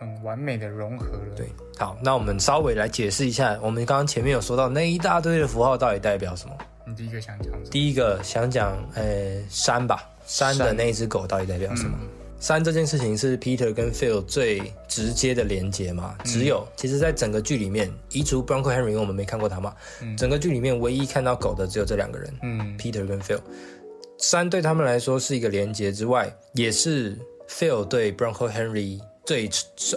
[0.00, 1.34] 很完美的融合了。
[1.36, 1.46] 对，
[1.78, 6.56] 好，那我们稍微来解释一下，我们刚刚前面有说到那一大堆的符号到底代表什么？
[6.86, 7.52] 你第一个想讲？
[7.70, 11.98] 第一个想讲，呃，山吧，山的那只狗到底代表什么？
[12.40, 16.16] 山这件事情是 Peter 跟 Phil 最直接的连接嘛？
[16.24, 19.74] 只有其实，在整个剧里面，移除 Bronco Henry，因为我们没看过他嘛，
[20.16, 23.38] 整个剧里面唯一看到狗的只有这两个人，嗯，Peter 跟 Phil。
[24.16, 29.48] 山对他们来说是一个连接之外，也是 Phil 对 Bronco Henry 最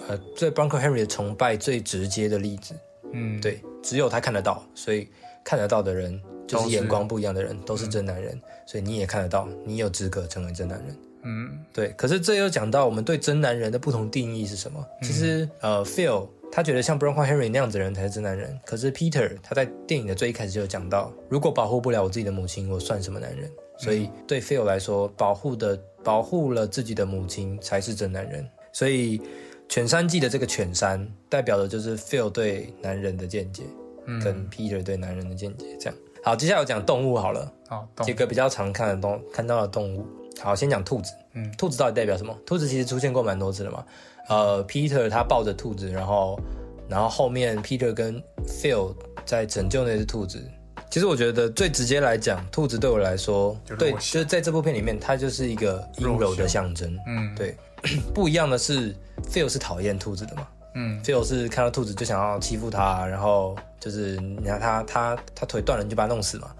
[0.07, 2.73] 呃对 Bronco Henry 的崇拜最直接的例子。
[3.11, 5.07] 嗯，对，只有他看得到，所以
[5.43, 10.97] 看得到的人就是眼光不一样的人，都是真男人，所以你也看得到，你有资格成为真男人。
[11.23, 11.89] 嗯，对。
[11.89, 14.83] 可是这又讲到我们对真男人的不同定义是什么？
[15.03, 18.59] 其实，呃，Phil 他觉得像 Bronco Henry 那样子的人才是真男人。
[18.65, 23.49] 可是 Peter 他在电影的最一开始就有讲到，如果保护不了我自己的母亲，我算什么男人？
[23.77, 28.47] 所以对 Phil 来说，保护的保护了自己的母亲才是真男人。
[28.73, 29.21] 所以
[29.69, 33.63] 犬山记的这个犬山代表的就是 Phil 对男人的见解，
[34.05, 35.77] 嗯跟 Peter 对男人的见解。
[35.79, 37.51] 这样好，接下来我讲动物好了。
[37.67, 40.05] 好，几个比较常看的动看到的动物。
[40.41, 41.13] 好，先讲兔子。
[41.33, 42.37] 嗯，兔子到底代表什么？
[42.45, 43.85] 兔子其实出现过蛮多次的嘛。
[44.29, 46.39] 呃，Peter 他抱着兔子，然后，
[46.87, 48.95] 然后后面 Peter 跟 Phil
[49.25, 50.41] 在拯救那只兔子。
[50.89, 56.97] 其实我觉得最直接来讲，兔子对我来说，对，就是在这部片里面，它就是一个阴柔的象征。
[57.07, 57.55] 嗯，对。
[58.13, 58.95] 不一样的是
[59.29, 60.47] ，Phil 是讨厌兔子的嘛。
[60.75, 66.51] 嗯，Phil 是看到兔子就想要欺负它，然后就是你看他他他腿断了，你就把它弄死嘛。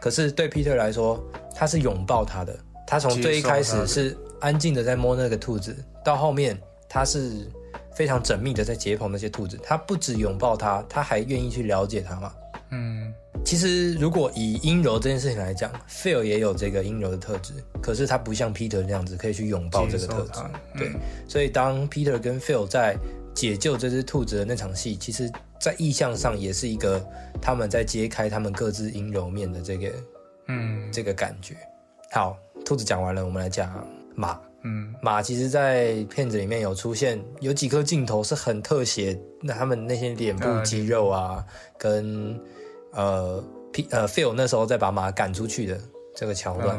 [0.00, 1.22] 可是对 Peter 来说，
[1.54, 2.56] 他是拥抱它的。
[2.86, 7.48] 他从最一开始是安静的在摸那个兔子，到后面他是
[7.94, 9.56] 非常缜密的在解剖那些兔子。
[9.62, 12.32] 他不止拥抱它，他还愿意去了解它嘛？
[12.70, 20.40] 嗯，其实如果以阴柔这件事情来讲，Phil 也有这个阴柔的特质，可是他不像 Peter 那样子可以去拥抱这个特质。
[20.76, 20.90] 对，
[21.28, 22.96] 所以当 Peter 跟 Phil 在
[23.34, 25.30] 解救这只兔子的那场戏，其实
[25.60, 27.04] 在意象上也是一个
[27.40, 29.92] 他们在揭开他们各自阴柔面的这个，
[30.48, 31.56] 嗯，这个感觉。
[32.12, 32.36] 好。
[32.62, 34.38] 兔子讲完了，我们来讲马。
[34.62, 41.42] 嗯，马其实，在片子里面有出现，有几颗镜头是很特写，那他们那些脸部肌肉啊，
[41.78, 42.38] 跟
[42.92, 45.80] 呃 P 呃 Phil 那时候再把马赶出去的
[46.14, 46.78] 这个桥段。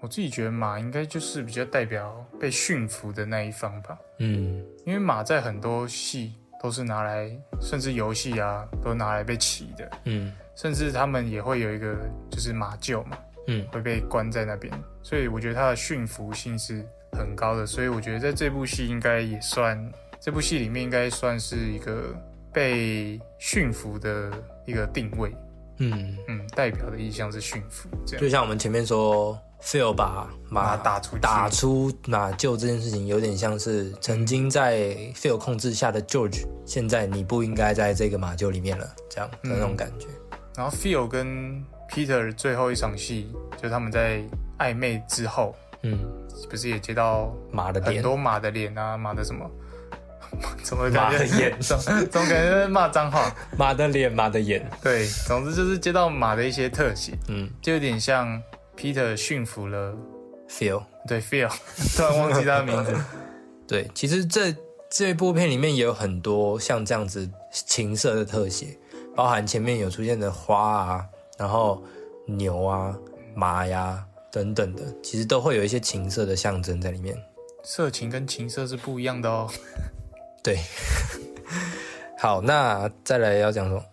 [0.00, 3.98] 我自己觉得马应该就是比较代表被驯服的那一方吧。
[4.18, 7.30] 嗯，因为马在很多戏都是拿来，
[7.60, 9.90] 甚至游戏啊，都拿来被骑的。
[10.04, 11.96] 嗯，甚至他们也会有一个
[12.30, 13.18] 就是马厩嘛。
[13.50, 14.70] 嗯，会被关在那边，
[15.02, 22.14] 所以我觉得它的驯服性是很高的，所以我觉得在这部戏应该也算，这部戏里面应该算是一个
[22.52, 24.30] 被驯服的
[24.66, 25.34] 一个定位。
[25.80, 28.20] 嗯嗯，代表的意象是驯服，这样。
[28.20, 40.08] 就像我们前面说，Phil 把马打出打出马厩这件事情，有点像是曾经在 Phil 控制下的 George，现在你不应该在这个马厩里面了，这样的那种感觉。
[40.56, 44.20] 然后 Phil 跟 Peter 最后一场戏，就他们在
[44.58, 45.54] 暧昧之后，
[45.84, 45.96] 嗯，
[46.50, 49.48] 不是也接到马的很多马的脸啊，马的什么，
[50.62, 51.78] 怎么马的眼， 总
[52.10, 58.40] 总感觉在骂脏话，马的脸，马的眼，对，总之就是接到马的一些特写，嗯，就有点像
[58.76, 59.94] Peter 驯服了
[60.48, 61.50] Phil，对 Phil，
[61.96, 62.94] 突然忘记他的名字，
[63.66, 64.54] 对，其实这
[64.90, 68.78] 这部片里面也有很多像这样子情色的特写，
[69.14, 71.04] 包含前面有出现的花啊。
[71.38, 71.80] 然后
[72.26, 72.92] 牛啊、
[73.32, 77.16] 马呀等等的，其实都会有一些情色的象征在里面。
[77.62, 79.48] 色情跟情色是不一样的哦。
[80.48, 80.58] 对。
[82.18, 83.84] 好，那再来要讲什么？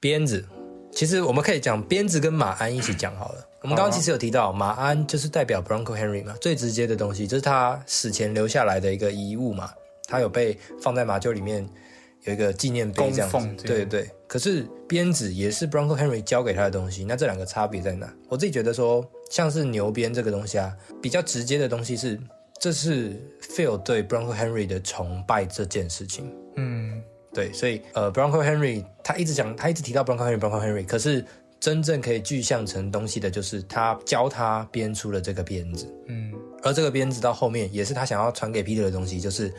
[0.00, 0.44] 鞭子。
[0.90, 3.46] 其实我们可以讲鞭子跟马鞍一起讲好了。
[3.62, 9.70] 我们刚刚其实有提到，马鞍就是代表 Bronco Henry 嘛，最直接的东西，就是他死前留下来的一个遗物嘛。
[10.08, 11.68] 他有被放在马厩里面。
[12.24, 14.06] 有一个纪念碑这样子，对对。
[14.28, 18.12] 可是鞭子也是 Bronco Henry 教给他的东西，那这两个差别在哪？
[18.28, 20.70] 我自己觉得说，像是牛鞭这个东西啊，
[21.00, 22.20] 比较直接的东西是，
[22.60, 26.30] 这是 Phil 对 Bronco Henry 的崇拜这件事情。
[26.56, 31.24] 嗯，对，所以呃，Bronco Henry 他一直讲，他一直提到 Bronco Henry，Bronco Henry，可是
[31.58, 35.92] 真正可以具象成东西的，就是他教他编出了这个鞭子。
[36.06, 36.32] 嗯，
[36.62, 39.52] 而这个鞭子到后面也是他想要传给 Peter 的东西，就是。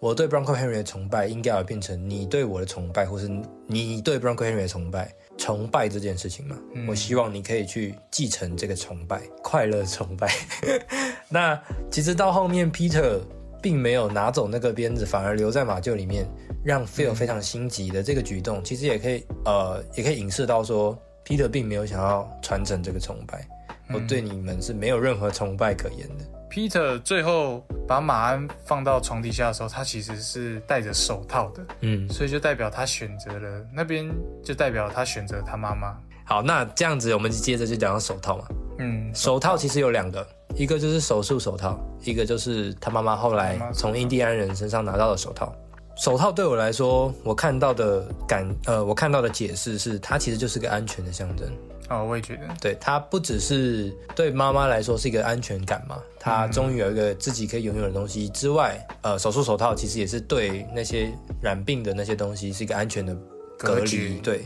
[0.00, 3.28] 我对 Bronco Henry 的崇拜应该要变成你对我的崇拜，或是
[3.66, 5.12] 你对 Bronco Henry 的崇拜。
[5.38, 10.28] 崇拜这件事情嘛，我希望你可以去继承这个崇拜， 快乐崇拜。
[11.30, 11.58] 那
[11.90, 13.20] 其实到后面，Peter
[13.62, 16.28] 并没有拿走那个鞭子，反而留在马厩里面，
[16.64, 23.46] 让 Phil 非常心急的这个举动，其实也可以呃，也可以影射到说，Peter 并没有想要传承这个崇拜。
[23.90, 26.24] 我对你们是没有任何崇拜可言的。
[26.50, 34.08] Peter 最后把马鞍放到床底下的时候，他其实是戴着手套的，嗯，所以就代表他选择了那边，
[34.42, 35.96] 就代表他选择他妈妈。
[36.24, 38.44] 好，那这样子我们接着就讲到手套嘛，
[38.78, 45.54] 嗯，手套其实有两个，一个就是手术手套，一个就是他妈妈后来从印第安人身上拿到的手套。
[45.96, 51.50] 手套对我来说，我看到的感，呃，我看到的解释是，它其实就是个安全的象征。
[51.88, 55.98] 哦，我也觉得，对，它不只是对妈妈来说是一个安全感嘛，
[56.28, 61.10] 她终于有一个自己可以拥有的东西之外，呃，手术手套其实也是对那些
[61.40, 63.16] 染病的那些东西是一个安全的
[63.58, 64.18] 隔离。
[64.20, 64.44] 对，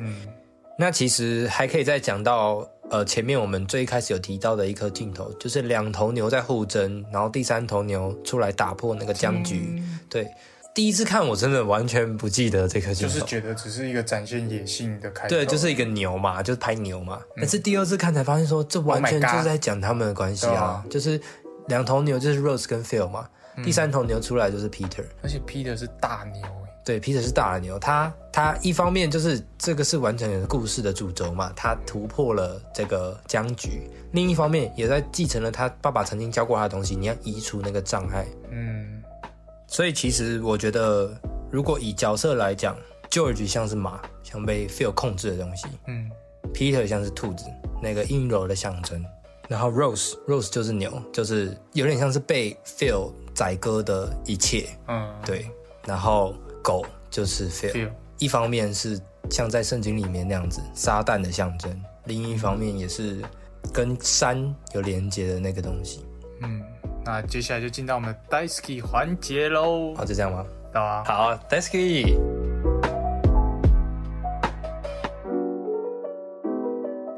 [0.78, 10.26] 那其实还可以再讲到，呃，前面我们最开始有提到的一颗镜头，就是两头牛在互争，然后第三头牛出来打破那个僵局，对。
[10.74, 17.20] 第一次看我真的完全不记得这颗镜头，就是觉得只是一个展现野性的开对，就是一个牛嘛，就是拍牛嘛。
[17.36, 21.20] 但是第二次看才发现说，这完全就是在讲他们的关系啊，就是
[21.68, 23.28] 两头牛就是 Rose 跟 Phil 嘛，
[23.62, 26.42] 第三头牛出来就是 Peter，而且 Peter 是大牛。
[26.84, 39.00] 对，Peter 是大牛，他他一方面就是这个是完成故事的主轴嘛，他突破了这个僵局，另一方面也在继承了他爸爸曾经教过他的东西，你要移除那个障碍，嗯。
[39.68, 41.16] 所以其实我觉得，
[41.52, 42.76] 如果以角色来讲
[43.08, 46.10] ，George 像是马，像被 Phil 控制的东西，嗯
[46.52, 47.44] ，Peter 像是兔子，
[47.80, 49.00] 那个阴柔的象征，
[49.52, 55.46] 然后 Rose，Rose 就是牛，就是有点像是被 Phil 宰割的一切，嗯，对，
[55.86, 58.98] 然后狗就是 Phil，一方面是
[59.30, 63.22] 像在圣经里面那样子撒旦的象征，另一方面也是
[63.74, 64.42] 跟山
[64.72, 66.06] 有连接的那个东西，
[66.40, 66.62] 嗯。
[67.04, 69.92] 那接下来就进到我们的 Daisy 环节喽。
[69.94, 70.46] 好，就这样吗？
[70.72, 71.04] 好啊。
[71.04, 72.41] 好，Daisy。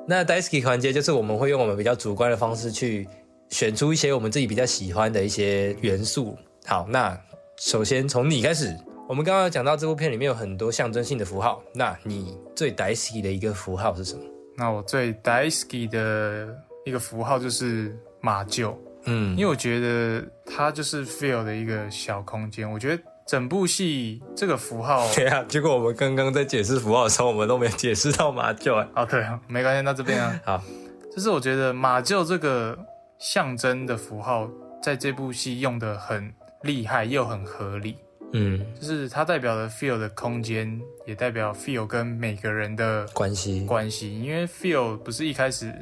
[0.07, 3.09] 那 Daisy 环节就是我们会用我们比较主观的方式去
[3.49, 6.37] 选出一些我们自己比较喜欢的一些元素。
[6.67, 7.19] 好，那
[7.59, 8.77] 首先从你开始。
[9.07, 14.23] 我们刚刚讲到这部片里面有很多象征性的符号，那你最 Daisy 的一个符号是什么？
[14.57, 16.49] 那我最 Daisy 的
[16.87, 18.75] 一个符号就是马厩。
[19.05, 22.71] 嗯，因为我觉得它就是 feel 的一个小空间。
[22.71, 28.89] 我觉得整部戏这个符号， 对啊，结果我们刚刚在解释符号的时候，我们都没解释到马厩啊。
[28.95, 30.63] 哦，对，没关系，那这边啊，好，
[31.15, 32.79] 就是我觉得马厩这个
[33.19, 34.49] 象征的符号，
[34.83, 36.33] 在这部戏用的很
[36.63, 37.97] 厉害又很合理。
[38.33, 44.21] 嗯，就是它代表了 feel 的空间，也代表 feel 跟每个人的关系关系。
[44.21, 45.73] 因为 feel 不是一开始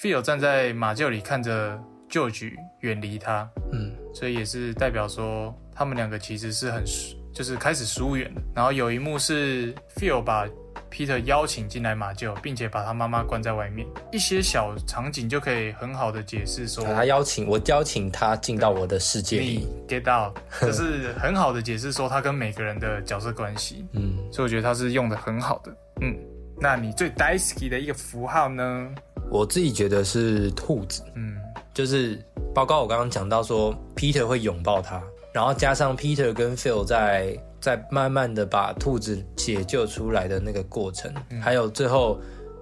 [0.00, 1.80] feel 站在马厩里看着。
[2.12, 6.84] 旧局远离他，嗯，所以也是代表说他们两个其实是很
[7.32, 8.42] 就是开始疏远的。
[8.54, 10.46] 然后有一幕是 Phil 把
[10.92, 13.88] Peter 邀请进来马厩，并且把他妈妈关在外面。
[14.12, 23.82] 一些小场景就可以很好的解释说，他邀请我邀请他进到我的世界里，get out，，就是很好的解释说他跟每个人的角色关系。
[23.92, 25.74] 嗯，所以我觉得他是用的很好的。
[26.02, 26.14] 嗯，
[26.60, 28.94] 那你最 Daisy 的一个符号呢？
[29.30, 31.02] 我自己觉得是兔子。
[31.14, 31.38] 嗯。
[31.72, 35.00] 就是包括我刚刚讲到说，Peter 会拥抱他，
[35.32, 42.20] 然后加上 Peter 跟 Phil 在在慢慢的把兔子解救出来的那个过程，还有最后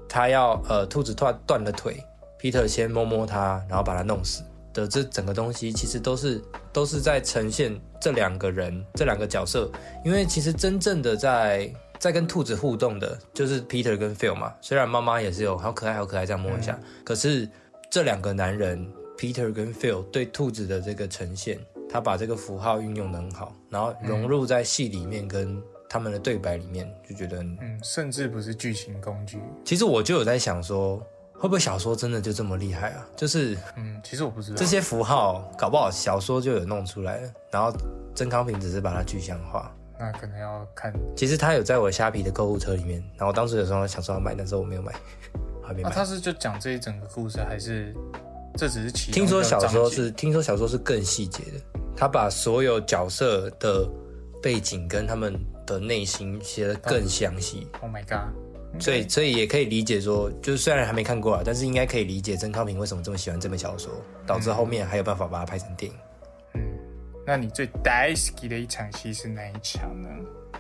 [0.09, 2.03] 他要呃兔子突然断了腿
[2.40, 4.43] ，Peter 先摸摸它，然后把它弄死。
[4.74, 6.43] 的这整个东西，其实都是
[6.73, 9.70] 都是在呈现这两个人这两个角色，
[10.05, 17.49] 因为其实真正的在在跟兔子互动的就是 Peter 跟 Phil 嘛，虽然妈妈也是有好可爱好可爱这样摸一下，可是
[17.90, 18.86] 这两个男人。
[19.20, 21.59] Peter 跟 Phil 对兔子的这个呈现，
[21.90, 29.40] 他把这个符号运用的很好，然后融入在戏里面跟他们的对白里面，就觉得嗯，甚至不是剧情工具。
[29.65, 30.98] 其实我就有在想说，
[31.32, 33.06] 会不会小说真的就这么厉害啊？
[33.16, 37.73] 就是嗯，其实我不知道这些符号，搞不好小说就有弄出来了，然后
[38.15, 39.74] 曾康平只是把它具象化。
[39.98, 40.93] 那可能要看。
[41.16, 44.93] 其实他有在我虾皮的购物车里面，然后当时有时候想说要买，但是我没有买，
[45.65, 45.90] 还没买。
[45.90, 47.94] 他是就讲这一整个故事，还是？
[48.56, 53.85] 这只是其听说小说是听说小说是更细节的，他把所有角色的
[54.41, 55.35] 背景跟他们
[55.66, 57.66] 的内心写得更详细。
[57.81, 58.33] Oh my god！
[58.81, 63.91] 所以所以也可以理解说，就是虽然还没看过啊，但是应该可以理解曾康平为什么这么喜欢这本小说，
[64.25, 65.99] 导致后面还有办法把它拍成电影。
[66.55, 66.62] 嗯，
[67.27, 70.09] 那你最 daisy 的一场戏是哪一场呢？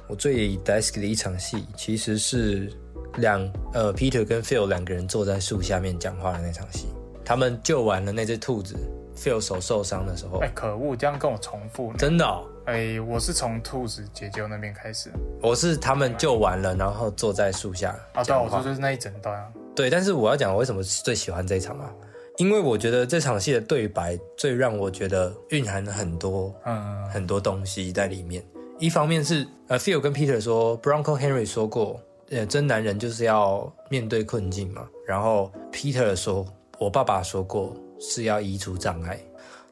[0.08, 2.72] 我最 daisy 的一场戏其实是
[3.18, 3.40] 两
[3.72, 6.88] 呃 Peter 跟 Phil 两个人坐在树下面讲话的那场戏。
[7.24, 8.74] 他们救完了那只兔子
[9.18, 12.24] ，Phil 手受伤的时候，哎，可恶，这样跟我重复，真的，
[12.66, 15.10] 哎，我是从兔子解救那边开始，
[15.42, 21.90] 我是他们救完了，然后坐在树下，啊，对，我说就是那一整段，对，但是我要讲我为什么最喜欢这一场啊，
[22.36, 28.44] 因为我觉得这场戏的对白最让我觉得蕴含了很多，嗯，很多东西在里面，
[28.78, 32.00] 一方面是呃，Phil 跟 Peter 说，Bronco Henry 说过，
[32.30, 36.46] 呃，真男人就是要面对困境嘛，然后 Peter 说。
[36.80, 39.18] 我爸爸说过是要移除障碍，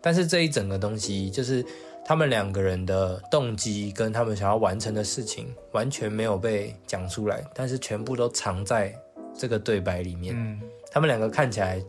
[0.00, 1.64] 但是这一整个东西，就是
[2.04, 8.94] 他们两个人的动机跟他们想要完成的事情，完全没有被讲出来，但是全部都藏在
[9.36, 10.34] 这个对白里面。
[10.36, 11.82] 嗯，他们两个看起来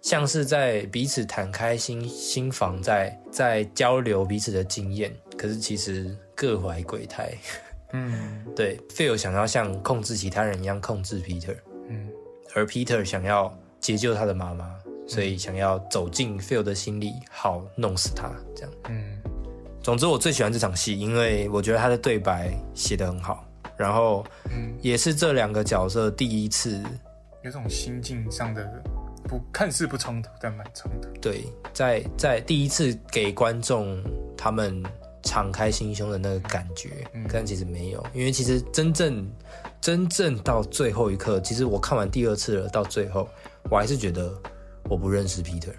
[0.00, 7.32] 像是在彼此坦开心心房，在在交流彼此的经验，可是其实各怀鬼胎。
[7.92, 11.56] 嗯， 对，Phil 想要像控制其他人一样控制 Peter，
[11.88, 12.08] 嗯，
[12.54, 14.74] 而 Peter 想要解救他的妈妈，
[15.06, 18.72] 所以想要走进 Phil 的心里，好弄死他，这样。
[18.88, 19.18] 嗯，
[19.82, 23.44] 总之我最喜欢这场戏，因为我觉得他的对白写得很好，
[23.76, 26.82] 然后，嗯，也是这两个角色第一次
[27.42, 28.66] 有种心境上的
[29.28, 31.08] 不看似不冲突，但蛮冲突。
[31.20, 34.02] 对，在在第一次给观众
[34.36, 34.82] 他们。
[35.26, 36.90] 敞开心胸的那个感觉，
[37.32, 39.26] 但其实没有，因为其实真正
[39.80, 43.26] 真正到最后一刻，其实我看完第二次了，到最后
[43.70, 44.30] 我还是觉得
[44.88, 45.72] 我不认识 Peter。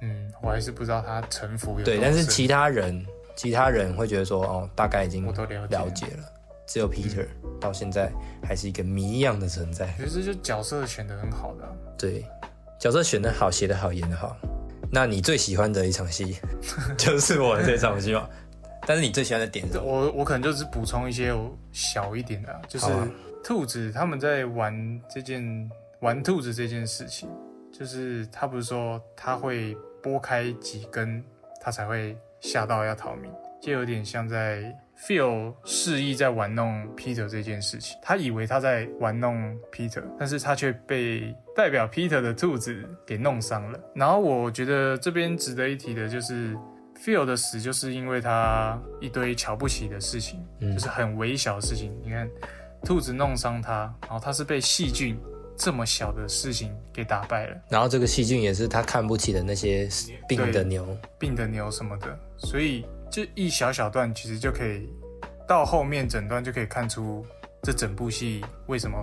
[0.00, 3.06] 嗯，我还是不知道他城府有对，但是其他人
[3.36, 6.24] 其他人会觉得说，哦，大概已经我都了解了，
[6.66, 7.26] 只有 Peter
[7.60, 8.10] 到现在
[8.42, 9.94] 还是一个谜一样的存在。
[9.98, 11.64] 其实就角色选的很好的，
[11.96, 12.24] 对，
[12.80, 14.36] 角色选的好，写的好，演的好。
[14.90, 16.36] 那你最喜欢的一场戏，
[16.98, 18.28] 就是我这场戏吗？
[18.84, 21.32] 但是你最喜欢的点，我我可能就是补充一些
[21.70, 22.86] 小一点的，就是
[23.44, 25.70] 兔子他们在玩这件
[26.00, 27.28] 玩兔子这件事情，
[27.82, 31.20] 就是他不是说他会拨开几根，
[31.60, 33.28] 他才会吓到要逃命，
[33.60, 34.62] 就有点像在
[34.96, 43.80] feel 示意在玩弄 Peter 这件事情，他以为他在玩弄 Peter，但是他却被代表 Peter 的兔子给弄伤了。
[43.96, 46.56] 然后我觉得这边值得一提的就是。
[47.04, 51.92] Phil 的死就是因为他一堆瞧不起的事情，就是很微小的事情。
[52.00, 52.30] 你看，
[52.84, 55.18] 兔子弄伤他，然后他是被细菌
[55.56, 57.56] 这么小的事情给打败了。
[57.68, 59.88] 然后这个细菌也是他看不起的那些
[60.28, 60.86] 病的牛、
[61.18, 62.18] 病的牛什么的。
[62.36, 64.88] 所以就一小小段，其实就可以
[65.46, 67.24] 到后面整段就可以看出
[67.62, 68.98] 这整部戏为什么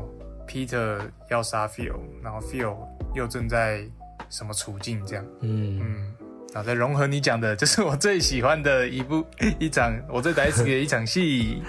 [0.47, 0.99] Peter
[1.29, 2.75] 要杀 Phil，然后 Phil
[3.13, 3.83] 又正在
[4.29, 5.25] 什么处境这样。
[5.41, 6.15] 嗯嗯。
[6.51, 9.23] 好，再融合你讲的，这是我最喜欢的一部
[9.59, 11.61] 一场，我最大 S 的一场戏，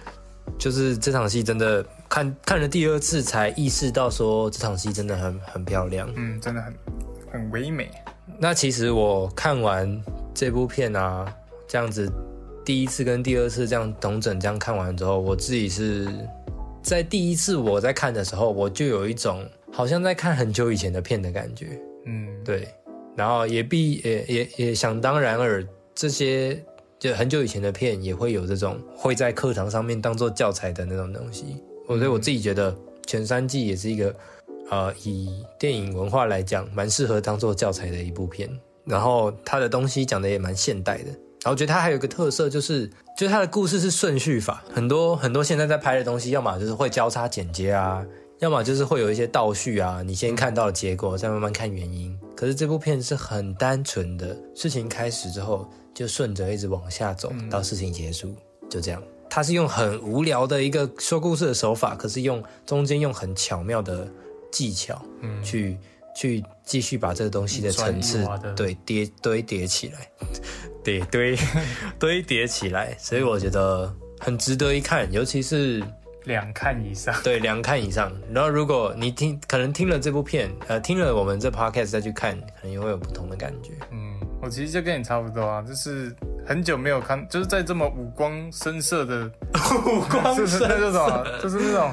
[0.60, 6.74] 就是这场戏真的看看了第二次才意识到，说这场戏真的很很漂亮，嗯，真的很
[7.32, 7.90] 很唯美。
[8.38, 10.02] 那其实我看完
[10.34, 11.26] 这部片啊，
[11.66, 12.10] 这样子
[12.64, 16.08] 第一次跟第二次这样同整这样看完之后，我自己是
[16.82, 22.68] 在第一次我在看的时候，我就有一种好像在看很久以前的片的感觉，嗯，对。
[23.16, 26.62] 然后也必也也也想当然尔，这些
[26.98, 31.56] 就很久以前的片也会有这种会在课堂上面当做教材的那种东西。
[31.86, 32.72] 所以我自己觉得
[33.06, 34.14] 《前三季》也是一个，
[34.70, 38.50] 呃，以电影文化来讲，蛮适合当做教材的一部片。
[38.84, 41.10] 然后它的东西讲的也蛮现代的。
[41.42, 48.04] 然后觉得它还有一个特色，就是就是它的故事是顺序法，很多很多现在在拍的东西，要么就是会交叉剪接啊。
[48.38, 52.14] 要么就是会有一些倒叙啊，你先看到结果，再慢慢看原因。
[52.36, 58.34] 可是这部片是很单纯的，事情开始之后就顺着一直往下走到事情结束，
[58.68, 59.02] 就这样。
[59.36, 64.08] 它是用很无聊的一个说故事的手法，可是用中间用很巧妙的
[64.50, 65.76] 技巧，嗯，去
[66.16, 68.26] 去继续把这个东西的层次
[68.56, 70.08] 对叠堆叠起来，
[70.82, 71.36] 叠堆
[72.00, 75.84] 堆叠起来，所以我觉得很值得一看，尤其是。
[76.24, 78.10] 两看以上， 对，两看以上。
[78.32, 83.70] 然后如果你听，可能听了这部片，呃，听了我们这 podcast 再去看，可能也会有不同的感觉。
[83.92, 86.14] 嗯，我其实就跟你差不多啊，就是
[86.46, 89.28] 很久没有看，就是在这么五光深色的
[89.84, 91.92] 五光 深色这种，就是那种，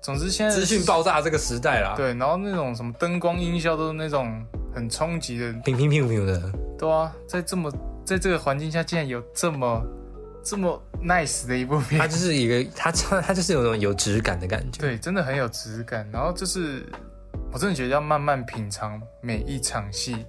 [0.00, 1.94] 总之现在资讯爆炸这个时代啦。
[1.96, 4.40] 对，然后那种什么灯光音效都是那种
[4.72, 6.40] 很冲击的，平平平平的。
[6.78, 7.68] 对啊，在这么
[8.04, 9.82] 在这个环境下，竟然有这么。
[10.44, 14.80] 这么 nice 的一部片，它就是一个，它它就是有种有质感的感觉。
[14.80, 16.08] 对，真的很有质感。
[16.10, 16.86] 然后就是，
[17.52, 20.24] 我真的觉得要慢慢品尝每一场戏，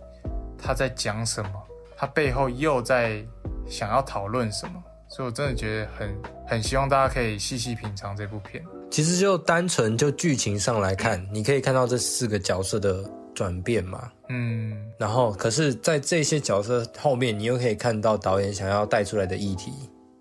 [0.61, 1.51] 他在讲什么，
[1.97, 3.23] 他背后又在
[3.67, 4.73] 想要讨论什么。
[5.07, 6.15] 所以我真的觉得很
[6.47, 8.63] 很希望大家可以细细品尝这部片。
[8.91, 13.03] 其实就单纯就剧情上来看，你可以看到这四个角色的
[13.33, 14.11] 转变嘛。
[14.29, 14.77] 嗯。
[14.99, 19.71] 然后，可是在这些角色后面，你又可以看到导演想要带出来的议题。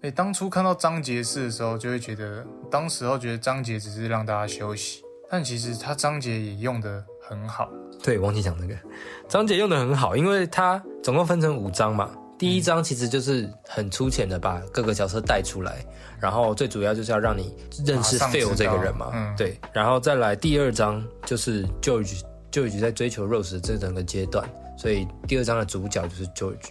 [0.00, 7.68] 哎，当初看到张杰士的时候，就会觉得，当时候觉得张杰只是让大家休息，但其实他张杰也用的很好。
[8.02, 8.74] 对，忘记讲那个，
[9.28, 12.10] 张杰用的很好，因为他总共分成五章嘛。
[12.38, 15.84] 第一章其实就是很粗浅的把各个角色带出来，
[16.20, 17.52] 然后最主要就是要让你
[17.84, 19.10] 认识 Phil 这个人嘛。
[19.12, 24.48] 嗯，对，然后再来第二章就是 George，George 在追求 Rose 这整个阶段，
[24.78, 26.68] 所以第二章的主角就是 George。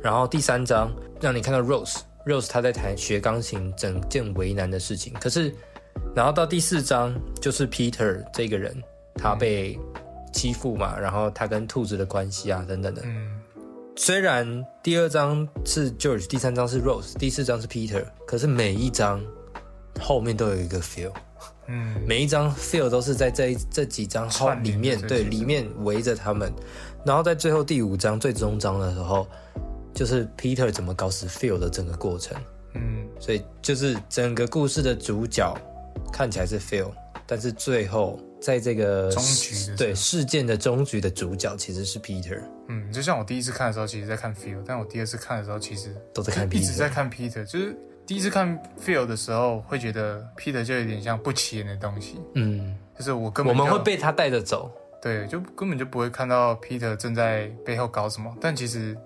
[0.00, 5.12] 然后第三章让你看到 Rose，Rose 他在谈学钢琴整件为难的事情。
[5.14, 5.52] 可是，
[6.14, 8.80] 然后到第四章就是 Peter 这个人，
[9.16, 9.76] 他被
[10.32, 13.02] 欺负嘛，然后他跟兔子的关系啊等等的。
[13.04, 13.40] 嗯。
[13.96, 19.20] 虽然第二章是 George，第三章是 Rose，第四章是 Peter，可是每一章
[20.00, 21.12] 后面都有一个 feel。
[21.66, 22.00] 嗯。
[22.06, 26.52] 每一张 feel 都是在这这几张后里面，对，里面围着他们。
[27.04, 29.26] 然后在最后第五章最终章的时候，
[29.92, 32.36] 就是 Peter 怎么搞死 feel 的整个过程。
[32.74, 35.54] 嗯，所以就是整个故事的主角
[36.12, 36.90] 看起来是 feel，
[37.26, 42.40] 但是最后在这个终局对事件的终局的主角其实是 Peter。
[42.68, 47.44] 嗯，就像我第一次看的时候，其实在看 Phil，但我第二次看的时候，其实都在看 Peter，一直在看 Peter。
[47.44, 47.76] 就是
[48.06, 52.20] 第一次看 Phil 的时候，会觉得 Peter 就有点像不起眼的东西。
[52.34, 54.70] 嗯，就是我根本我们会被他带着走。
[55.02, 58.34] 对，就根本就不会看到 Peter 正在背后搞什么。
[58.40, 58.96] 但其实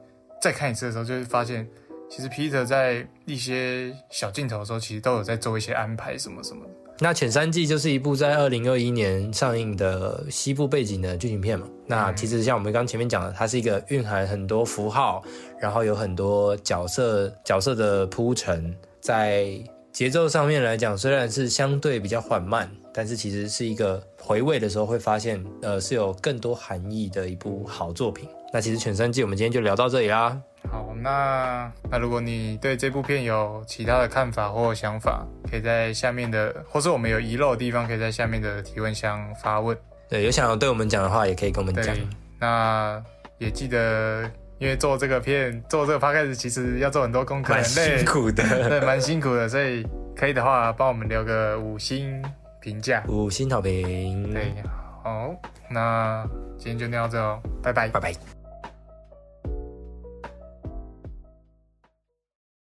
[0.42, 1.68] 再看一次的时候，就会发现，
[2.10, 6.83] 其实 Peter 在一些小镜头的时候，其实都有在做一些安排，什么什么的。
[7.00, 11.66] 那《犬三记》就是一部在二零二一年上映的西部背景的剧情片嘛。
[11.86, 15.22] 那其实像我们刚前面讲的，它是一个蕴含很多符号，
[15.60, 19.58] 然后有很多角色角色的铺陈，在
[19.92, 22.70] 节奏上面来讲，虽然是相对比较缓慢。
[22.96, 28.28] 但是其实是一个回味的时候会发现，呃，是有更多含义的一部好作品。
[28.52, 30.40] 那其实《犬三季》我们今天就聊到这里啦。
[30.70, 39.76] 好，那那如果你对这部片有其他的看法或想法，可以在下面的，或是我们有遗漏的地方，可以在下面的提问箱发问。
[40.08, 41.94] 对，有想要对我们讲的话，也可以跟我们讲。
[42.38, 43.02] 那
[43.38, 49.48] 也记得，因为做这个片，做这个 p 开始，其实要做很多功课，很辛苦的，对，蛮辛苦的。
[49.48, 49.86] 所以
[50.16, 52.22] 可以的话，帮我们留个五星。
[52.60, 54.54] 评价五星好评，对，
[55.02, 55.34] 好，
[55.68, 56.26] 那
[56.56, 58.43] 今天就聊到这哦，拜拜，拜拜。